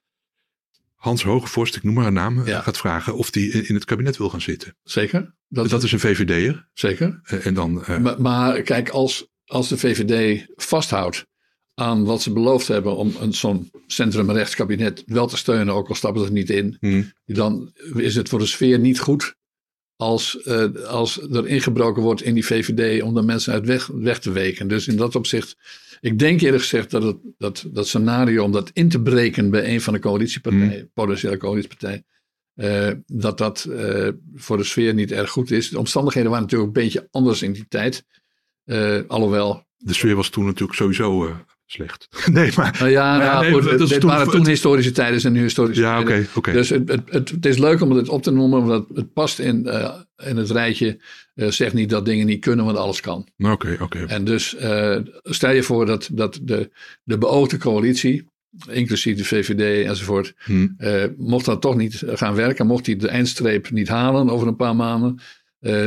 Hans 1.04 1.24
Hogevorst, 1.24 1.76
ik 1.76 1.84
noem 1.84 1.94
maar 1.94 2.08
een 2.08 2.14
naam, 2.14 2.40
eh, 2.40 2.48
Ja. 2.48 2.62
gaat 2.62 2.78
vragen 2.78 3.16
of 3.16 3.30
die 3.32 3.52
in, 3.52 3.68
in 3.68 3.76
het 3.76 3.86
kabinet 3.86 4.18
wil 4.18 4.30
gaan 4.30 4.42
zitten. 4.42 4.76
zeker. 4.84 5.36
Dat, 5.48 5.70
Dat 5.70 5.84
is 5.84 5.92
een 5.92 6.00
VVD'er. 6.00 6.70
zeker. 6.74 7.20
eh, 7.24 7.46
en 7.46 7.54
dan, 7.54 7.84
eh, 7.86 7.98
Maar, 7.98 8.22
maar 8.22 8.62
kijk, 8.62 8.90
als, 8.90 9.28
als 9.46 9.68
de 9.70 9.78
VVD 9.78 10.46
vasthoudt 10.56 11.26
aan 11.74 12.04
wat 12.06 12.22
ze 12.22 12.32
beloofd 12.34 12.68
hebben 12.68 12.96
om 12.96 13.14
een, 13.20 13.34
zo'n 13.34 13.72
centrumrechtskabinet 13.88 15.04
wel 15.06 15.28
te 15.28 15.38
steunen, 15.38 15.74
ook 15.74 15.90
al 15.90 15.96
stappen 15.96 16.22
ze 16.22 16.28
er 16.28 16.34
niet 16.34 16.50
in, 16.50 16.78
hmm, 16.80 17.12
dan 17.26 17.72
is 17.96 18.16
het 18.16 18.30
voor 18.30 18.40
de 18.40 18.46
sfeer 18.46 18.80
niet 18.80 19.00
goed 19.00 19.36
als, 19.96 20.42
eh, 20.42 20.74
als 20.86 21.22
er 21.22 21.48
ingebroken 21.48 22.02
wordt 22.02 22.22
in 22.22 22.34
die 22.34 22.46
VVD 22.46 23.02
om 23.02 23.14
de 23.14 23.22
mensen 23.22 23.54
uit 23.54 23.66
weg, 23.66 23.88
weg 23.88 24.20
te 24.20 24.32
weken. 24.32 24.68
Dus 24.68 24.88
in 24.88 24.96
dat 24.96 25.16
opzicht, 25.16 25.58
ik 26.00 26.20
denk 26.20 26.42
eerlijk 26.42 26.62
gezegd 26.62 26.92
dat 26.92 27.04
het, 27.04 27.18
dat, 27.38 27.66
dat 27.72 27.88
scenario 27.88 28.44
om 28.44 28.52
dat 28.52 28.70
in 28.74 28.90
te 28.90 29.02
breken 29.02 29.50
bij 29.50 29.74
een 29.74 29.82
van 29.82 29.94
de 29.94 30.00
coalitiepartijen, 30.00 30.92
potentiële 30.94 31.38
coalitiepartijen, 31.38 32.06
eh, 32.56 32.92
dat 33.06 33.38
dat 33.38 33.64
eh, 33.64 34.10
voor 34.36 34.58
de 34.58 34.64
sfeer 34.64 34.94
niet 34.94 35.12
erg 35.12 35.30
goed 35.30 35.52
is. 35.52 35.70
De 35.70 35.80
omstandigheden 35.80 36.30
waren 36.30 36.44
natuurlijk 36.46 36.76
een 36.76 36.84
beetje 36.84 37.08
anders 37.12 37.42
in 37.42 37.54
die 37.54 37.68
tijd. 37.68 38.06
Eh, 38.64 39.00
alhoewel, 39.08 39.66
de 39.78 39.94
sfeer 39.94 40.16
was 40.16 40.30
toen 40.30 40.46
natuurlijk 40.46 40.78
sowieso 40.78 41.36
slecht. 41.74 42.08
nee, 42.32 42.52
maar. 42.56 42.76
nou 42.80 42.92
ja, 42.92 43.18
Maar 43.18 43.26
ja, 43.26 43.32
nou, 43.32 43.44
nee, 43.44 43.52
goed, 43.62 43.80
dat 43.80 43.90
dit 43.90 44.04
waren 44.04 44.30
toen 44.30 44.48
historische 44.48 44.92
tijden 44.92 45.22
en 45.24 45.32
nu 45.32 45.42
historische 45.42 45.82
Ja, 45.84 46.00
oké, 46.00 46.08
tijden. 46.08 46.28
oké. 46.36 46.52
Dus 46.52 46.70
het, 46.70 46.90
het, 46.90 47.02
het, 47.06 47.30
het 47.30 47.46
is 47.46 47.58
leuk 47.58 47.82
om 47.82 47.92
het 47.92 48.10
op 48.10 48.24
te 48.24 48.32
noemen, 48.32 48.60
omdat 48.60 48.86
het 48.94 49.14
past 49.14 49.40
in, 49.40 49.66
eh, 49.68 49.94
in 50.26 50.38
het 50.38 50.52
rijtje. 50.52 51.02
eh 51.36 51.48
zeg 51.50 51.74
niet 51.74 51.90
dat 51.90 52.06
dingen 52.06 52.26
niet 52.26 52.40
kunnen, 52.42 52.66
want 52.66 52.78
alles 52.78 53.02
kan. 53.02 53.28
Nou, 53.38 53.54
Oké, 53.54 53.78
oké. 53.82 54.06
En 54.08 54.24
dus 54.26 54.56
eh, 54.56 54.98
stel 55.24 55.52
je 55.52 55.64
voor 55.64 55.86
dat, 55.86 56.10
dat 56.12 56.40
de, 56.42 56.72
de 57.04 57.18
beoogde 57.18 57.58
coalitie, 57.58 58.28
inclusief 58.70 59.18
de 59.18 59.26
VVD 59.26 59.86
enzovoort, 59.86 60.34
Hmm, 60.44 60.76
mocht 61.18 61.46
dat 61.46 61.62
toch 61.62 61.76
niet 61.76 62.04
gaan 62.08 62.36
werken, 62.36 62.68
mocht 62.68 62.86
die 62.86 62.96
de 62.96 63.08
eindstreep 63.08 63.70
niet 63.72 63.88
halen 63.88 64.30
over 64.30 64.48
een 64.48 64.56
paar 64.56 64.76
maanden, 64.76 65.20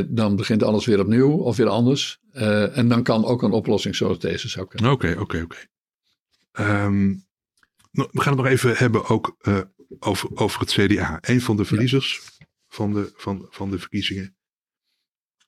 dan 0.09 0.37
begint 0.37 0.63
alles 0.63 0.87
weer 0.87 1.01
opnieuw 1.01 1.31
of 1.33 1.57
weer 1.57 1.69
anders. 1.69 2.19
En 2.73 2.89
dan 2.89 3.03
kan 3.03 3.25
ook 3.25 3.43
een 3.43 3.51
oplossing 3.51 3.97
zoals 3.97 4.19
deze 4.19 4.49
zou 4.49 4.67
kunnen. 4.67 4.91
Oké, 4.93 5.17
oké, 5.19 5.41
oké. 5.43 5.57
Nou, 7.97 8.09
we 8.13 8.21
gaan 8.21 8.33
het 8.33 8.43
nog 8.43 8.47
even 8.47 8.77
hebben 8.77 9.07
ook 9.09 9.37
eh, 9.41 9.61
over, 9.99 10.37
over 10.37 10.61
het 10.61 10.73
CDA. 10.73 11.19
Een 11.21 11.41
van 11.41 11.57
de 11.57 11.65
verliezers 11.65 12.23
van, 12.69 12.93
de, 12.93 13.13
van, 13.17 13.47
van 13.51 13.71
de 13.71 13.79
verkiezingen. 13.79 14.37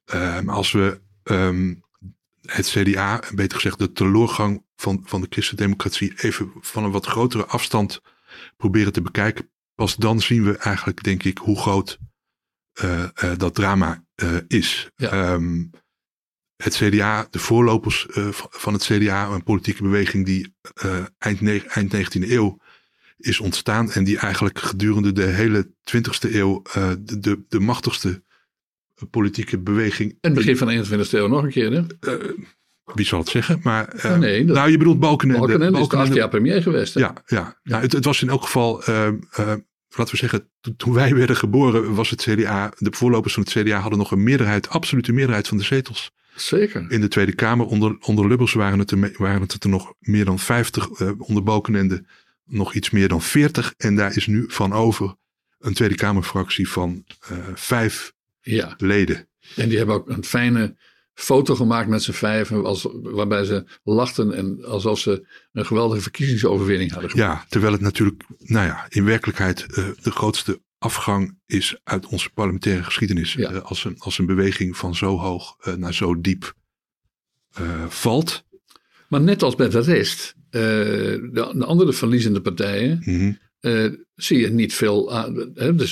Ehm, 0.05 0.49
als 0.49 0.73
we 0.73 1.01
ehm, 1.23 1.75
het 2.41 2.69
CDA, 2.69 3.23
beter 3.35 3.57
gezegd 3.57 3.79
de 3.79 3.93
teleurgang 3.93 4.65
van, 4.77 5.03
van 5.05 5.21
de 5.21 5.27
christendemocratie, 5.31 6.23
even 6.23 6.53
van 6.61 6.85
een 6.85 6.91
wat 6.91 7.07
grotere 7.07 7.47
afstand 7.47 8.01
proberen 8.57 8.93
te 8.93 9.03
bekijken, 9.03 9.51
pas 9.75 9.97
dan 9.97 10.21
zien 10.21 10.45
we 10.45 10.57
eigenlijk, 10.57 11.03
denk 11.03 11.23
ik, 11.23 11.39
hoe 11.39 11.59
groot 11.59 11.99
eh, 12.73 13.05
eh, 13.15 13.39
dat 13.39 13.55
drama 13.55 14.07
is. 14.47 14.91
Ja. 14.97 15.11
Ehm, 15.11 15.65
het 16.63 16.75
CDA, 16.77 17.27
de 17.31 17.39
voorlopers 17.39 18.07
eh, 18.07 18.29
van- 18.33 18.73
het 18.73 18.83
CDA, 18.85 19.27
een 19.29 19.43
politieke 19.43 19.83
beweging 19.83 20.25
die 20.27 20.55
eh, 20.75 20.97
eind, 21.19 21.41
ne- 21.41 21.65
eind 21.69 21.95
19e 21.95 22.31
eeuw 22.31 22.59
is 23.19 23.41
ontstaan 23.41 23.91
en 23.91 24.05
die 24.05 24.19
eigenlijk 24.19 24.59
gedurende 24.59 25.13
de 25.13 25.23
hele 25.25 25.71
20e 25.97 26.33
eeuw 26.35 26.63
eh, 26.73 26.91
de, 27.01 27.19
de, 27.19 27.45
de 27.49 27.61
machtigste 27.61 28.23
politieke 29.11 29.59
beweging. 29.59 30.11
En 30.11 30.19
het 30.21 30.35
begin 30.35 30.57
van 30.57 30.67
de 30.67 30.87
21e 31.07 31.11
eeuw 31.11 31.27
nog 31.29 31.43
een 31.43 31.51
keer. 31.51 31.73
Hè? 31.73 31.83
wie 32.95 33.07
zal 33.07 33.19
het 33.19 33.29
zeggen? 33.29 33.61
Maar, 33.63 33.95
Oh, 34.05 34.19
nee, 34.19 34.45
dat- 34.45 34.57
nou, 34.57 34.71
je 34.71 34.77
bedoelt 34.79 35.01
Balkenende. 35.01 35.41
Balkenende 35.41 35.67
is 35.67 35.73
de 35.73 35.79
Balkenende- 35.79 36.11
acht 36.11 36.19
jaar 36.21 36.29
premier 36.29 36.63
geweest. 36.63 36.95
Hè? 36.95 37.01
ja, 37.01 37.15
ja. 37.27 37.59
Nou, 37.63 37.83
het, 37.83 37.93
het 37.93 38.05
was 38.05 38.23
in 38.23 38.29
elk 38.29 38.43
geval, 38.43 38.75
laten 38.77 40.11
we 40.11 40.17
zeggen, 40.17 40.51
to- 40.61 40.75
toen 40.77 40.93
wij 40.93 41.15
werden 41.15 41.37
geboren 41.37 41.95
was 41.95 42.11
het 42.11 42.23
CDA, 42.23 42.73
de 42.79 42.93
voorlopers 42.93 43.35
van 43.35 43.43
het 43.43 43.53
CDA 43.53 43.79
hadden 43.79 43.99
nog 43.99 44.11
een 44.11 44.23
meerderheid, 44.23 44.69
absolute 44.69 45.13
meerderheid 45.13 45.49
van 45.49 45.59
de 45.59 45.65
zetels 45.65 46.11
Zeker. 46.41 46.87
in 46.91 47.01
de 47.01 47.09
Tweede 47.09 47.35
Kamer. 47.35 47.67
Onder, 47.67 47.97
onder 48.01 48.29
Lubbers 48.29 48.53
waren 48.53 48.79
het, 48.79 48.91
er, 48.91 49.13
waren 49.17 49.41
het 49.43 49.65
er 49.65 49.69
nog 49.71 49.95
meer 49.99 50.25
dan 50.25 50.39
50, 50.39 50.91
eh, 50.91 51.11
onder 51.19 51.43
Balkenende 51.43 52.05
nog 52.45 52.75
iets 52.75 52.91
meer 52.91 53.09
dan 53.09 53.23
40. 53.23 53.75
En 53.77 53.97
daar 53.97 54.17
is 54.17 54.27
nu 54.27 54.45
van 54.49 54.73
over 54.73 55.15
een 55.59 55.75
Tweede 55.75 55.95
Kamerfractie 55.95 56.69
van 56.69 57.05
eh, 57.29 57.37
vijf 57.55 58.13
Ja. 58.41 58.75
leden. 58.79 59.29
En 59.57 59.69
die 59.69 59.79
hebben 59.79 59.95
ook 59.97 60.09
een 60.09 60.25
fijne 60.25 60.77
foto 61.15 61.55
gemaakt 61.55 61.89
met 61.89 62.03
z'n 62.03 62.13
vijven. 62.13 62.65
Als, 62.65 62.87
waarbij 63.03 63.45
ze 63.45 63.65
lachten 63.83 64.33
en 64.33 64.65
alsof 64.65 64.99
ze 64.99 65.27
een 65.53 65.67
geweldige 65.67 66.01
verkiezingsoverwinning 66.03 66.93
hadden 66.93 67.11
gemaakt. 67.11 67.41
Ja, 67.41 67.47
terwijl 67.49 67.73
het 67.73 67.81
natuurlijk, 67.83 68.23
nou 68.39 68.67
ja, 68.67 68.87
in 68.89 69.05
werkelijkheid 69.05 69.67
eh, 69.77 69.85
de 70.03 70.11
grootste 70.11 70.61
afgang 70.79 71.39
is 71.47 71.77
uit 71.85 72.07
onze 72.07 72.31
parlementaire 72.31 72.83
geschiedenis. 72.83 73.33
Ja. 73.33 73.51
Eh, 73.51 73.63
als, 73.63 73.85
een, 73.85 73.95
als 73.99 74.19
een 74.19 74.27
beweging 74.27 74.77
van 74.77 74.95
zo 74.95 75.17
hoog 75.19 75.57
eh, 75.61 75.75
naar 75.75 75.95
zo 75.95 76.21
diep 76.21 76.55
eh, 77.53 77.87
valt. 77.89 78.45
Maar 79.09 79.21
net 79.21 79.43
als 79.43 79.57
met 79.57 79.73
de 79.73 79.81
rest, 79.81 80.35
de, 80.51 81.29
de 81.33 81.65
andere 81.65 81.93
verliezende 81.93 82.41
partijen, 82.41 82.99
Mhm. 83.05 83.33
zie 84.15 84.39
je 84.39 84.51
niet 84.51 84.75
veel 84.75 85.13
aan. 85.15 85.51
Hè? 85.55 85.75
Dus 85.75 85.91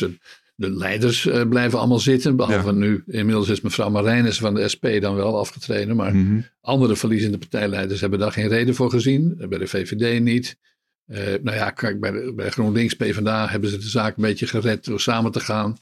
de 0.54 0.70
leiders 0.70 1.28
blijven 1.48 1.78
allemaal 1.78 1.98
zitten. 1.98 2.36
Behalve 2.36 2.66
Ja. 2.66 2.72
nu, 2.72 3.02
inmiddels 3.06 3.48
is 3.48 3.60
mevrouw 3.60 3.90
Marijnis 3.90 4.38
van 4.38 4.54
de 4.54 4.68
SP 4.74 4.84
dan 5.00 5.14
wel 5.14 5.38
afgetreden. 5.38 5.96
Maar 5.96 6.14
Mhm. 6.16 6.40
andere 6.60 6.96
verliezende 6.96 7.38
partijleiders 7.38 8.00
hebben 8.00 8.18
daar 8.18 8.32
geen 8.32 8.48
reden 8.48 8.74
voor 8.74 8.90
gezien. 8.90 9.36
Bij 9.48 9.58
de 9.58 9.66
VVD 9.66 10.20
niet. 10.22 10.56
Eh, 11.06 11.34
nou 11.42 11.56
ja, 11.56 11.70
kijk, 11.70 12.00
bij, 12.00 12.34
bij 12.34 12.50
GroenLinks, 12.50 12.94
PvdA 12.94 13.48
hebben 13.48 13.70
ze 13.70 13.78
de 13.78 13.88
zaak 13.88 14.16
een 14.16 14.22
beetje 14.22 14.46
gered 14.46 14.84
door 14.84 15.00
samen 15.00 15.32
te 15.32 15.40
gaan. 15.40 15.76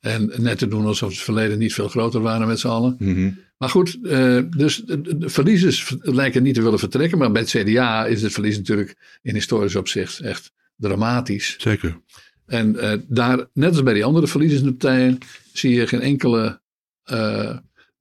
En 0.00 0.32
net 0.36 0.58
te 0.58 0.68
doen 0.68 0.86
alsof 0.86 1.10
het 1.10 1.18
verleden 1.18 1.58
niet 1.58 1.74
veel 1.74 1.88
groter 1.88 2.20
waren 2.20 2.46
met 2.46 2.58
z'n 2.58 2.68
allen. 2.68 2.96
Mhm. 2.98 3.30
Maar 3.58 3.68
goed, 3.68 3.98
eh, 4.02 4.38
dus 4.56 4.76
de, 4.76 5.18
de 5.18 5.28
verliezers 5.28 5.96
lijken 6.00 6.42
niet 6.42 6.54
te 6.54 6.62
willen 6.62 6.78
vertrekken. 6.78 7.18
Maar 7.18 7.32
bij 7.32 7.42
het 7.42 7.50
CDA 7.50 8.06
is 8.06 8.22
het 8.22 8.32
verlies 8.32 8.56
natuurlijk 8.56 9.18
in 9.22 9.34
historisch 9.34 9.76
opzicht 9.76 10.20
echt 10.20 10.52
dramatisch. 10.76 11.54
Zeker. 11.58 12.00
En 12.46 12.78
eh, 12.78 12.98
daar, 13.08 13.46
net 13.52 13.70
als 13.70 13.82
bij 13.82 13.94
die 13.94 14.04
andere 14.04 14.26
verliezende 14.26 14.72
partijen, 14.72 15.18
zie 15.52 15.74
je 15.74 15.86
geen 15.86 16.00
enkele 16.00 16.60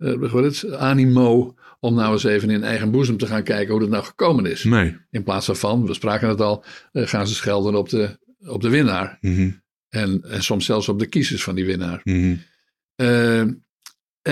heet 0.01 0.31
het, 0.31 0.73
animo 0.73 1.55
om 1.83 1.93
nou 1.95 2.13
eens 2.13 2.23
even 2.23 2.49
in 2.49 2.63
eigen 2.63 2.91
boezem 2.91 3.17
te 3.17 3.25
gaan 3.25 3.43
kijken 3.43 3.71
hoe 3.71 3.79
dat 3.79 3.89
nou 3.89 4.03
gekomen 4.03 4.45
is. 4.45 4.63
Nee. 4.63 4.97
In 5.09 5.23
plaats 5.23 5.45
daarvan, 5.45 5.85
we 5.85 5.93
spraken 5.93 6.29
het 6.29 6.41
al, 6.41 6.63
eh, 6.91 7.07
gaan 7.07 7.27
ze 7.27 7.35
schelden 7.35 7.75
op 7.75 7.89
de, 7.89 8.19
op 8.47 8.61
de 8.61 8.69
winnaar. 8.69 9.17
Mhm. 9.21 9.49
En, 9.89 10.21
en 10.23 10.43
soms 10.43 10.65
zelfs 10.65 10.89
op 10.89 10.99
de 10.99 11.05
kiezers 11.05 11.43
van 11.43 11.55
die 11.55 11.65
winnaar. 11.65 11.99
Mhm. 12.03 12.35
Eh, 12.95 13.41
eh, 13.41 13.47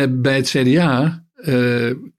bij 0.09 0.35
het 0.35 0.49
CDA 0.49 1.23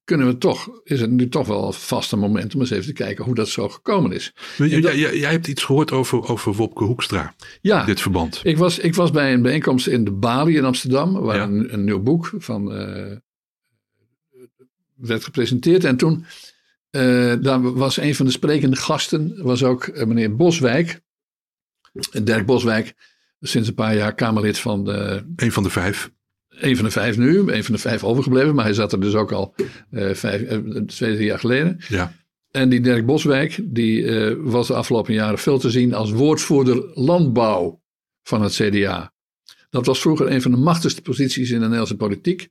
kunnen 0.05 0.27
we 0.27 0.37
toch, 0.39 0.69
is 0.85 1.01
het 1.01 1.11
nu 1.11 1.29
toch 1.29 1.47
wel 1.47 1.73
vast 1.73 2.13
een 2.13 2.19
moment 2.19 2.55
om 2.55 2.61
eens 2.61 2.71
even 2.71 2.87
te 2.87 2.93
kijken 2.93 3.25
hoe 3.25 3.35
dat 3.35 3.49
zo 3.49 3.69
gekomen 3.69 4.13
is. 4.13 4.33
Dat- 4.57 4.95
jij 4.99 5.31
hebt 5.31 5.47
iets 5.47 5.65
gehoord 5.65 5.93
over, 5.93 6.29
over 6.29 6.53
Wopke 6.55 6.85
Hoekstra, 6.85 7.35
Ja, 7.61 7.81
in 7.81 7.87
dit 7.87 8.01
verband. 8.01 8.41
ik 8.43 8.57
was, 8.57 8.79
ik 8.79 8.95
was 8.95 9.11
bij 9.11 9.33
een 9.33 9.43
bijeenkomst 9.43 9.87
in 9.87 10.05
de 10.05 10.13
Bali 10.13 10.57
in 10.57 10.65
Amsterdam, 10.65 11.13
waar 11.13 11.37
Ja. 11.37 11.43
een, 11.43 11.73
een 11.73 11.85
nieuw 11.85 12.01
boek 12.03 12.33
van 12.39 12.73
werd 15.01 15.25
gepresenteerd. 15.25 15.85
En 15.85 15.97
toen, 15.97 16.25
eh, 16.91 17.35
daar 17.41 17.73
was 17.75 17.97
een 17.97 18.15
van 18.15 18.27
de 18.27 18.33
sprekende 18.33 18.77
gasten, 18.77 19.43
was 19.43 19.63
ook 19.63 19.85
eh, 19.85 20.07
meneer 20.07 20.37
Boswijk, 20.37 21.01
Dirk 22.23 22.47
Boswijk, 22.47 22.95
sinds 23.41 23.69
een 23.69 23.75
paar 23.75 23.97
jaar 23.97 24.15
Kamerlid 24.15 24.59
van 24.59 24.85
de, 24.85 25.25
Een 25.37 25.53
van 25.53 25.63
de 25.63 25.71
vijf. 25.71 26.11
een 26.49 26.77
van 26.77 26.85
de 26.85 26.91
vijf 26.91 27.17
nu, 27.17 27.39
een 27.39 27.65
van 27.65 27.75
de 27.75 27.81
vijf 27.81 28.05
overgebleven, 28.05 28.55
maar 28.55 28.65
hij 28.65 28.75
zat 28.75 28.93
er 28.93 29.01
dus 29.01 29.15
ook 29.15 29.33
al 29.33 29.55
eh, 29.91 30.15
vijf, 30.15 30.41
twee, 30.87 31.15
drie 31.15 31.25
jaar 31.25 31.39
geleden. 31.39 31.81
Ja. 31.89 32.13
En 32.51 32.69
die 32.69 32.81
Dirk 32.81 33.07
Boswijk, 33.07 33.61
die 33.63 34.11
was 34.37 34.67
de 34.67 34.75
afgelopen 34.75 35.15
jaren 35.15 35.39
veel 35.39 35.59
te 35.59 35.71
zien 35.71 35.95
als 35.95 36.11
woordvoerder 36.11 36.91
landbouw 36.95 37.83
van 38.23 38.43
het 38.43 38.53
CDA. 38.53 39.13
Dat 39.71 39.87
was 39.87 40.01
vroeger 40.01 40.31
een 40.31 40.43
van 40.43 40.51
de 40.51 40.57
machtigste 40.57 41.03
posities 41.03 41.49
in 41.49 41.55
de 41.55 41.61
Nederlandse 41.61 41.97
politiek. 41.97 42.49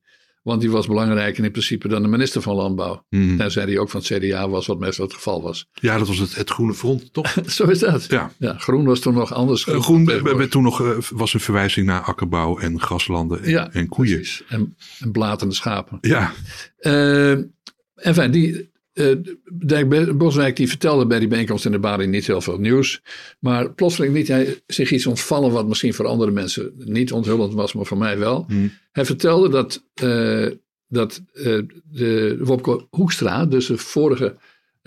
Want 0.49 0.61
die 0.61 0.71
was 0.71 0.87
belangrijker 0.87 1.43
in 1.43 1.51
principe 1.51 1.87
dan 1.87 2.01
de 2.01 2.07
minister 2.07 2.41
van 2.41 2.55
Landbouw. 2.55 3.05
Mhm. 3.09 3.37
Tenzij 3.37 3.65
die 3.65 3.79
ook 3.79 3.89
van 3.89 4.01
het 4.05 4.09
CDA 4.09 4.49
was, 4.49 4.67
wat 4.67 4.79
meestal 4.79 5.05
het 5.05 5.13
geval 5.13 5.41
was. 5.41 5.67
Ja, 5.73 5.97
dat 5.97 6.07
was 6.07 6.17
het, 6.17 6.35
het 6.35 6.49
Groene 6.49 6.73
Front, 6.73 7.13
toch? 7.13 7.35
Zo 7.47 7.63
is 7.63 7.79
dat. 7.79 8.05
Ja. 8.09 8.31
Ja, 8.37 8.57
groen 8.57 8.85
was 8.85 8.99
toen 8.99 9.13
nog 9.13 9.33
anders. 9.33 9.67
Eh, 9.67 9.81
Groen 9.81 10.05
werd 10.05 10.51
toen 10.51 10.63
nog, 10.63 10.81
eh, 10.81 10.97
was 11.09 11.33
een 11.33 11.39
verwijzing 11.39 11.85
naar 11.85 12.01
akkerbouw 12.01 12.57
en 12.57 12.81
graslanden 12.81 13.43
en, 13.43 13.49
Ja, 13.49 13.71
en 13.71 13.87
koeien. 13.87 14.15
Precies. 14.15 14.43
En, 14.47 14.75
en 14.99 15.11
blatende 15.11 15.53
schapen. 15.55 15.97
Ja, 16.01 16.33
Eh, 16.77 17.31
enfin, 17.95 18.31
die, 18.31 18.69
Dirk 19.53 20.17
Boswijk 20.17 20.55
die 20.55 20.67
vertelde 20.67 21.05
bij 21.05 21.19
die 21.19 21.27
bijeenkomst 21.27 21.65
in 21.65 21.71
de 21.71 21.79
Bali 21.79 22.07
niet 22.07 22.27
heel 22.27 22.41
veel 22.41 22.57
nieuws. 22.57 23.01
Maar 23.39 23.73
plotseling 23.73 24.13
liet 24.13 24.27
hij 24.27 24.61
zich 24.67 24.91
iets 24.91 25.05
ontvallen 25.05 25.51
wat 25.51 25.67
misschien 25.67 25.93
voor 25.93 26.05
andere 26.05 26.31
mensen 26.31 26.71
niet 26.77 27.11
onthullend 27.11 27.53
was, 27.53 27.73
maar 27.73 27.85
voor 27.85 27.97
mij 27.97 28.17
wel. 28.17 28.45
Hmm. 28.47 28.71
Hij 28.91 29.05
vertelde 29.05 29.49
dat, 29.49 29.83
eh, 29.93 30.47
dat 30.87 31.21
eh, 31.33 31.59
de 31.83 32.37
Wopke 32.39 32.87
Hoekstra, 32.89 33.45
dus 33.45 33.65
de 33.65 33.77
vorige 33.77 34.35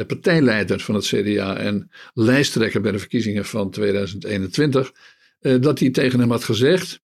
partijleider 0.06 0.80
van 0.80 0.94
het 0.94 1.04
CDA 1.04 1.56
en 1.56 1.90
lijsttrekker 2.14 2.80
bij 2.80 2.92
de 2.92 2.98
verkiezingen 2.98 3.44
van 3.44 3.70
2021, 3.70 4.92
eh, 5.40 5.60
dat 5.60 5.78
hij 5.78 5.90
tegen 5.90 6.20
hem 6.20 6.30
had 6.30 6.44
gezegd 6.44 7.00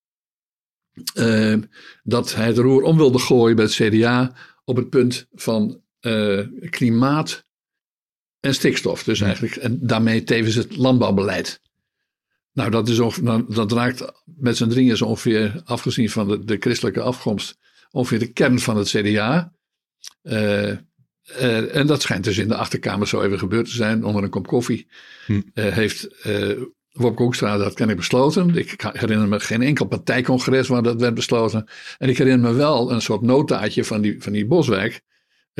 dat 2.02 2.34
hij 2.34 2.46
het 2.46 2.58
roer 2.58 2.82
om 2.82 2.96
wilde 2.96 3.18
gooien 3.18 3.56
bij 3.56 3.64
het 3.64 3.74
CDA 3.74 4.34
op 4.64 4.76
het 4.76 4.90
punt 4.90 5.26
van 5.34 5.82
eh, 6.00 6.40
klimaat 6.70 7.44
en 8.40 8.54
stikstof. 8.54 9.04
Dus 9.04 9.20
eigenlijk, 9.20 9.56
en 9.56 9.78
daarmee 9.80 10.22
tevens 10.22 10.54
het 10.54 10.76
landbouwbeleid. 10.76 11.60
Nou, 12.52 12.70
dat, 12.70 12.88
is 12.88 12.98
ongeveer, 12.98 13.22
nou, 13.22 13.54
dat 13.54 13.72
raakt 13.72 14.12
met 14.24 14.56
z'n 14.56 14.68
drieën 14.68 14.96
zo 14.96 15.04
ongeveer, 15.04 15.62
afgezien 15.64 16.10
van 16.10 16.28
de, 16.28 16.44
de 16.44 16.56
christelijke 16.60 17.00
afkomst, 17.00 17.58
ongeveer 17.90 18.18
de 18.18 18.32
kern 18.32 18.58
van 18.58 18.76
het 18.76 18.88
CDA. 18.88 19.52
Eh, 20.22 20.70
eh, 20.70 21.76
en 21.76 21.86
dat 21.86 22.02
schijnt 22.02 22.24
dus 22.24 22.38
in 22.38 22.48
de 22.48 22.56
achterkamer 22.56 23.08
zo 23.08 23.22
even 23.22 23.38
gebeurd 23.38 23.66
te 23.66 23.74
zijn, 23.74 24.04
onder 24.04 24.22
een 24.22 24.30
kop 24.30 24.46
koffie. 24.46 24.88
Hm. 25.26 25.40
Heeft 25.54 26.08
Wopke 26.98 27.22
Hoekstra 27.22 27.56
dat 27.56 27.74
ken 27.74 27.88
ik 27.88 27.96
besloten. 27.96 28.56
Ik 28.56 28.80
herinner 28.92 29.28
me 29.28 29.40
geen 29.40 29.62
enkel 29.62 29.86
partijcongres 29.86 30.68
waar 30.68 30.82
dat 30.82 31.00
werd 31.00 31.14
besloten. 31.14 31.68
En 31.98 32.08
ik 32.08 32.18
herinner 32.18 32.50
me 32.50 32.56
wel 32.56 32.92
een 32.92 33.02
soort 33.02 33.22
notaatje 33.22 33.84
van 33.84 34.00
die, 34.00 34.22
van 34.22 34.32
die 34.32 34.46
Boswijk, 34.46 35.00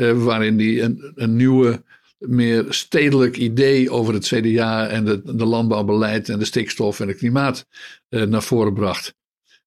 waarin 0.07 0.57
die 0.57 0.81
een, 0.81 1.11
een 1.15 1.35
nieuwe, 1.35 1.83
meer 2.17 2.65
stedelijk 2.69 3.37
idee 3.37 3.91
over 3.91 4.13
het 4.13 4.25
CDA 4.27 4.87
en 4.87 5.05
de, 5.05 5.21
de 5.35 5.45
landbouwbeleid 5.45 6.29
en 6.29 6.39
de 6.39 6.45
stikstof 6.45 6.99
en 6.99 7.07
het 7.07 7.17
klimaat 7.17 7.65
eh, 8.09 8.23
naar 8.23 8.43
voren 8.43 8.73
bracht. 8.73 9.17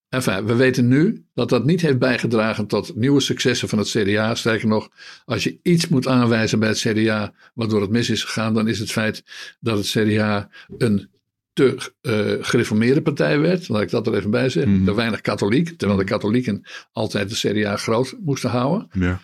Enfin, 0.09 0.47
we 0.47 0.55
weten 0.55 0.89
nu 0.89 1.25
dat 1.35 1.49
dat 1.49 1.65
niet 1.65 1.81
heeft 1.81 1.99
bijgedragen 1.99 2.67
tot 2.67 2.97
nieuwe 2.97 3.21
successen 3.21 3.69
van 3.69 3.79
het 3.79 3.89
CDA. 3.89 4.35
Sterker 4.35 4.69
nog, 4.69 4.89
als 5.25 5.45
je 5.45 5.59
iets 5.63 5.89
moet 5.89 6.07
aanwijzen 6.07 6.59
bij 6.59 6.69
het 6.69 6.79
CDA 6.79 7.33
waardoor 7.55 7.81
het 7.81 7.91
mis 7.91 8.11
is 8.11 8.25
gegaan, 8.25 8.55
dan 8.55 8.69
is 8.69 8.79
het 8.79 8.93
feit 8.93 9.25
dat 9.61 9.79
het 9.79 9.87
CDA 9.87 10.49
een 10.79 11.11
te 11.53 11.93
uh, 12.03 12.45
gereformeerde 12.45 13.03
partij 13.03 13.39
werd. 13.39 13.69
Laat 13.69 13.83
ik 13.83 13.91
dat 13.91 14.07
er 14.07 14.15
even 14.15 14.31
bij 14.31 14.49
zeggen. 14.49 14.73
Mhm. 14.73 14.85
Te 14.85 14.95
weinig 14.95 15.21
katholiek, 15.21 15.79
terwijl 15.79 15.99
de 15.99 16.05
katholieken 16.05 16.63
altijd 16.93 17.29
de 17.29 17.49
CDA 17.49 17.77
groot 17.77 18.17
moesten 18.21 18.51
houden. 18.51 18.89
ja. 18.93 19.21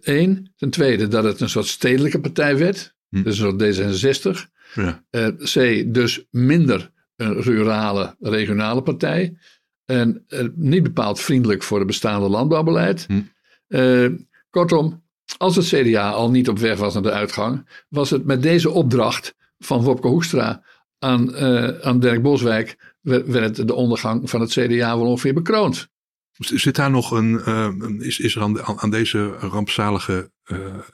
Eén. 0.00 0.36
Eh, 0.36 0.52
ten 0.56 0.70
tweede 0.70 1.08
dat 1.08 1.24
het 1.24 1.40
een 1.40 1.48
soort 1.48 1.66
stedelijke 1.66 2.20
partij 2.20 2.58
werd. 2.58 2.94
Hm. 3.08 3.22
Dus 3.22 3.38
een 3.38 3.58
soort 3.58 4.36
D66. 4.36 4.50
ja. 4.74 5.04
Eh, 5.10 5.26
C. 5.26 5.84
Dus 5.94 6.26
minder 6.30 6.90
een 7.16 7.40
rurale, 7.40 8.16
regionale 8.20 8.82
partij. 8.82 9.36
En 9.84 10.24
eh, 10.28 10.46
niet 10.54 10.82
bepaald 10.82 11.20
vriendelijk 11.20 11.62
voor 11.62 11.78
het 11.78 11.86
bestaande 11.86 12.28
landbouwbeleid. 12.28 13.06
Hm. 13.06 13.20
Uh, 13.68 14.10
kortom, 14.50 15.02
als 15.36 15.56
het 15.56 15.66
CDA 15.66 16.10
al 16.10 16.30
niet 16.30 16.48
op 16.48 16.58
weg 16.58 16.78
was 16.78 16.94
naar 16.94 17.02
de 17.02 17.10
uitgang, 17.10 17.68
was 17.88 18.10
het 18.10 18.24
met 18.24 18.42
deze 18.42 18.70
opdracht 18.70 19.34
van 19.58 19.82
Wopke 19.82 20.08
Hoekstra 20.08 20.62
aan, 20.98 21.36
aan 21.82 22.00
Dirk 22.00 22.22
Boswijk, 22.22 22.96
werd 23.02 23.66
de 23.66 23.74
ondergang 23.74 24.30
van 24.30 24.40
het 24.40 24.50
CDA 24.50 24.96
wel 24.96 25.06
ongeveer 25.06 25.34
bekroond. 25.34 25.88
Zit 26.38 26.74
daar 26.74 26.90
nog 26.90 27.10
een, 27.10 27.40
uh, 27.48 27.68
is, 27.98 28.18
is 28.18 28.34
er 28.34 28.42
aan, 28.42 28.78
aan 28.80 28.90
deze 28.90 29.26
rampzalige 29.26 30.32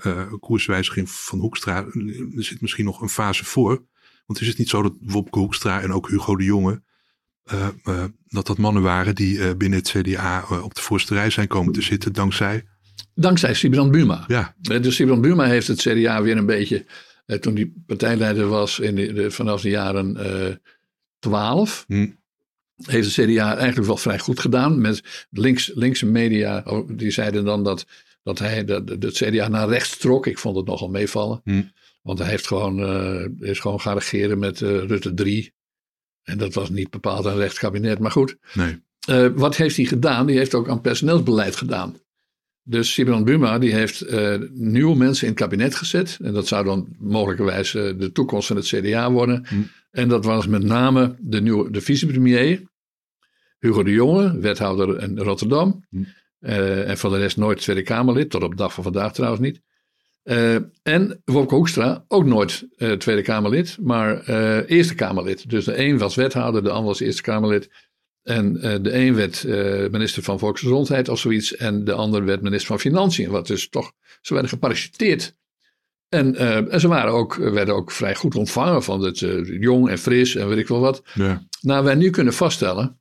uh, 0.07 0.33
koerswijziging 0.40 1.11
van 1.11 1.38
Hoekstra, 1.38 1.85
er 2.37 2.44
zit 2.44 2.61
misschien 2.61 2.85
nog 2.85 3.00
een 3.00 3.09
fase 3.09 3.44
voor? 3.44 3.85
Want 4.26 4.40
is 4.40 4.48
het 4.48 4.59
niet 4.59 4.68
zo 4.68 4.83
dat 4.83 4.96
Wopke 5.00 5.38
Hoekstra 5.38 5.81
en 5.81 5.92
ook 5.92 6.09
Hugo 6.09 6.37
de 6.37 6.44
Jonge, 6.44 6.83
dat 8.26 8.46
dat 8.46 8.59
mannen 8.59 8.83
waren 8.83 9.14
die 9.14 9.57
binnen 9.57 9.79
het 9.79 9.90
CDA 9.90 10.44
op 10.62 10.74
de 10.74 10.81
voorste 10.81 11.14
rij 11.14 11.31
zijn 11.31 11.46
komen 11.48 11.72
te 11.72 11.83
zitten 11.83 12.12
dankzij 12.12 12.64
Dankzij 13.14 13.55
Sibrand 13.55 13.90
Buma. 13.90 14.24
Ja. 14.26 14.55
Dus 14.59 14.94
Sibrand 14.94 15.20
Buma 15.20 15.44
heeft 15.44 15.66
het 15.66 15.81
CDA 15.81 16.22
weer 16.22 16.37
een 16.37 16.46
beetje, 16.46 16.87
eh, 17.26 17.38
toen 17.38 17.55
hij 17.55 17.72
partijleider 17.87 18.46
was 18.46 18.79
in 18.79 18.94
de, 18.94 19.31
vanaf 19.31 19.61
de 19.61 19.68
jaren 19.68 20.16
eh, 20.16 20.55
12, 21.18 21.85
hm. 21.87 22.09
Heeft 22.87 23.16
het 23.16 23.27
CDA 23.27 23.57
eigenlijk 23.57 23.87
wel 23.87 23.97
vrij 23.97 24.19
goed 24.19 24.40
gedaan. 24.40 24.81
Met 24.81 25.27
links, 25.31 25.71
linkse 25.75 26.07
media, 26.07 26.62
oh, 26.64 26.88
die 26.93 27.11
zeiden 27.11 27.45
dan 27.45 27.64
dat, 27.64 27.87
dat 28.23 28.38
hij 28.38 28.64
de, 28.64 28.85
de, 28.85 29.07
het 29.07 29.14
CDA 29.14 29.49
naar 29.49 29.69
rechts 29.69 29.97
trok. 29.97 30.27
Ik 30.27 30.38
vond 30.38 30.57
het 30.57 30.66
nogal 30.66 30.88
meevallen. 30.88 31.40
Hm. 31.45 31.62
Want 32.03 32.19
hij 32.19 32.29
heeft 32.29 32.47
gewoon, 32.47 32.79
uh, 32.79 33.49
is 33.51 33.59
gewoon 33.59 33.81
gaan 33.81 33.95
regeren 33.95 34.38
met 34.38 34.61
uh, 34.61 34.69
Rutte 34.69 35.14
3. 35.14 35.53
En 36.23 36.38
dat 36.38 36.55
was 36.55 36.71
niet 36.71 36.90
bepaald 36.90 37.25
een 37.25 37.37
rechtskabinet, 37.37 37.99
maar 37.99 38.11
goed. 38.11 38.37
Nee. 38.55 38.83
Uh, 39.09 39.27
wat 39.35 39.57
heeft 39.57 39.77
hij 39.77 39.85
gedaan? 39.85 40.27
Die 40.27 40.37
heeft 40.37 40.55
ook 40.55 40.69
aan 40.69 40.81
personeelsbeleid 40.81 41.57
gedaan. 41.57 41.97
Dus 42.62 42.93
Sibran 42.93 43.25
Buma 43.25 43.59
die 43.59 43.73
heeft 43.73 44.05
nieuwe 44.53 44.97
mensen 44.97 45.27
in 45.27 45.33
het 45.33 45.40
kabinet 45.40 45.75
gezet. 45.75 46.19
En 46.23 46.33
dat 46.33 46.47
zou 46.47 46.64
dan 46.64 46.88
mogelijkerwijs 46.99 47.71
de 47.71 48.11
toekomst 48.12 48.47
van 48.47 48.57
het 48.57 48.66
CDA 48.66 49.11
worden. 49.11 49.47
Hm. 49.49 49.57
En 49.90 50.09
dat 50.09 50.24
was 50.24 50.46
met 50.46 50.62
name 50.62 51.16
de, 51.18 51.40
nieuwe, 51.40 51.70
de 51.70 51.81
vicepremier, 51.81 52.62
Hugo 53.59 53.83
de 53.83 53.92
Jonge, 53.92 54.38
wethouder 54.38 55.03
in 55.03 55.18
Rotterdam. 55.18 55.85
Hm. 55.88 56.05
Uh, 56.40 56.88
en 56.88 56.98
voor 56.98 57.11
de 57.11 57.18
rest 57.18 57.37
nooit 57.37 57.61
Tweede 57.61 57.83
Kamerlid, 57.83 58.31
tot 58.31 58.42
op 58.42 58.50
de 58.50 58.57
dag 58.57 58.74
van 58.74 58.83
vandaag 58.83 59.12
trouwens 59.12 59.42
niet. 59.42 59.61
en 60.83 61.22
Wopke 61.24 61.55
Hoekstra, 61.55 62.05
ook 62.09 62.24
nooit 62.24 62.66
Tweede 62.98 63.22
Kamerlid, 63.22 63.79
maar 63.81 64.24
Eerste 64.66 64.94
Kamerlid. 64.94 65.50
Dus 65.50 65.64
de 65.64 65.79
een 65.79 65.98
was 65.98 66.14
wethouder, 66.14 66.62
de 66.62 66.70
ander 66.70 66.87
was 66.87 67.00
Eerste 67.00 67.22
Kamerlid. 67.22 67.70
En 68.22 68.53
de 68.83 68.94
een 68.94 69.14
werd 69.14 69.44
minister 69.90 70.22
van 70.22 70.38
Volksgezondheid 70.38 71.09
of 71.09 71.18
zoiets. 71.18 71.57
En 71.57 71.85
de 71.85 71.92
ander 71.92 72.24
werd 72.24 72.42
minister 72.42 72.66
van 72.66 72.81
Financiën. 72.81 73.31
Wat 73.31 73.46
dus 73.46 73.68
toch, 73.68 73.92
ze 74.20 74.33
werden 74.33 74.50
geparachuteerd. 74.50 75.35
En, 76.11 76.35
uh, 76.35 76.73
en 76.73 76.81
ze 76.81 76.88
waren 76.88 77.12
ook, 77.12 77.35
werden 77.35 77.75
ook 77.75 77.90
vrij 77.90 78.14
goed 78.14 78.35
ontvangen 78.35 78.83
van 78.83 79.03
het 79.03 79.18
jong 79.44 79.88
en 79.88 79.99
fris 79.99 80.35
en 80.35 80.49
weet 80.49 80.59
ik 80.59 80.68
wel 80.68 80.81
wat. 80.81 81.03
Ja. 81.14 81.46
Nou, 81.61 81.85
wij 81.85 81.94
nu 81.94 82.11
kunnen 82.11 82.35
vaststellen, 82.35 83.01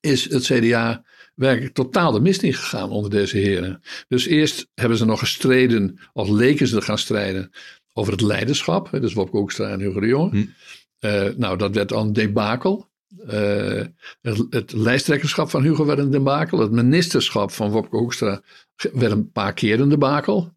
is 0.00 0.30
het 0.30 0.42
CDA 0.42 1.04
werkelijk 1.34 1.74
totaal 1.74 2.12
de 2.12 2.20
mist 2.20 2.42
ingegaan 2.42 2.90
onder 2.90 3.10
deze 3.10 3.38
heren. 3.38 3.82
Dus 4.08 4.26
eerst 4.26 4.68
hebben 4.74 4.98
ze 4.98 5.04
nog 5.04 5.18
gestreden, 5.18 5.98
of 6.12 6.28
leken 6.28 6.66
ze 6.66 6.74
te 6.74 6.82
gaan 6.82 6.98
strijden, 6.98 7.50
over 7.92 8.12
het 8.12 8.22
leiderschap. 8.22 8.88
Dus 8.90 9.12
Wopke 9.12 9.36
Hoekstra 9.36 9.68
en 9.68 9.80
Hugo 9.80 10.00
de 10.00 10.06
Jong. 10.06 10.32
Hm. 11.00 11.32
nou, 11.36 11.58
dat 11.58 11.74
werd 11.74 11.88
dan 11.88 12.12
debakel. 12.12 12.88
Uh, 13.26 13.84
het, 14.20 14.46
het, 14.50 14.72
lijsttrekkerschap 14.72 15.50
van 15.50 15.62
Hugo 15.62 15.84
werd 15.84 15.98
een 15.98 16.10
debakel. 16.10 16.58
Het 16.58 16.70
ministerschap 16.70 17.50
van 17.50 17.70
Wopke 17.70 17.96
Hoekstra 17.96 18.42
werd 18.92 19.12
een 19.12 19.30
paar 19.30 19.52
keer 19.52 19.80
een 19.80 19.88
debakel. 19.88 20.52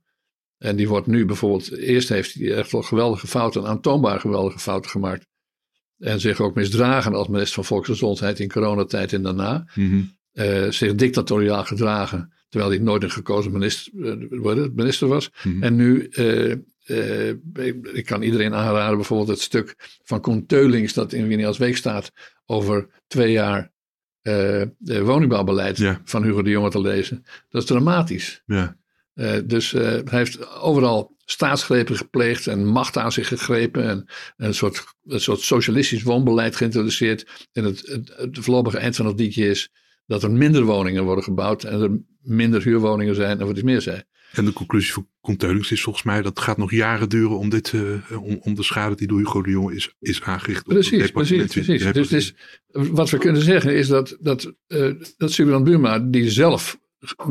En 0.63 0.75
die 0.75 0.87
wordt 0.87 1.07
nu 1.07 1.25
bijvoorbeeld, 1.25 1.77
eerst 1.77 2.09
heeft 2.09 2.33
hij 2.33 2.53
echt 2.53 2.71
wel 2.71 2.81
geweldige 2.81 3.27
fouten, 3.27 3.65
aantoonbaar 3.65 4.19
geweldige 4.19 4.59
fouten 4.59 4.91
gemaakt. 4.91 5.27
En 5.97 6.19
zich 6.19 6.39
ook 6.39 6.55
misdragen 6.55 7.13
als 7.13 7.27
minister 7.27 7.53
van 7.53 7.65
Volksgezondheid 7.65 8.39
in 8.39 8.51
coronatijd 8.51 9.13
en 9.13 9.23
daarna. 9.23 9.67
Mm 9.75 10.11
uh, 10.33 10.69
zich 10.69 10.95
dictatoriaal 10.95 11.63
gedragen, 11.63 12.33
terwijl 12.49 12.71
hij 12.71 12.81
nooit 12.81 13.03
een 13.03 13.11
gekozen 13.11 13.51
minister, 13.51 13.93
uh, 13.93 14.67
minister 14.73 15.07
was. 15.07 15.31
Mhm. 15.43 15.63
En 15.63 15.75
nu 15.75 16.09
uh, 16.17 16.55
ik, 17.93 18.05
kan 18.05 18.21
iedereen 18.21 18.53
aanraden 18.53 18.95
bijvoorbeeld 18.95 19.29
het 19.29 19.41
stuk 19.41 19.75
van 20.03 20.21
Koen 20.21 20.45
Teulings 20.45 20.93
dat 20.93 21.13
in 21.13 21.27
Winnie 21.27 21.47
als 21.47 21.57
Week 21.57 21.77
staat 21.77 22.11
over 22.45 22.87
twee 23.07 23.31
jaar 23.31 23.71
woningbouwbeleid 24.85 25.97
van 26.03 26.23
Hugo 26.23 26.41
de 26.41 26.49
Jonge 26.49 26.69
te 26.69 26.81
lezen. 26.81 27.25
Dat 27.49 27.61
is 27.61 27.67
dramatisch. 27.67 28.41
Ja. 28.45 28.77
Uh, 29.15 29.33
dus 29.45 29.71
hij 29.71 30.03
heeft 30.05 30.49
overal 30.49 31.15
staatsgrepen 31.25 31.95
gepleegd 31.95 32.47
en 32.47 32.65
macht 32.65 32.97
aan 32.97 33.11
zich 33.11 33.27
gegrepen 33.27 33.89
en 33.89 34.09
een 34.37 34.53
soort, 34.53 34.83
een 35.05 35.19
soort 35.21 35.39
socialistisch 35.39 36.03
woonbeleid 36.03 36.55
geïntroduceerd. 36.55 37.47
En 37.51 37.63
het, 37.63 37.79
het, 37.85 38.13
het 38.15 38.37
voorlopige 38.39 38.77
eind 38.77 38.95
van 38.95 39.05
het 39.05 39.19
liedje 39.19 39.49
is 39.49 39.71
dat 40.05 40.23
er 40.23 40.31
minder 40.31 40.63
woningen 40.63 41.03
worden 41.03 41.23
gebouwd 41.23 41.63
en 41.63 41.81
er 41.81 41.99
minder 42.21 42.63
huurwoningen 42.63 43.15
zijn 43.15 43.39
en 43.39 43.45
wat 43.45 43.57
is 43.57 43.63
meer 43.63 43.81
zijn. 43.81 44.05
En 44.33 44.45
de 44.45 44.53
conclusie 44.53 44.93
van 44.93 45.07
Conteulings 45.21 45.71
is 45.71 45.81
volgens 45.81 46.03
mij 46.03 46.21
dat 46.21 46.35
het 46.35 46.39
gaat 46.39 46.57
nog 46.57 46.71
jaren 46.71 47.09
duren 47.09 47.37
om, 47.37 47.49
dit, 47.49 47.71
uh, 47.71 48.23
om, 48.23 48.37
om 48.41 48.55
de 48.55 48.63
schade 48.63 48.95
die 48.95 49.07
door 49.07 49.17
Hugo 49.17 49.41
de 49.41 49.49
Jonge 49.49 49.75
is, 49.75 49.95
is 49.99 50.21
aangericht. 50.21 50.65
Precies, 50.65 51.11
precies, 51.11 51.45
precies. 51.45 51.91
Dus, 51.91 52.07
dus, 52.07 52.33
wat 52.71 53.09
we 53.09 53.17
kunnen 53.17 53.41
zeggen 53.41 53.75
is 53.75 53.87
dat, 53.87 54.17
dat, 54.19 54.53
uh, 54.67 54.93
dat 55.17 55.31
Subran 55.31 55.63
Buma, 55.63 55.99
die 55.99 56.31
zelf 56.31 56.79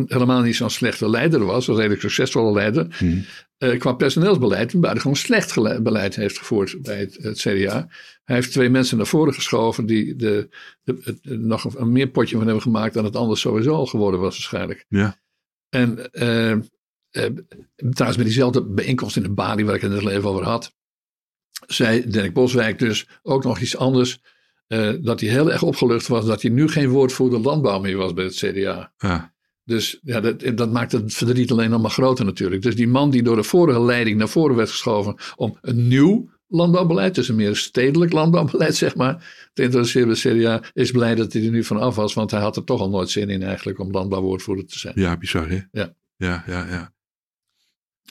helemaal 0.07 0.43
niet 0.43 0.57
zo'n 0.57 0.71
slechte 0.71 1.11
leider 1.11 1.45
was, 1.45 1.69
een 1.69 1.77
redelijk 1.77 2.01
succesvolle 2.01 2.53
leider, 2.53 2.87
hmm. 2.99 3.25
uh, 3.59 3.79
qua 3.79 3.93
personeelsbeleid 3.93 4.73
een 4.73 4.81
buitengewoon 4.81 5.17
slecht 5.17 5.83
beleid 5.83 6.17
heeft 6.17 6.39
gevoerd 6.39 6.83
bij 6.83 6.99
het, 6.99 7.19
het, 7.23 7.39
CDA. 7.39 7.89
Hij 8.25 8.37
heeft 8.37 8.53
twee 8.53 8.71
mensen 8.71 8.97
naar 8.97 9.07
voren 9.07 9.35
geschoven 9.35 9.87
die 9.87 10.17
de, 10.17 10.49
nog 11.23 11.65
een, 11.65 11.81
een 11.81 11.93
meer 11.93 12.09
potje 12.09 12.37
van 12.37 12.45
hebben 12.45 12.63
gemaakt 12.63 12.95
dan 12.95 13.05
het 13.05 13.17
anders 13.17 13.41
sowieso 13.41 13.75
al 13.75 13.87
geworden 13.87 14.21
was 14.21 14.35
waarschijnlijk. 14.35 14.85
Ja. 14.89 15.21
En 15.69 15.99
uh, 16.13 16.57
trouwens, 17.77 18.17
bij 18.17 18.25
diezelfde 18.25 18.65
bijeenkomst 18.65 19.17
in 19.17 19.23
de 19.23 19.31
Bali, 19.31 19.65
waar 19.65 19.75
ik 19.75 19.81
het 19.81 19.91
net 19.91 20.07
even 20.07 20.29
over 20.29 20.45
had, 20.45 20.75
zei 21.67 22.11
Dirk 22.11 22.33
Boswijk 22.33 22.79
dus 22.79 23.09
ook 23.23 23.45
nog 23.45 23.61
iets 23.61 23.77
anders. 23.77 24.21
Dat 25.01 25.21
hij 25.21 25.29
heel 25.29 25.53
erg 25.53 25.63
opgelucht 25.63 26.07
was 26.07 26.27
dat 26.27 26.43
hij 26.43 26.51
nu 26.51 26.69
geen 26.69 26.89
woordvoerder 26.89 27.41
landbouw 27.41 27.81
meer 27.81 27.97
was 27.97 28.13
bij 28.13 28.25
het 28.25 28.35
CDA. 28.35 28.93
Ja. 28.99 29.32
Dus 29.65 29.99
ja, 30.03 30.21
dat, 30.21 30.57
dat 30.57 30.73
maakt 30.73 30.93
het 30.93 31.15
verdriet 31.15 31.51
alleen 31.51 31.71
nog 31.71 31.83
maar 31.83 31.91
groter 31.91 32.25
natuurlijk. 32.25 32.63
Dus 32.63 32.77
die 32.77 32.89
man 32.89 33.11
die 33.11 33.23
door 33.23 33.37
de 33.37 33.43
vorige 33.43 33.81
leiding 33.81 34.19
naar 34.19 34.29
voren 34.29 34.57
werd 34.57 34.71
geschoven 34.71 35.17
om 35.37 35.59
een 35.61 35.89
nieuw 35.89 36.31
landbouwbeleid, 36.49 37.15
dus 37.15 37.29
een 37.29 37.37
meer 37.37 37.57
stedelijk 37.57 38.13
landbouwbeleid, 38.13 38.77
zeg 38.77 38.95
maar, 38.95 39.49
te 39.53 39.63
introduceren 39.63 40.09
bij 40.09 40.17
het 40.23 40.63
CDA, 40.63 40.71
is 40.73 40.91
blij 40.91 41.15
dat 41.15 41.33
hij 41.33 41.45
er 41.45 41.51
nu 41.51 41.65
van 41.65 41.81
af 41.81 41.97
was, 41.97 42.15
want 42.15 42.31
hij 42.31 42.41
had 42.41 42.57
er 42.57 42.65
toch 42.65 42.81
al 42.81 42.91
nooit 42.91 43.11
zin 43.11 43.31
in 43.31 43.43
eigenlijk 43.43 43.79
om 43.79 43.91
landbouwwoordvoerder 43.91 44.67
te 44.67 44.79
zijn. 44.79 44.95
Ja, 44.97 45.17
bizar 45.17 45.49
hè? 45.49 45.61
Ja. 45.71 45.95
Ja, 46.17 46.45
ja, 46.47 46.67
ja. 46.67 46.93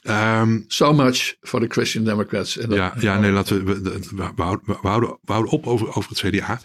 Um, 0.03 0.63
so 0.67 0.93
much 0.93 1.35
for 1.41 1.59
the 1.59 1.67
Christian 1.67 2.03
Democrats. 2.03 2.57
En 2.57 2.69
ja, 2.69 2.93
ja, 2.99 3.19
nee, 3.19 3.31
laten 3.31 3.65
we, 3.65 3.81
we, 3.81 3.81
we, 3.81 4.31
we, 4.35 4.41
houden, 4.41 4.65
we, 4.65 4.87
houden, 4.87 5.09
we 5.09 5.31
houden 5.31 5.51
op 5.51 5.67
over, 5.67 5.95
over 5.95 6.09
het 6.09 6.19
CDA. 6.19 6.61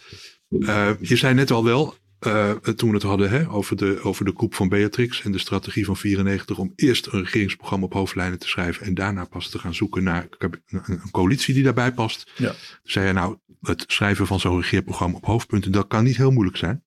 Uh, 0.48 0.90
je 1.00 1.16
zei 1.16 1.34
net 1.34 1.50
al 1.50 1.64
wel, 1.64 1.94
uh, 2.20 2.52
toen 2.52 2.88
we 2.88 2.94
het 2.94 3.04
hadden 3.04 3.30
hè, 3.30 3.50
over, 3.50 3.76
de, 3.76 4.00
over 4.02 4.24
de 4.24 4.32
koep 4.32 4.54
van 4.54 4.68
Beatrix 4.68 5.22
en 5.22 5.32
de 5.32 5.38
strategie 5.38 5.84
van 5.84 5.96
94 5.96 6.58
om 6.58 6.72
eerst 6.76 7.06
een 7.06 7.22
regeringsprogramma 7.22 7.84
op 7.86 7.92
hoofdlijnen 7.92 8.38
te 8.38 8.48
schrijven 8.48 8.86
en 8.86 8.94
daarna 8.94 9.24
pas 9.24 9.48
te 9.48 9.58
gaan 9.58 9.74
zoeken 9.74 10.02
naar 10.02 10.28
een 10.68 11.10
coalitie 11.10 11.54
die 11.54 11.62
daarbij 11.62 11.92
past. 11.92 12.32
Ja. 12.36 12.54
Zei 12.82 13.06
je 13.06 13.12
nou, 13.12 13.38
het 13.60 13.84
schrijven 13.86 14.26
van 14.26 14.40
zo'n 14.40 14.60
regeerprogramma 14.60 15.16
op 15.16 15.24
hoofdpunten, 15.24 15.72
dat 15.72 15.86
kan 15.86 16.04
niet 16.04 16.16
heel 16.16 16.30
moeilijk 16.30 16.56
zijn. 16.56 16.84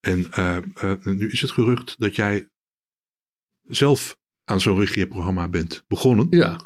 En 0.00 0.26
uh, 0.38 0.56
nu 1.04 1.30
is 1.30 1.40
het 1.40 1.50
gerucht 1.50 1.94
dat 1.98 2.16
jij 2.16 2.48
zelf 3.62 4.16
aan 4.44 4.60
zo'n 4.60 4.78
regeerprogramma 4.78 5.48
bent 5.48 5.84
begonnen. 5.88 6.26
Ja. 6.30 6.60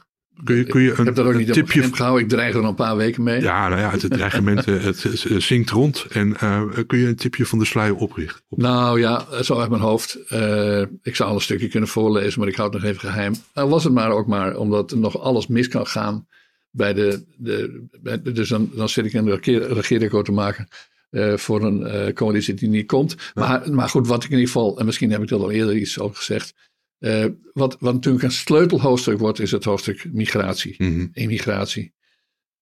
Kun 0.44 0.56
je, 0.56 0.64
kun 0.64 0.80
je 0.80 0.90
een, 0.90 0.98
ik 0.98 1.04
heb 1.04 1.14
dat 1.14 1.26
ook 1.26 1.34
niet 1.34 1.52
tipje 1.52 1.84
op 1.84 1.92
gehouden. 1.92 2.22
Ik 2.22 2.28
dreig 2.28 2.54
er 2.54 2.62
al 2.62 2.68
een 2.68 2.74
paar 2.74 2.96
weken 2.96 3.22
mee. 3.22 3.40
Ja, 3.40 3.68
nou 3.68 3.80
ja, 3.80 3.90
het, 3.90 4.10
dreigement 4.10 4.64
het, 4.64 5.02
het, 5.02 5.42
zinkt 5.42 5.70
rond. 5.70 6.06
En 6.08 6.36
uh, 6.42 6.62
kun 6.86 6.98
je 6.98 7.06
een 7.06 7.16
tipje 7.16 7.46
van 7.46 7.58
de 7.58 7.64
sluier 7.64 7.94
oprichten? 7.94 8.40
Op... 8.48 8.58
Nou 8.58 9.00
ja, 9.00 9.42
zo 9.42 9.58
uit 9.58 9.70
mijn 9.70 9.82
hoofd. 9.82 10.18
Uh, 10.32 10.80
ik 11.02 11.16
zou 11.16 11.28
al 11.28 11.34
een 11.34 11.40
stukje 11.40 11.68
kunnen 11.68 11.88
voorlezen, 11.88 12.40
maar 12.40 12.48
ik 12.48 12.56
houd 12.56 12.72
het 12.72 12.82
nog 12.82 12.90
even 12.90 13.08
geheim. 13.08 13.34
Uh, 13.54 13.64
was 13.64 13.84
het 13.84 13.92
maar 13.92 14.10
ook 14.10 14.26
maar, 14.26 14.56
omdat 14.56 14.90
er 14.90 14.98
nog 14.98 15.20
alles 15.20 15.46
mis 15.46 15.68
kan 15.68 15.86
gaan. 15.86 16.26
Bij 16.70 16.94
de, 16.94 17.24
de, 17.36 17.86
bij, 18.02 18.22
dus 18.22 18.48
dan, 18.48 18.70
dan 18.74 18.88
zit 18.88 19.04
ik 19.04 19.12
een 19.12 19.40
regeerakkoord 19.72 20.24
te 20.24 20.32
maken. 20.32 20.68
Uh, 21.10 21.36
voor 21.36 21.62
een 21.64 22.12
coalitie 22.14 22.54
die 22.54 22.68
niet 22.68 22.86
komt. 22.86 23.16
Ja. 23.18 23.30
Maar, 23.34 23.72
maar 23.72 23.88
goed, 23.88 24.06
wat 24.06 24.24
ik 24.24 24.30
in 24.30 24.38
ieder 24.38 24.52
geval, 24.52 24.78
en 24.78 24.86
misschien 24.86 25.10
heb 25.10 25.22
ik 25.22 25.28
dat 25.28 25.40
al 25.40 25.50
eerder 25.50 25.76
iets 25.76 25.98
over 25.98 26.16
gezegd. 26.16 26.54
Uh, 27.00 27.26
wat, 27.52 27.76
wat 27.78 27.94
natuurlijk 27.94 28.24
een 28.24 28.30
sleutelhoofdstuk 28.30 29.18
wordt, 29.18 29.40
is 29.40 29.50
het 29.50 29.64
hoofdstuk 29.64 30.12
migratie, 30.12 30.74
mm 30.78 30.94
-hmm. 30.94 31.10
immigratie. 31.12 31.92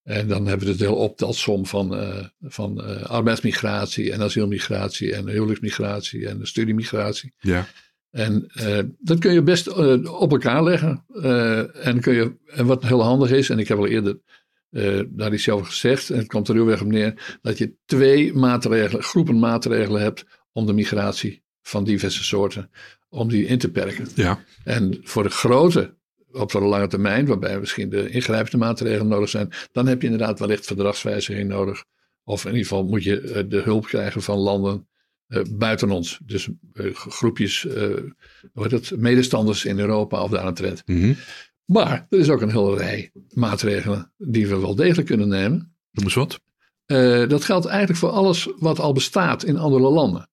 En 0.02 0.28
dan 0.28 0.46
hebben 0.46 0.66
we 0.66 0.72
het 0.72 0.80
heel 0.80 0.96
optelsom 0.96 1.66
van, 1.66 1.94
uh, 1.94 2.24
van 2.40 2.80
uh, 2.80 3.02
arbeidsmigratie 3.02 4.12
en 4.12 4.22
asielmigratie 4.22 5.14
en 5.14 5.28
huwelijksmigratie 5.28 6.28
en 6.28 6.46
studiemigratie. 6.46 7.32
Ja. 7.38 7.66
En 8.10 8.50
dat 8.98 9.18
kun 9.18 9.32
je 9.32 9.42
best 9.42 9.68
op 10.08 10.32
elkaar 10.32 10.62
leggen. 10.62 11.04
En, 11.74 12.00
kun 12.00 12.14
je, 12.14 12.36
en 12.46 12.66
wat 12.66 12.82
heel 12.82 13.02
handig 13.02 13.30
is, 13.30 13.50
en 13.50 13.58
ik 13.58 13.68
heb 13.68 13.78
al 13.78 13.86
eerder 13.86 14.20
daar 15.08 15.32
iets 15.32 15.48
over 15.48 15.66
gezegd, 15.66 16.10
en 16.10 16.18
het 16.18 16.26
komt 16.26 16.48
er 16.48 16.54
heel 16.54 16.68
erg 16.68 16.80
op 16.80 16.86
neer, 16.86 17.38
dat 17.42 17.58
je 17.58 17.74
twee 17.84 18.32
maatregelen, 18.32 19.02
groepen 19.02 19.38
maatregelen 19.38 20.00
hebt 20.00 20.24
om 20.52 20.66
de 20.66 20.72
migratie 20.72 21.42
van 21.68 21.84
diverse 21.84 22.24
soorten, 22.24 22.70
om 23.08 23.28
die 23.28 23.46
in 23.46 23.58
te 23.58 23.70
perken. 23.70 24.08
Ja. 24.14 24.44
En 24.64 24.98
voor 25.02 25.22
de 25.22 25.30
grote, 25.30 25.96
op 26.32 26.52
de 26.52 26.60
lange 26.60 26.86
termijn, 26.86 27.26
waarbij 27.26 27.60
misschien 27.60 27.90
de 27.90 28.10
ingrijpende 28.10 28.56
maatregelen 28.56 29.08
nodig 29.08 29.28
zijn, 29.28 29.52
dan 29.72 29.86
heb 29.86 30.00
je 30.00 30.08
inderdaad 30.08 30.38
wellicht 30.38 30.66
verdragswijziging 30.66 31.48
nodig. 31.48 31.84
Of 32.24 32.44
in 32.44 32.50
ieder 32.50 32.66
geval 32.66 32.84
moet 32.84 33.04
je 33.04 33.46
de 33.48 33.60
hulp 33.60 33.86
krijgen 33.86 34.22
van 34.22 34.38
landen 34.38 34.88
uh, 35.28 35.42
buiten 35.50 35.90
ons. 35.90 36.18
Dus 36.24 36.48
uh, 36.72 36.94
groepjes, 36.94 37.64
uh, 37.64 37.72
hoe 38.52 38.66
het, 38.66 38.96
medestanders 38.96 39.64
in 39.64 39.78
Europa 39.78 40.22
of 40.22 40.30
daaromtrent. 40.30 40.82
Mm 40.86 41.00
-hmm. 41.00 41.16
Maar 41.64 42.06
er 42.10 42.18
is 42.18 42.30
ook 42.30 42.40
een 42.40 42.50
hele 42.50 42.76
rij 42.76 43.10
maatregelen 43.30 44.12
die 44.16 44.48
we 44.48 44.58
wel 44.58 44.74
degelijk 44.74 45.06
kunnen 45.06 45.28
nemen. 45.28 45.76
Noem 45.90 46.04
eens 46.04 46.14
wat. 46.14 46.40
dat 47.30 47.44
geldt 47.44 47.66
eigenlijk 47.66 47.98
voor 47.98 48.10
alles 48.10 48.48
wat 48.58 48.78
al 48.78 48.92
bestaat 48.92 49.44
in 49.44 49.58
andere 49.58 49.90
landen. 49.90 50.28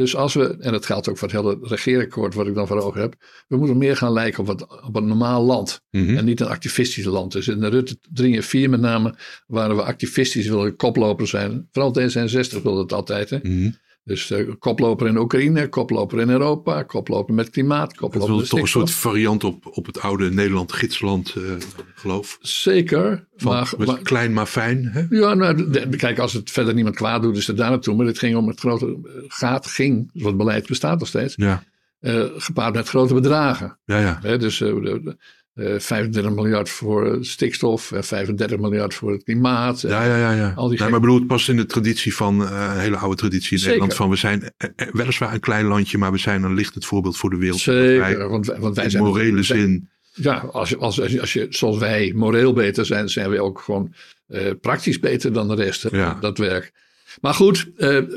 Dus 0.00 0.16
als 0.16 0.34
we, 0.34 0.56
en 0.60 0.72
dat 0.72 0.86
geldt 0.86 1.08
ook 1.08 1.18
voor 1.18 1.28
het 1.28 1.36
hele 1.36 1.58
regeerakkoord 1.62 2.34
wat 2.34 2.46
ik 2.46 2.54
dan 2.54 2.66
voor 2.66 2.82
ogen 2.82 3.00
heb, 3.00 3.14
we 3.48 3.56
moeten 3.56 3.78
meer 3.78 3.96
gaan 3.96 4.12
lijken 4.12 4.40
op, 4.40 4.46
wat, 4.46 4.82
op 4.84 4.96
een 4.96 5.06
normaal 5.06 5.42
land 5.42 5.82
mm 5.90 6.06
-hmm. 6.06 6.16
en 6.16 6.24
niet 6.24 6.40
een 6.40 6.46
activistisch 6.46 7.04
land. 7.04 7.32
Dus 7.32 7.48
in 7.48 7.60
de 7.60 7.68
Rutte 7.68 7.98
3 8.12 8.36
en 8.36 8.42
4 8.42 8.70
met 8.70 8.80
name 8.80 9.14
waren 9.46 9.76
we 9.76 9.82
activistisch, 9.82 10.46
wilden 10.46 10.76
koploper 10.76 11.26
zijn. 11.26 11.68
Vooral 11.72 11.94
D66 11.98 12.62
wilde 12.62 12.80
het 12.80 12.92
altijd. 12.92 13.30
Hè? 13.30 13.38
Mm 13.42 13.50
-hmm. 13.50 13.76
Dus 14.04 14.30
uh, 14.30 14.50
koploper 14.58 15.06
in 15.06 15.18
Oekraïne, 15.18 15.68
koploper 15.68 16.20
in 16.20 16.30
Europa, 16.30 16.82
koploper 16.82 17.34
met 17.34 17.50
klimaat, 17.50 17.94
koploper 17.94 18.28
Dat 18.28 18.42
is 18.42 18.48
toch 18.48 18.60
een 18.60 18.68
soort 18.68 18.90
variant 18.90 19.44
op, 19.44 19.66
op 19.76 19.86
het 19.86 20.00
oude 20.00 20.30
Nederland 20.30 20.72
gidsland 20.72 21.34
uh, 21.38 21.52
geloof. 21.94 22.38
Zeker. 22.40 23.26
Van, 23.36 23.52
maar, 23.52 23.72
maar, 23.78 23.98
klein 23.98 24.32
maar 24.32 24.46
fijn. 24.46 24.84
Hè? 24.84 25.06
Ja, 25.10 25.34
nou, 25.34 25.70
de, 25.70 25.96
kijk, 25.96 26.18
als 26.18 26.32
het 26.32 26.50
verder 26.50 26.74
niemand 26.74 26.96
kwaad 26.96 27.22
doet, 27.22 27.36
is 27.36 27.46
het 27.46 27.56
daar 27.56 27.70
naartoe. 27.70 27.96
Maar 27.96 28.06
het 28.06 28.18
ging 28.18 28.36
om 28.36 28.48
het 28.48 28.60
grote 28.60 28.98
gaat, 29.28 29.66
ging, 29.66 30.10
wat 30.12 30.36
beleid 30.36 30.66
bestaat 30.66 30.98
nog 30.98 31.08
steeds. 31.08 31.34
Ja. 31.36 31.62
Uh, 32.00 32.24
gepaard 32.36 32.74
met 32.74 32.88
grote 32.88 33.14
bedragen. 33.14 33.78
Ja, 33.84 33.98
ja. 33.98 34.18
Hè, 34.22 34.38
dus 34.38 34.58
de, 34.58 35.16
uh, 35.54 35.78
35 35.78 36.34
miljard 36.34 36.68
voor 36.68 37.18
stikstof, 37.20 37.92
en 37.92 38.04
35 38.04 38.58
miljard 38.58 38.94
voor 38.94 39.12
het 39.12 39.22
klimaat. 39.22 39.80
Ja, 39.80 40.04
ja, 40.04 40.16
ja. 40.18 40.32
ja. 40.32 40.52
Al 40.56 40.68
die 40.68 40.78
nee, 40.78 40.88
maar 40.88 40.96
ik 40.96 41.04
bedoel, 41.04 41.18
het 41.18 41.26
past 41.26 41.48
in 41.48 41.56
de 41.56 41.66
traditie 41.66 42.14
van, 42.14 42.42
uh, 42.42 42.70
een 42.74 42.80
hele 42.80 42.96
oude 42.96 43.16
traditie 43.16 43.52
in 43.52 43.58
Zeker. 43.58 43.78
Nederland. 43.78 43.94
Van 43.94 44.10
we 44.10 44.16
zijn 44.16 44.52
weliswaar 44.92 45.34
een 45.34 45.40
klein 45.40 45.66
landje, 45.66 45.98
maar 45.98 46.12
we 46.12 46.18
zijn 46.18 46.42
een 46.42 46.54
lichtend 46.54 46.84
voorbeeld 46.86 47.16
voor 47.16 47.30
de 47.30 47.36
wereld. 47.36 47.60
Zeker, 47.60 47.98
wij, 47.98 48.28
want, 48.28 48.46
wij, 48.46 48.58
want 48.58 48.74
wij 48.74 48.84
in 48.84 48.90
zijn... 48.90 49.02
morele 49.02 49.32
wij, 49.32 49.42
zin. 49.42 49.88
Ja, 50.12 50.38
als 50.38 50.76
als, 50.76 51.00
als, 51.00 51.12
je, 51.12 51.20
als 51.20 51.32
je 51.32 51.46
zoals 51.50 51.78
wij 51.78 52.12
moreel 52.14 52.52
beter 52.52 52.86
zijn, 52.86 53.08
zijn 53.08 53.30
we 53.30 53.40
ook 53.40 53.60
gewoon 53.60 53.94
uh, 54.28 54.50
praktisch 54.60 54.98
beter 54.98 55.32
dan 55.32 55.48
de 55.48 55.54
rest. 55.54 55.86
Ja. 55.90 56.16
Dat 56.20 56.38
werk. 56.38 56.72
Maar 57.20 57.34
goed, 57.34 57.70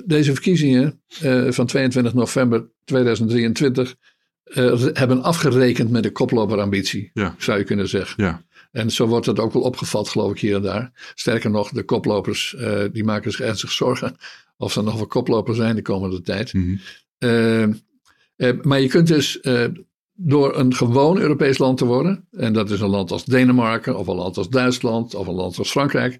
deze 0.06 0.34
verkiezingen 0.34 1.02
van 1.50 1.66
22 1.66 2.14
november 2.14 2.70
2023 2.86 3.96
uh, 4.46 4.86
hebben 4.94 5.24
afgerekend 5.24 5.90
met 5.90 6.04
de 6.04 6.12
koploperambitie, 6.12 7.12
ja. 7.14 7.36
zou 7.38 7.58
je 7.58 7.64
kunnen 7.64 7.90
zeggen. 7.90 8.24
Ja. 8.24 8.44
En 8.72 8.92
zo 8.92 9.08
wordt 9.08 9.26
het 9.26 9.40
ook 9.40 9.54
wel 9.54 9.62
opgevat, 9.62 10.10
geloof 10.10 10.32
ik, 10.32 10.40
hier 10.40 10.56
en 10.56 10.62
daar. 10.62 11.12
Sterker 11.16 11.50
nog, 11.50 11.70
de 11.70 11.84
koplopers 11.84 12.56
uh, 12.58 12.84
die 12.92 13.04
maken 13.04 13.32
zich 13.32 13.40
ernstig 13.40 13.72
zorgen 13.72 14.16
of 14.58 14.72
ze 14.72 14.82
nog 14.82 14.96
wel 14.96 15.08
koploper 15.08 15.56
zijn 15.56 15.76
de 15.76 15.82
komende 15.82 16.22
tijd. 16.22 16.54
Mm 16.54 16.80
-hmm. 17.20 17.82
uh, 18.38 18.62
maar 18.62 18.80
je 18.80 18.88
kunt 18.88 19.08
dus 19.08 19.40
door 20.14 20.58
een 20.58 20.74
gewoon 20.74 21.18
Europees 21.20 21.58
land 21.58 21.78
te 21.78 21.86
worden, 21.86 22.28
en 22.32 22.54
dat 22.54 22.70
is 22.70 22.80
een 22.80 22.90
land 22.90 23.12
als 23.12 23.26
Denemarken, 23.26 23.98
of 23.98 24.08
een 24.08 24.16
land 24.16 24.38
als 24.38 24.50
Duitsland, 24.50 25.16
of 25.16 25.28
een 25.28 25.34
land 25.34 25.58
als 25.58 25.72
Frankrijk. 25.72 26.20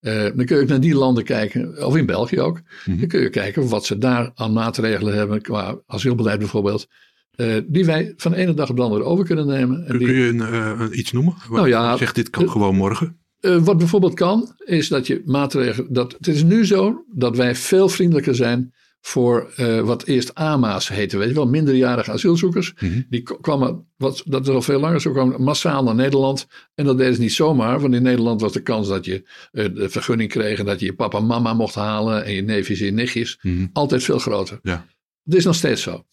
dan 0.00 0.44
kun 0.44 0.56
je 0.56 0.62
ook 0.62 0.68
naar 0.68 0.80
die 0.80 0.94
landen 0.94 1.24
kijken, 1.24 1.86
of 1.86 1.96
in 1.96 2.06
België 2.06 2.40
ook. 2.40 2.56
Mm 2.56 2.64
-hmm. 2.84 2.98
Dan 2.98 3.08
kun 3.08 3.20
je 3.20 3.30
kijken 3.30 3.68
wat 3.68 3.86
ze 3.86 3.98
daar 3.98 4.30
aan 4.34 4.52
maatregelen 4.52 5.14
hebben, 5.14 5.42
qua 5.42 5.78
asielbeleid 5.86 6.38
bijvoorbeeld. 6.38 6.88
Uh, 7.36 7.56
die 7.66 7.84
wij 7.84 8.14
van 8.16 8.32
de 8.32 8.36
ene 8.36 8.54
dag 8.54 8.70
op 8.70 8.76
de 8.76 8.82
andere 8.82 9.04
over 9.04 9.24
kunnen 9.24 9.46
nemen. 9.46 9.86
En 9.86 9.98
kun, 9.98 9.98
die, 9.98 10.16
je 10.16 10.28
een, 10.28 10.36
uh, 10.36 10.98
iets 10.98 11.12
noemen? 11.12 11.34
Nou 11.50 11.68
ja, 11.68 11.96
zegt 11.96 12.14
dit 12.14 12.30
kan 12.30 12.44
uh, 12.44 12.50
gewoon 12.50 12.76
morgen? 12.76 13.16
wat 13.40 13.78
bijvoorbeeld 13.78 14.14
kan, 14.14 14.54
is 14.64 14.88
dat 14.88 15.06
je 15.06 15.22
maatregelen. 15.24 15.92
Dat, 15.92 16.12
het 16.12 16.26
is 16.26 16.42
nu 16.42 16.66
zo 16.66 17.04
dat 17.12 17.36
wij 17.36 17.54
veel 17.54 17.88
vriendelijker 17.88 18.34
zijn 18.34 18.74
voor 19.00 19.50
wat 19.84 20.04
eerst 20.04 20.34
AMA's 20.34 20.88
heette. 20.88 21.18
Weet 21.18 21.28
je 21.28 21.34
wel, 21.34 21.46
minderjarige 21.46 22.12
asielzoekers. 22.12 22.74
Mm 22.80 22.88
-hmm. 22.90 23.06
Die 23.08 23.22
kwamen, 23.22 23.86
wat, 23.96 24.22
dat 24.24 24.48
is 24.48 24.54
al 24.54 24.62
veel 24.62 24.80
langer 24.80 25.00
zo, 25.00 25.12
kwamen 25.12 25.42
massaal 25.42 25.82
naar 25.82 25.94
Nederland. 25.94 26.46
En 26.74 26.84
dat 26.84 26.98
deden 26.98 27.14
ze 27.14 27.20
niet 27.20 27.32
zomaar, 27.32 27.80
want 27.80 27.94
in 27.94 28.02
Nederland 28.02 28.40
was 28.40 28.52
de 28.52 28.62
kans 28.62 28.88
dat 28.88 29.04
je 29.04 29.28
de 29.50 29.88
vergunning 29.88 30.30
kreeg. 30.30 30.58
En 30.58 30.64
dat 30.64 30.80
je 30.80 30.86
je 30.86 30.94
papa 30.94 31.18
en 31.18 31.26
mama 31.26 31.54
mocht 31.54 31.74
halen. 31.74 32.24
En 32.24 32.32
je 32.32 32.42
neefjes 32.42 32.80
en 32.80 32.86
je 32.86 32.92
nichtjes. 32.92 33.38
Mm 33.42 33.56
-hmm. 33.56 33.70
Altijd 33.72 34.04
veel 34.04 34.18
groter. 34.18 34.58
Ja. 34.62 34.86
Dat 35.22 35.38
is 35.38 35.44
nog 35.44 35.54
steeds 35.54 35.82
zo. 35.82 36.04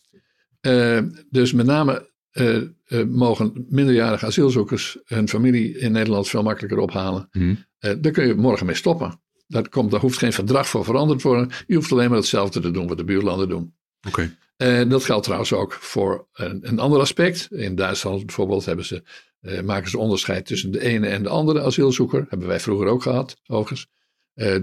Uh, 0.68 1.00
dus 1.30 1.54
met 1.54 1.66
name 1.66 2.12
uh, 2.34 2.62
uh, 2.88 3.06
mogen 3.06 3.66
minderjarige 3.70 4.26
asielzoekers 4.26 4.98
hun 5.06 5.30
familie 5.30 5.78
in 5.78 5.92
Nederland 5.92 6.30
veel 6.30 6.44
makkelijker 6.44 6.80
ophalen. 6.80 7.30
Mm. 7.32 7.66
daar 7.80 8.12
kun 8.12 8.28
je 8.28 8.36
morgen 8.36 8.66
mee 8.66 8.76
stoppen. 8.76 9.22
Dat 9.48 9.70
komt, 9.70 9.92
daar 9.92 10.00
hoeft 10.00 10.18
geen 10.18 10.34
verdrag 10.34 10.68
voor 10.68 10.84
veranderd 10.86 11.20
te 11.20 11.28
worden. 11.28 11.50
Je 11.68 11.76
hoeft 11.76 11.92
alleen 11.92 12.10
maar 12.10 12.18
hetzelfde 12.18 12.60
te 12.60 12.72
doen 12.72 12.88
wat 12.88 12.98
de 12.98 13.04
buurlanden 13.04 13.50
doen. 13.50 13.76
Oké. 14.08 14.32
Okay. 14.58 14.88
dat 14.88 15.04
geldt 15.04 15.24
trouwens 15.24 15.54
ook 15.54 15.74
voor 15.74 16.28
een, 16.34 16.60
een, 16.62 16.80
ander 16.80 17.00
aspect. 17.00 17.48
In 17.52 17.76
Duitsland 17.76 18.26
bijvoorbeeld 18.26 18.66
hebben 18.66 18.86
ze, 18.86 19.04
maken 19.64 19.90
ze 19.90 19.98
onderscheid 19.98 20.46
tussen 20.46 20.72
de 20.72 20.82
ene 20.82 21.08
en 21.08 21.24
de 21.24 21.30
andere 21.30 21.62
asielzoeker. 21.62 22.26
Hebben 22.30 22.48
wij 22.48 22.60
vroeger 22.60 22.88
ook 22.88 23.02
gehad, 23.02 23.36
overigens. 23.48 23.88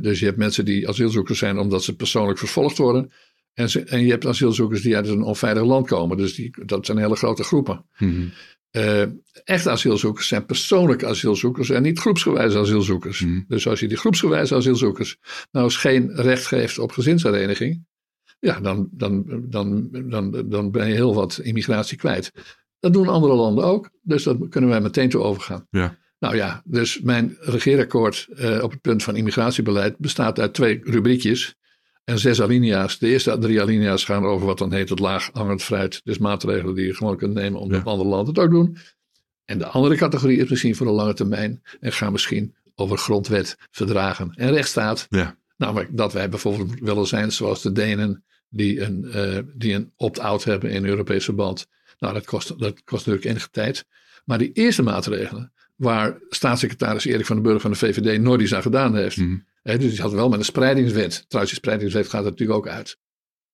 dus 0.02 0.18
je 0.18 0.24
hebt 0.26 0.38
mensen 0.38 0.64
die 0.64 0.88
asielzoekers 0.88 1.38
zijn 1.38 1.58
omdat 1.58 1.82
ze 1.82 1.96
persoonlijk 1.96 2.38
vervolgd 2.38 2.78
worden. 2.78 3.10
En, 3.54 3.70
ze, 3.70 3.84
en, 3.84 4.04
je 4.04 4.10
hebt 4.10 4.26
asielzoekers 4.26 4.82
die 4.82 4.96
uit 4.96 5.08
een 5.08 5.22
onveilig 5.22 5.64
land 5.64 5.86
komen. 5.86 6.16
Dus 6.16 6.34
die, 6.34 6.64
dat 6.64 6.86
zijn 6.86 6.98
hele 6.98 7.16
grote 7.16 7.42
groepen. 7.42 7.84
Mm 7.98 8.10
-hmm. 8.10 8.32
uh, 8.70 9.02
echte 9.44 9.70
asielzoekers 9.70 10.28
zijn 10.28 10.46
persoonlijke 10.46 11.06
asielzoekers 11.06 11.70
en 11.70 11.82
niet 11.82 11.98
groepsgewijze 11.98 12.58
asielzoekers. 12.58 13.20
Mm 13.20 13.28
-hmm. 13.28 13.44
Dus 13.48 13.66
als 13.66 13.80
je 13.80 13.88
die 13.88 13.96
groepsgewijze 13.96 14.54
asielzoekers 14.54 15.16
nou 15.50 15.64
eens 15.64 15.76
geen 15.76 16.14
recht 16.14 16.46
geeft 16.46 16.78
op 16.78 16.92
gezinshereniging. 16.92 17.88
Ja, 18.40 18.60
dan, 18.60 18.88
dan, 18.92 19.24
dan, 19.48 19.88
dan, 20.08 20.48
dan 20.48 20.70
ben 20.70 20.88
je 20.88 20.94
heel 20.94 21.14
wat 21.14 21.38
immigratie 21.42 21.96
kwijt. 21.96 22.32
Dat 22.78 22.92
doen 22.92 23.08
andere 23.08 23.34
landen 23.34 23.64
ook. 23.64 23.90
Dus 24.02 24.22
daar 24.22 24.48
kunnen 24.48 24.70
wij 24.70 24.80
meteen 24.80 25.08
toe 25.08 25.22
overgaan. 25.22 25.66
Ja. 25.70 25.98
Nou 26.18 26.36
ja, 26.36 26.62
dus 26.64 27.00
mijn 27.00 27.36
regeerakkoord 27.40 28.28
uh, 28.30 28.62
op 28.62 28.70
het 28.70 28.80
punt 28.80 29.02
van 29.02 29.16
immigratiebeleid 29.16 29.98
bestaat 29.98 30.40
uit 30.40 30.54
twee 30.54 30.80
rubriekjes 30.84 31.54
en 32.04 32.18
zes 32.18 32.42
alinea's. 32.42 32.98
De 32.98 33.08
eerste 33.08 33.38
drie 33.38 33.60
alinea's 33.60 34.04
gaan 34.04 34.24
over 34.24 34.46
wat 34.46 34.58
dan 34.58 34.72
heet 34.72 34.88
het 34.88 34.98
laag 34.98 35.30
hangend 35.32 35.62
fruit. 35.62 36.00
Dus 36.04 36.18
maatregelen 36.18 36.74
die 36.74 36.86
je 36.86 36.94
gewoon 36.94 37.16
kunt 37.16 37.34
nemen 37.34 37.60
omdat 37.60 37.82
ja. 37.84 37.90
andere 37.90 38.08
landen 38.08 38.34
het 38.34 38.44
ook 38.44 38.50
doen. 38.50 38.76
En 39.44 39.58
de 39.58 39.66
andere 39.66 39.96
categorie 39.96 40.38
is 40.38 40.48
misschien 40.48 40.76
voor 40.76 40.86
de 40.86 40.92
lange 40.92 41.14
termijn 41.14 41.62
en 41.80 41.92
gaan 41.92 42.12
misschien 42.12 42.54
over 42.74 42.98
grondwet, 42.98 43.56
verdragen 43.70 44.32
en 44.34 44.50
rechtsstaat. 44.50 45.06
Ja. 45.10 45.36
Namelijk 45.56 45.96
dat 45.96 46.12
wij 46.12 46.28
bijvoorbeeld 46.28 46.80
willen 46.80 47.06
zijn 47.06 47.32
zoals 47.32 47.62
de 47.62 47.72
Denen 47.72 48.24
die 48.48 48.80
een, 48.80 49.04
uh, 49.14 49.38
die 49.54 49.74
een 49.74 49.92
opt-out 49.96 50.44
hebben 50.44 50.70
in 50.70 50.84
Europees 50.84 51.24
verband. 51.24 51.66
Nou, 51.98 52.14
dat 52.14 52.24
kost, 52.24 52.58
dat 52.58 52.84
kost 52.84 53.06
natuurlijk 53.06 53.34
enige 53.34 53.50
tijd. 53.50 53.86
Maar 54.24 54.38
die 54.38 54.52
eerste 54.52 54.82
maatregelen, 54.82 55.52
waar 55.76 56.18
staatssecretaris 56.28 57.04
Erik 57.04 57.26
van 57.26 57.36
den 57.36 57.44
Burg 57.44 57.60
van 57.60 57.70
de 57.70 57.76
VVD 57.76 58.20
nooit 58.20 58.40
iets 58.40 58.54
aan 58.54 58.62
gedaan 58.62 58.96
heeft. 58.96 59.16
Mm. 59.16 59.44
He, 59.62 59.78
dus 59.78 59.90
die 59.90 60.00
had 60.00 60.12
wel 60.12 60.28
met 60.28 60.38
een 60.38 60.44
spreidingswet. 60.44 61.24
Trouwens, 61.28 61.54
die 61.54 61.62
spreidingswet 61.62 62.08
gaat 62.08 62.24
er 62.24 62.30
natuurlijk 62.30 62.58
ook 62.58 62.68
uit. 62.68 62.98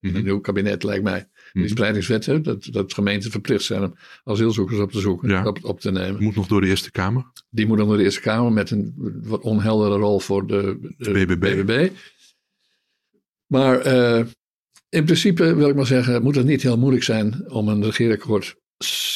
Mm. 0.00 0.10
In 0.10 0.16
een 0.16 0.24
nieuw 0.24 0.40
kabinet 0.40 0.82
lijkt 0.82 1.04
mij. 1.04 1.28
Mm. 1.52 1.62
Die 1.62 1.70
spreidingswet, 1.70 2.26
he, 2.26 2.40
dat, 2.40 2.68
dat 2.70 2.94
gemeenten 2.94 3.30
verplicht 3.30 3.64
zijn 3.64 3.82
om 3.82 3.94
asielzoekers 4.24 4.78
op 4.78 4.92
te 4.92 5.00
zoeken, 5.00 5.28
ja. 5.28 5.46
op, 5.46 5.64
op, 5.64 5.80
te 5.80 5.90
nemen. 5.90 6.22
Moet 6.22 6.34
nog 6.36 6.46
door 6.46 6.60
de 6.60 6.66
Eerste 6.66 6.90
Kamer. 6.90 7.24
Die 7.50 7.66
moet 7.66 7.78
dan 7.78 7.86
door 7.88 7.96
de 7.96 8.02
Eerste 8.02 8.20
Kamer 8.20 8.52
met 8.52 8.70
een 8.70 8.94
wat 9.24 9.42
onheldere 9.42 9.96
rol 9.96 10.20
voor 10.20 10.46
de, 10.46 10.94
de 10.98 11.10
BBB. 11.10 11.38
BBB. 11.38 11.90
Maar 13.46 13.86
uh, 13.86 14.26
in 14.88 15.04
principe 15.04 15.54
wil 15.54 15.68
ik 15.68 15.74
maar 15.74 15.86
zeggen, 15.86 16.22
moet 16.22 16.34
het 16.34 16.46
niet 16.46 16.62
heel 16.62 16.78
moeilijk 16.78 17.04
zijn 17.04 17.50
om 17.50 17.68
een 17.68 17.84
regeerakkoord 17.84 18.56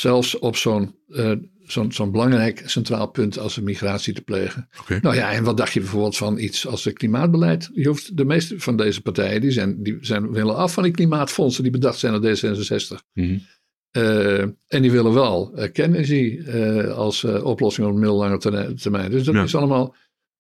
zelfs 0.01 0.39
op 0.39 0.57
zo'n 0.57 0.95
uh, 1.09 1.33
zo'n 1.73 1.93
zo'n 1.93 2.11
belangrijk 2.11 2.63
centraal 2.67 3.07
punt 3.07 3.39
als 3.39 3.55
de 3.55 3.63
migratie 3.63 4.15
te 4.15 4.23
plegen. 4.23 4.69
Okay. 4.81 4.99
Nou 5.03 5.15
ja, 5.15 5.33
en 5.33 5.45
wat 5.45 5.57
dacht 5.57 5.73
je 5.73 5.81
bijvoorbeeld 5.81 6.17
van 6.17 6.39
iets 6.39 6.67
als 6.67 6.85
het 6.85 6.95
klimaatbeleid? 6.95 7.71
Je 7.73 7.89
hoeft, 7.89 8.17
de 8.17 8.25
meeste 8.25 8.61
van 8.61 8.77
deze 8.77 9.03
partijen 9.03 9.41
die 9.41 9.51
zijn, 9.51 9.83
die 9.83 9.99
zijn 10.01 10.33
willen 10.33 10.57
af 10.57 10.73
van 10.73 10.83
die 10.83 10.93
klimaatfondsen 10.93 11.63
die 11.63 11.73
bedacht 11.73 11.99
zijn 11.99 12.21
door 12.21 12.37
D66. 12.37 13.05
Mm 13.13 13.25
-hmm. 13.25 13.47
uh, 13.93 14.41
en 14.43 14.83
die 14.83 14.91
willen 14.91 15.13
wel 15.13 15.53
uh, 15.59 15.73
kernenergie 15.73 16.37
uh, 16.37 16.95
als 16.95 17.25
oplossing 17.25 17.87
op 17.87 17.95
middellange 17.95 18.39
termijn. 18.75 19.11
Dus 19.11 19.25
dat 19.25 19.35
ja. 19.35 19.43
is 19.43 19.55
allemaal, 19.55 19.95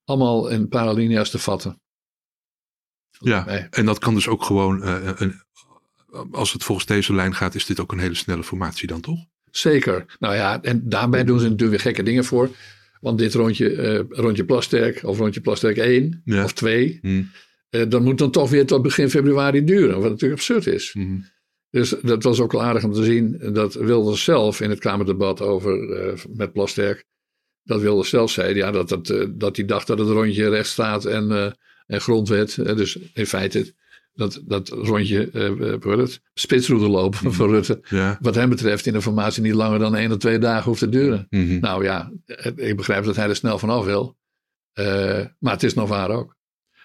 allemaal 0.05 0.49
in 0.49 0.69
paralinea's 0.69 1.31
te 1.31 1.39
vatten. 1.39 1.81
Ja, 3.19 3.47
en 3.71 3.87
dat 3.87 3.99
kan 3.99 4.15
dus 4.15 4.29
ook 4.29 4.43
gewoon 4.43 4.83
een, 4.83 5.43
als 6.31 6.53
het 6.53 6.65
volgens 6.65 6.87
deze 6.87 7.15
lijn 7.15 7.35
gaat, 7.35 7.55
is 7.55 7.67
dit 7.67 7.81
ook 7.81 7.93
een 7.93 7.99
hele 7.99 8.15
snelle 8.15 8.45
formatie 8.45 8.87
dan 8.87 9.01
toch? 9.01 9.25
Zeker. 9.51 10.05
Nou 10.19 10.35
ja, 10.35 10.63
en 10.63 10.83
daarbij 10.85 11.25
doen 11.25 11.39
ze 11.39 11.45
natuurlijk 11.45 11.71
weer 11.71 11.81
gekke 11.81 12.03
dingen 12.03 12.25
voor. 12.25 12.51
Want 13.01 13.19
dit 13.19 13.35
rondje, 13.35 13.73
uh, 13.73 14.01
rondje 14.09 14.45
Plasterk 14.45 15.05
of 15.05 15.19
rondje 15.19 15.41
Plasterk 15.41 15.77
1 15.77 16.23
ja. 16.25 16.45
of 16.45 16.53
2, 16.53 16.99
hmm. 17.03 17.31
uh, 17.71 17.83
dat 17.89 18.03
moet 18.03 18.19
dan 18.19 18.31
toch 18.31 18.51
weer 18.51 18.67
tot 18.67 18.83
begin 18.83 19.11
februari 19.11 19.65
duren. 19.65 20.01
Wat 20.01 20.11
natuurlijk 20.11 20.41
absurd 20.41 20.67
is. 20.67 20.93
Hmm. 20.93 21.25
Dus 21.71 21.95
dat 22.03 22.23
was 22.23 22.41
ook 22.41 22.53
wel 22.53 22.63
aardig 22.63 22.85
om 22.85 22.93
te 22.93 23.05
zien 23.05 23.53
dat 23.53 23.75
Wilders 23.75 24.25
zelf 24.25 24.61
in 24.61 24.71
het 24.71 24.79
Kamerdebat 24.79 25.41
over 25.41 26.05
uh, 26.07 26.13
met 26.35 26.53
Plasterk, 26.53 27.05
dat 27.63 27.81
Wilders 27.81 28.09
zelf 28.09 28.31
zei 28.31 28.55
ja, 28.55 28.71
dat, 28.71 28.89
dat, 28.89 29.29
dat 29.31 29.57
hij 29.57 29.65
dacht 29.65 29.87
dat 29.87 29.99
het 29.99 30.09
rondje 30.09 30.49
rechtsstaat 30.49 31.05
en, 31.05 31.57
en 31.87 32.01
grondwet, 32.01 32.55
dus 32.55 32.99
in 33.15 33.27
feite 33.27 33.75
dat, 34.21 34.41
dat 34.45 34.69
rondje 34.69 35.31
uh, 35.33 36.89
lopen 36.89 37.19
mm 37.23 37.33
van 37.33 37.51
Rutte. 37.51 37.81
Wat 38.21 38.35
hem 38.35 38.49
betreft 38.49 38.87
in 38.87 38.93
de 38.93 39.03
formatie 39.03 39.43
niet 39.43 39.55
langer 39.55 39.79
dan 39.79 39.97
één 39.97 40.13
of 40.13 40.19
twee 40.19 40.39
dagen 40.39 40.65
hoeft 40.65 40.79
te 40.79 40.89
duren. 40.89 41.27
Mhm. 41.31 41.59
Nou 41.61 41.85
ja, 41.85 42.13
ik 42.57 42.77
begrijp 42.77 43.05
dat 43.05 43.17
hij 43.17 43.29
er 43.29 43.37
snel 43.37 43.59
vanaf 43.59 43.85
wil. 43.85 44.19
Uh, 44.75 45.25
maar 45.39 45.53
het 45.53 45.63
is 45.63 45.75
nog 45.75 45.89
waar 45.89 46.11
ook. 46.11 46.37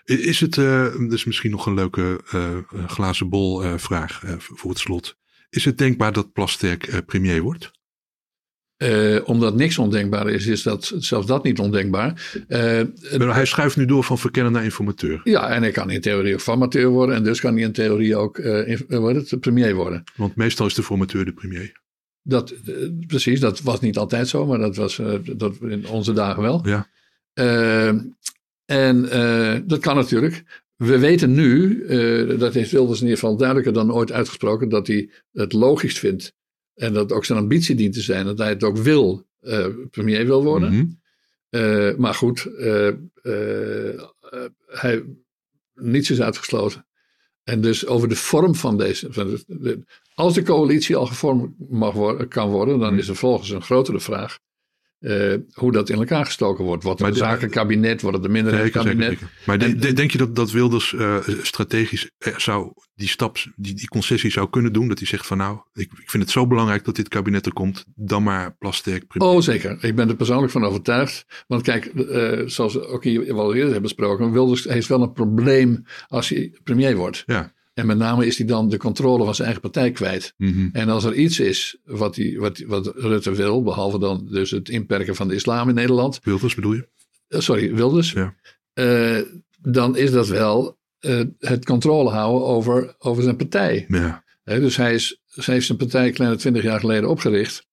Is 0.04 0.40
het, 0.40 0.58
uh, 0.58 0.96
dus 1.10 1.26
misschien 1.26 1.52
nog 1.52 1.66
een 1.66 1.74
leuke 1.74 2.22
glazen 2.88 3.30
bol 3.30 3.78
vraag 3.78 4.22
voor 4.38 4.70
het 4.70 4.80
slot. 4.80 5.18
Is 5.50 5.66
het 5.66 5.78
denkbaar 5.78 6.14
dat 6.14 6.32
Plasterk 6.32 7.06
premier 7.06 7.42
wordt? 7.42 7.72
Uh, 8.78 9.20
omdat 9.24 9.56
niks 9.56 9.78
ondenkbaar 9.78 10.30
is, 10.30 10.48
is 10.48 10.64
dat 10.64 10.94
zelfs 10.98 11.28
dat 11.28 11.44
niet 11.44 11.60
ondenkbaar. 11.60 12.36
Uh, 12.48 12.82
hij 13.18 13.46
schuift 13.46 13.78
nu 13.78 13.86
door 13.86 14.04
van 14.04 14.18
verkenner 14.18 14.52
naar 14.52 14.64
informateur. 14.64 15.22
Ja, 15.24 15.50
en 15.50 15.62
hij 15.62 15.72
kan 15.72 15.90
in 15.90 16.02
theorie 16.02 16.34
ook 16.34 16.42
formateur 16.42 16.88
worden. 16.88 17.16
En 17.16 17.24
dus 17.24 17.40
kan 17.40 17.54
hij 17.54 17.64
in 17.64 17.72
theorie 17.72 18.16
ook 18.16 18.38
uh, 18.38 18.78
het, 18.88 19.40
premier 19.40 19.76
worden. 19.76 20.04
Want 20.16 20.36
meestal 20.36 20.66
is 20.66 20.74
de 20.74 20.84
formateur 20.84 21.26
de 21.26 21.34
premier. 21.34 21.82
Dat, 22.22 22.54
precies, 23.08 23.40
dat 23.40 23.62
was 23.62 23.80
niet 23.80 23.98
altijd 23.98 24.28
zo, 24.28 24.46
maar 24.46 24.60
dat 24.60 24.76
was 24.76 25.02
dat 25.36 25.56
in 25.62 25.88
onze 25.88 26.14
dagen 26.14 26.42
wel. 26.42 26.68
Ja. 26.68 26.88
en 28.66 29.02
dat 29.68 29.80
kan 29.80 29.96
natuurlijk. 29.96 30.44
We 30.76 31.00
weten 31.00 31.34
nu, 31.34 31.86
dat 32.38 32.54
heeft 32.54 32.72
Wilders 32.72 33.00
in 33.00 33.06
ieder 33.06 33.20
geval 33.20 33.38
duidelijker 33.38 33.74
dan 33.74 33.94
ooit 33.94 34.12
uitgesproken, 34.12 34.70
dat 34.70 34.88
hij 34.88 35.10
het 35.32 35.54
logisch 35.54 36.00
vindt 36.00 36.34
en 36.76 36.94
dat 36.94 37.12
ook 37.12 37.26
zijn 37.26 37.40
ambitie 37.40 37.76
dient 37.76 37.94
te 37.94 38.02
zijn 38.02 38.26
dat 38.26 38.38
hij 38.38 38.50
het 38.50 38.64
ook 38.64 38.78
wil, 38.78 39.28
uh, 39.42 39.68
premier 39.92 40.26
wil 40.26 40.44
worden. 40.44 40.74
Mhm. 40.74 40.86
Eh, 41.50 41.96
maar 41.96 42.14
goed, 42.14 42.46
uh, 42.58 42.92
hij, 44.68 45.04
niets 45.74 46.10
is 46.10 46.22
uitgesloten. 46.22 46.86
En 47.44 47.62
dus 47.62 47.86
over 47.86 48.10
de 48.10 48.16
vorm 48.16 48.56
van 48.56 48.78
deze. 48.78 49.14
Van 49.14 49.40
de, 49.48 49.84
als 50.14 50.34
de 50.34 50.44
coalitie 50.44 50.96
al 50.96 51.06
gevormd 51.06 51.70
mag 51.70 51.94
worden, 51.94 52.28
kan 52.28 52.50
worden, 52.50 52.80
dan 52.80 52.90
mhm. 52.90 53.00
is 53.00 53.08
er 53.08 53.16
volgens 53.16 53.50
een 53.50 53.62
grotere 53.62 54.00
vraag. 54.00 54.40
Uh, 55.00 55.34
hoe 55.54 55.72
dat 55.72 55.90
in 55.90 55.98
elkaar 55.98 56.26
gestoken 56.26 56.64
wordt. 56.64 56.84
Wordt 56.84 57.02
het 57.02 57.18
zakenkabinet, 57.18 58.02
wordt 58.02 58.18
het 58.18 58.26
een 58.26 58.32
minderheidskabinet? 58.32 59.20
Maar 59.46 59.60
denk 59.96 60.12
je 60.12 60.18
dat, 60.18 60.36
dat 60.36 60.52
Wilders 60.52 60.92
uh, 60.92 61.18
strategisch 61.42 62.10
eh, 62.18 62.38
zou 62.38 62.72
die 62.96 63.08
stap, 63.08 63.38
die, 63.56 63.74
die 63.74 63.88
concessie 63.88 64.32
zou 64.32 64.50
kunnen 64.50 64.74
doen? 64.74 64.88
Dat 64.88 64.98
hij 64.98 65.08
zegt 65.08 65.28
van 65.28 65.38
nou, 65.38 65.60
ik, 65.74 65.92
ik 66.02 66.10
vind 66.10 66.24
het 66.24 66.32
zo 66.32 66.48
belangrijk 66.48 66.86
dat 66.86 66.96
dit 66.96 67.08
kabinet 67.08 67.46
er 67.46 67.54
komt, 67.54 67.86
dan 67.96 68.24
maar 68.24 68.56
Plasterk. 68.58 69.04
Oh 69.18 69.42
zeker, 69.42 69.84
ik 69.84 69.96
ben 69.96 70.10
er 70.10 70.16
persoonlijk 70.16 70.52
van 70.52 70.64
overtuigd. 70.64 71.26
Want 71.48 71.62
kijk, 71.62 71.92
zoals 72.46 72.74
we 72.74 72.88
ook 72.88 73.04
hier 73.04 73.36
wel 73.36 73.48
eerder 73.54 73.64
hebben 73.64 73.82
besproken, 73.82 74.32
Wilders 74.32 74.64
heeft 74.64 74.88
wel 74.88 75.02
een 75.02 75.14
probleem 75.14 75.84
als 76.08 76.30
hij 76.30 76.60
premier 76.64 76.96
wordt. 76.96 77.24
Ja. 77.26 77.54
En 77.76 77.86
met 77.86 77.98
name 77.98 78.26
is 78.26 78.38
hij 78.38 78.48
dan 78.48 78.70
de 78.70 78.78
controle 78.78 79.24
van 79.24 79.36
zijn 79.36 79.46
eigen 79.48 79.72
partij 79.72 79.92
kwijt. 79.92 80.34
Mhm. 80.38 80.70
En 80.72 80.90
als 80.90 81.04
er 81.04 81.14
iets 81.14 81.40
is 81.40 81.78
wat, 81.84 82.16
hij, 82.16 82.36
wat, 82.38 82.60
wat 82.60 82.92
Rutte 82.96 83.32
wil, 83.32 83.64
behalve 83.64 84.00
dan 84.00 84.28
dus 84.32 84.52
het 84.52 84.70
inperken 84.70 85.16
van 85.16 85.28
de 85.28 85.36
islam 85.36 85.70
in 85.70 85.76
Nederland. 85.76 86.20
Wilders 86.24 86.56
bedoel 86.56 86.74
je? 86.74 86.88
Uh, 87.30 87.40
sorry, 87.40 87.74
Wilders. 87.74 88.12
Ja. 88.12 88.36
Uh, 88.74 89.22
dan 89.60 89.98
is 89.98 90.12
dat 90.12 90.28
wel 90.28 90.78
uh, 91.00 91.22
het 91.40 91.66
controle 91.66 92.10
houden 92.10 92.48
over, 92.48 92.96
over 92.98 93.24
zijn 93.24 93.36
partij. 93.36 93.86
Ja. 93.88 94.24
dus 94.44 94.78
hij, 94.78 94.94
is, 94.94 95.22
hij 95.28 95.54
heeft 95.54 95.66
zijn 95.66 95.78
partij 95.78 96.12
kleine 96.12 96.38
twintig 96.38 96.64
jaar 96.64 96.80
geleden 96.80 97.10
opgericht. 97.10 97.68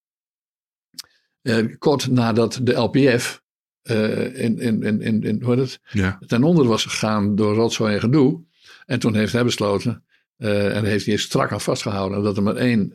kort 1.79 2.11
nadat 2.11 2.61
de 2.63 2.73
LPF 2.73 3.43
in, 3.83 4.59
in, 4.59 4.83
in, 4.83 5.01
in, 5.01 5.23
in 5.23 5.43
hoe 5.43 5.57
het, 5.57 5.81
ja. 5.91 6.19
ten 6.27 6.43
onder 6.43 6.67
was 6.67 6.85
gegaan 6.85 7.35
door 7.35 7.55
rotzooi 7.55 7.95
en 7.95 8.01
gedoe. 8.01 8.51
En 8.93 8.99
toen 8.99 9.15
heeft 9.15 9.33
hij 9.33 9.45
besloten, 9.45 10.05
uh, 10.39 10.77
en 10.77 10.85
heeft 10.85 11.07
hij 11.07 11.17
strak 11.17 11.53
aan 11.53 11.61
vastgehouden, 11.61 12.23
dat 12.23 12.37
er 12.37 12.43
maar 12.43 12.57
één, 12.57 12.95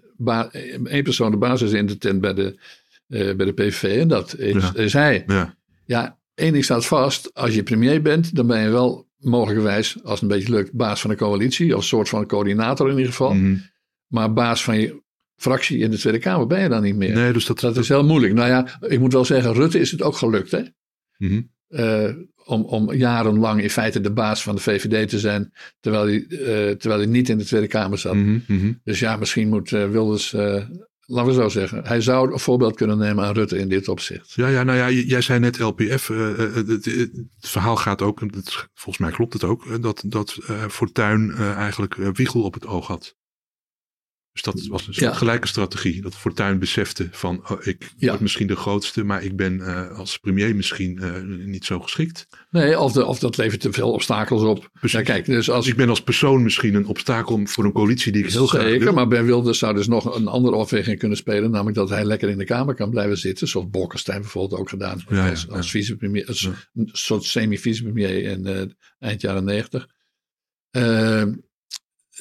één 0.83 1.03
persoon 1.03 1.31
de 1.31 1.37
basis 1.37 1.71
in 1.71 1.85
de 1.85 1.97
tent 1.97 2.21
bij 2.21 2.33
de, 2.33 2.59
uh, 3.07 3.35
bij 3.35 3.45
de 3.45 3.53
PVV. 3.53 3.99
En 4.01 4.07
dat 4.07 4.37
is, 4.37 4.63
ja. 4.63 4.75
is 4.75 4.93
hij. 4.93 5.23
Ja. 5.27 5.55
ja, 5.85 6.17
één 6.33 6.51
ding 6.51 6.63
staat 6.63 6.85
vast. 6.85 7.33
Als 7.33 7.53
je 7.53 7.63
premier 7.63 8.01
bent, 8.01 8.35
dan 8.35 8.47
ben 8.47 8.61
je 8.61 8.69
wel 8.69 9.07
mogelijkerwijs, 9.17 9.97
als 10.03 10.21
het 10.21 10.21
een 10.21 10.37
beetje 10.37 10.53
lukt, 10.53 10.73
baas 10.73 11.01
van 11.01 11.09
de 11.09 11.15
coalitie. 11.15 11.77
Of 11.77 11.83
soort 11.83 12.09
van 12.09 12.25
coördinator 12.25 12.89
in 12.89 12.95
ieder 12.95 13.11
geval. 13.11 13.33
Mm 13.33 13.43
-hmm. 13.43 13.61
Maar 14.07 14.33
baas 14.33 14.63
van 14.63 14.79
je 14.79 15.01
fractie 15.35 15.77
in 15.77 15.91
de 15.91 15.97
Tweede 15.97 16.19
Kamer 16.19 16.47
ben 16.47 16.61
je 16.61 16.69
dan 16.69 16.83
niet 16.83 16.95
meer. 16.95 17.13
Nee, 17.13 17.33
dus 17.33 17.45
dat, 17.45 17.59
dat, 17.59 17.73
dat 17.73 17.83
is 17.83 17.89
heel 17.89 18.05
moeilijk. 18.05 18.33
Nou 18.33 18.49
ja, 18.49 18.79
ik 18.87 18.99
moet 18.99 19.13
wel 19.13 19.25
zeggen, 19.25 19.53
Rutte 19.53 19.79
is 19.79 19.91
het 19.91 20.01
ook 20.01 20.15
gelukt. 20.15 20.51
Hè? 20.51 20.61
Mm 21.17 21.29
-hmm. 21.29 21.49
Uh, 21.69 22.09
om, 22.47 22.61
om 22.61 22.93
jarenlang 22.93 23.61
in 23.61 23.69
feite 23.69 24.01
de 24.01 24.11
baas 24.11 24.43
van 24.43 24.55
de 24.55 24.61
VVD 24.61 25.09
te 25.09 25.19
zijn, 25.19 25.53
terwijl 25.79 26.05
hij, 26.05 26.25
uh, 26.29 26.39
terwijl 26.75 27.01
hij 27.01 27.09
niet 27.09 27.29
in 27.29 27.37
de 27.37 27.45
Tweede 27.45 27.67
Kamer 27.67 27.97
zat. 27.97 28.13
Mm 28.13 28.43
-hmm. 28.47 28.79
Dus 28.83 28.99
ja, 28.99 29.15
misschien 29.15 29.49
moet 29.49 29.71
uh, 29.71 29.89
Wilders, 29.89 30.31
laten 31.05 31.25
we 31.25 31.33
zo 31.33 31.49
zeggen, 31.49 31.85
hij 31.85 32.01
zou 32.01 32.31
een 32.31 32.39
voorbeeld 32.39 32.75
kunnen 32.75 32.97
nemen 32.97 33.25
aan 33.25 33.33
Rutte 33.33 33.57
in 33.57 33.69
dit 33.69 33.87
opzicht. 33.87 34.33
Ja, 34.33 34.47
ja 34.47 34.63
nou 34.63 34.77
ja, 34.77 34.89
jij 34.89 35.21
zei 35.21 35.39
net 35.39 35.59
LPF, 35.59 36.07
het, 36.07 36.67
het, 36.67 36.85
het, 36.85 37.11
verhaal 37.39 37.75
gaat 37.75 38.01
ook, 38.01 38.19
het, 38.19 38.67
volgens 38.73 38.97
mij 38.97 39.11
klopt 39.11 39.33
het 39.33 39.43
ook, 39.43 39.81
dat, 39.81 40.03
dat 40.05 40.37
Fortuyn 40.69 41.35
eigenlijk 41.35 41.95
Wiegel 41.95 42.41
op 42.41 42.53
het 42.53 42.65
oog 42.65 42.87
had. 42.87 43.15
Dus 44.43 44.53
dat 44.53 44.67
was 44.67 44.87
een 44.87 44.93
soort 44.93 45.11
ja. 45.11 45.17
gelijke 45.17 45.47
strategie. 45.47 46.01
Dat 46.01 46.15
Fortuyn 46.15 46.59
besefte 46.59 47.07
van 47.11 47.49
oh, 47.49 47.65
ik 47.65 47.93
ja. 47.97 48.09
word 48.09 48.21
misschien 48.21 48.47
de 48.47 48.55
grootste, 48.55 49.03
maar 49.03 49.23
ik 49.23 49.35
ben 49.35 49.53
uh, 49.53 49.91
als 49.97 50.17
premier 50.17 50.55
misschien 50.55 50.99
uh, 51.01 51.45
niet 51.45 51.65
zo 51.65 51.79
geschikt. 51.79 52.27
Nee, 52.49 52.79
of, 52.79 52.91
de, 52.91 53.05
of 53.05 53.19
dat 53.19 53.37
levert 53.37 53.61
te 53.61 53.71
veel 53.71 53.91
obstakels 53.91 54.41
op. 54.41 54.69
Ja, 54.81 55.01
kijk, 55.01 55.25
dus 55.25 55.49
als 55.49 55.67
ik 55.67 55.75
ben 55.75 55.89
als 55.89 56.01
persoon 56.01 56.43
misschien 56.43 56.75
een 56.75 56.85
obstakel 56.85 57.41
voor 57.43 57.65
een 57.65 57.71
coalitie 57.71 58.11
die 58.11 58.23
ik 58.23 58.31
heel 58.31 58.47
Zeker, 58.47 58.59
graag 58.59 58.73
Zeker, 58.73 58.93
maar 58.93 59.07
Ben 59.07 59.25
Wilders 59.25 59.59
zou 59.59 59.73
dus 59.73 59.87
nog 59.87 60.15
een 60.15 60.27
andere 60.27 60.55
afweging 60.55 60.99
kunnen 60.99 61.17
spelen. 61.17 61.51
Namelijk 61.51 61.77
dat 61.77 61.89
hij 61.89 62.05
lekker 62.05 62.29
in 62.29 62.37
de 62.37 62.45
Kamer 62.45 62.75
kan 62.75 62.89
blijven 62.89 63.17
zitten. 63.17 63.47
Zoals 63.47 63.69
Bolkestein 63.69 64.21
bijvoorbeeld 64.21 64.61
ook 64.61 64.69
gedaan. 64.69 65.03
Als, 65.07 65.49
als 65.49 65.69
vicepremier, 65.69 66.27
als 66.27 66.49
een 66.73 66.89
soort 66.91 67.23
semi-vicepremier 67.23 68.23
in 68.23 68.47
uh, 68.47 68.61
eind 68.99 69.21
jaren 69.21 69.43
negentig. 69.43 69.87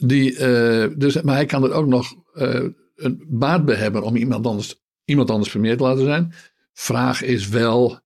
Die, 0.05 0.33
uh, 0.33 0.87
dus, 0.97 1.23
maar 1.23 1.35
hij 1.35 1.47
kan 1.47 1.65
er 1.65 1.73
ook 1.73 1.87
nog 1.87 2.15
uh, 2.35 2.65
een 2.95 3.25
baat 3.29 3.65
bij 3.65 3.77
hebben 3.77 4.03
om 4.03 4.17
iemand 4.17 4.47
anders, 4.47 4.83
iemand 5.05 5.31
anders 5.31 5.51
premier 5.51 5.77
te 5.77 5.83
laten 5.83 6.05
zijn. 6.05 6.33
Vraag 6.73 7.23
is 7.23 7.49
wel 7.49 8.01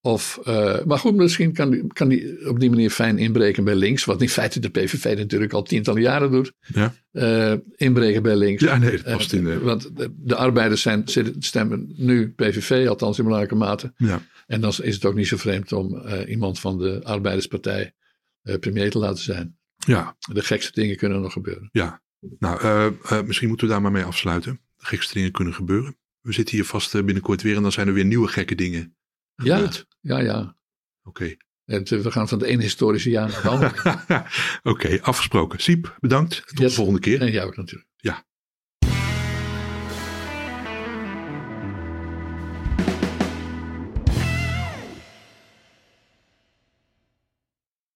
of. 0.00 0.40
Uh, 0.48 0.84
maar 0.84 0.98
goed, 0.98 1.14
misschien 1.14 1.52
kan 1.52 1.70
die, 1.70 1.86
kan 1.86 2.08
die 2.08 2.48
op 2.48 2.60
die 2.60 2.70
manier 2.70 2.90
fijn 2.90 3.18
inbreken 3.18 3.64
bij 3.64 3.74
links. 3.74 4.04
Wat 4.04 4.22
in 4.22 4.28
feite 4.28 4.60
de 4.60 4.68
PVV 4.68 5.16
natuurlijk 5.16 5.52
al 5.52 5.62
tientallen 5.62 6.02
jaren 6.02 6.30
doet. 6.30 6.52
Ja. 7.12 7.60
inbreken 7.76 8.22
bij 8.22 8.36
links. 8.36 8.62
Ja, 8.62 8.78
nee, 8.78 8.90
dat 8.90 9.16
past 9.16 9.32
in. 9.32 9.62
want 9.62 9.96
de, 9.96 10.14
de, 10.16 10.36
arbeiders 10.36 10.82
zijn, 10.82 11.02
stemmen 11.38 11.92
nu 11.96 12.32
PVV, 12.32 12.88
althans 12.88 13.18
in 13.18 13.24
belangrijke 13.24 13.56
mate. 13.56 13.92
Ja. 13.96 14.22
En 14.46 14.60
dan 14.60 14.72
is 14.82 14.94
het 14.94 15.04
ook 15.04 15.14
niet 15.14 15.28
zo 15.28 15.36
vreemd 15.36 15.72
om 15.72 16.02
iemand 16.26 16.60
van 16.60 16.78
de 16.78 17.00
Arbeiderspartij 17.04 17.94
premier 18.60 18.90
te 18.90 18.98
laten 18.98 19.22
zijn. 19.22 19.56
Ja. 19.86 20.16
De 20.18 20.42
gekste 20.42 20.80
dingen 20.80 20.96
kunnen 20.96 21.20
nog 21.20 21.32
gebeuren. 21.32 21.68
Ja, 21.72 22.02
nou, 22.38 22.62
uh, 22.62 22.86
uh, 23.12 23.22
misschien 23.22 23.48
moeten 23.48 23.66
we 23.66 23.72
daar 23.72 23.82
maar 23.82 23.92
mee 23.92 24.04
afsluiten. 24.04 24.60
De 24.76 24.86
gekste 24.86 25.14
dingen 25.14 25.32
kunnen 25.32 25.54
gebeuren. 25.54 25.96
We 26.20 26.32
zitten 26.32 26.54
hier 26.54 26.64
vast 26.64 26.94
uh, 26.94 27.02
binnenkort 27.02 27.42
weer 27.42 27.56
en 27.56 27.62
dan 27.62 27.72
zijn 27.72 27.88
er 27.88 27.94
weer 27.94 28.04
nieuwe 28.04 28.28
gekke 28.28 28.54
dingen. 28.54 28.96
Gebeurd. 29.36 29.86
Ja, 30.00 30.18
ja, 30.18 30.24
ja. 30.24 30.56
Oké. 31.02 31.36
Okay. 31.64 32.00
We 32.02 32.10
gaan 32.10 32.28
van 32.28 32.38
het 32.38 32.46
ene 32.46 32.62
historische 32.62 33.10
jaar 33.10 33.28
naar 33.28 33.36
het 33.36 33.46
andere. 33.46 33.74
Oké, 34.62 34.86
okay, 34.86 34.98
afgesproken. 34.98 35.58
Siep, 35.58 35.96
bedankt. 36.00 36.42
Tot 36.46 36.58
yes. 36.58 36.68
de 36.68 36.74
volgende 36.74 37.00
keer. 37.00 37.20
En 37.20 37.30
jou 37.30 37.46
ook 37.46 37.56
natuurlijk. 37.56 37.88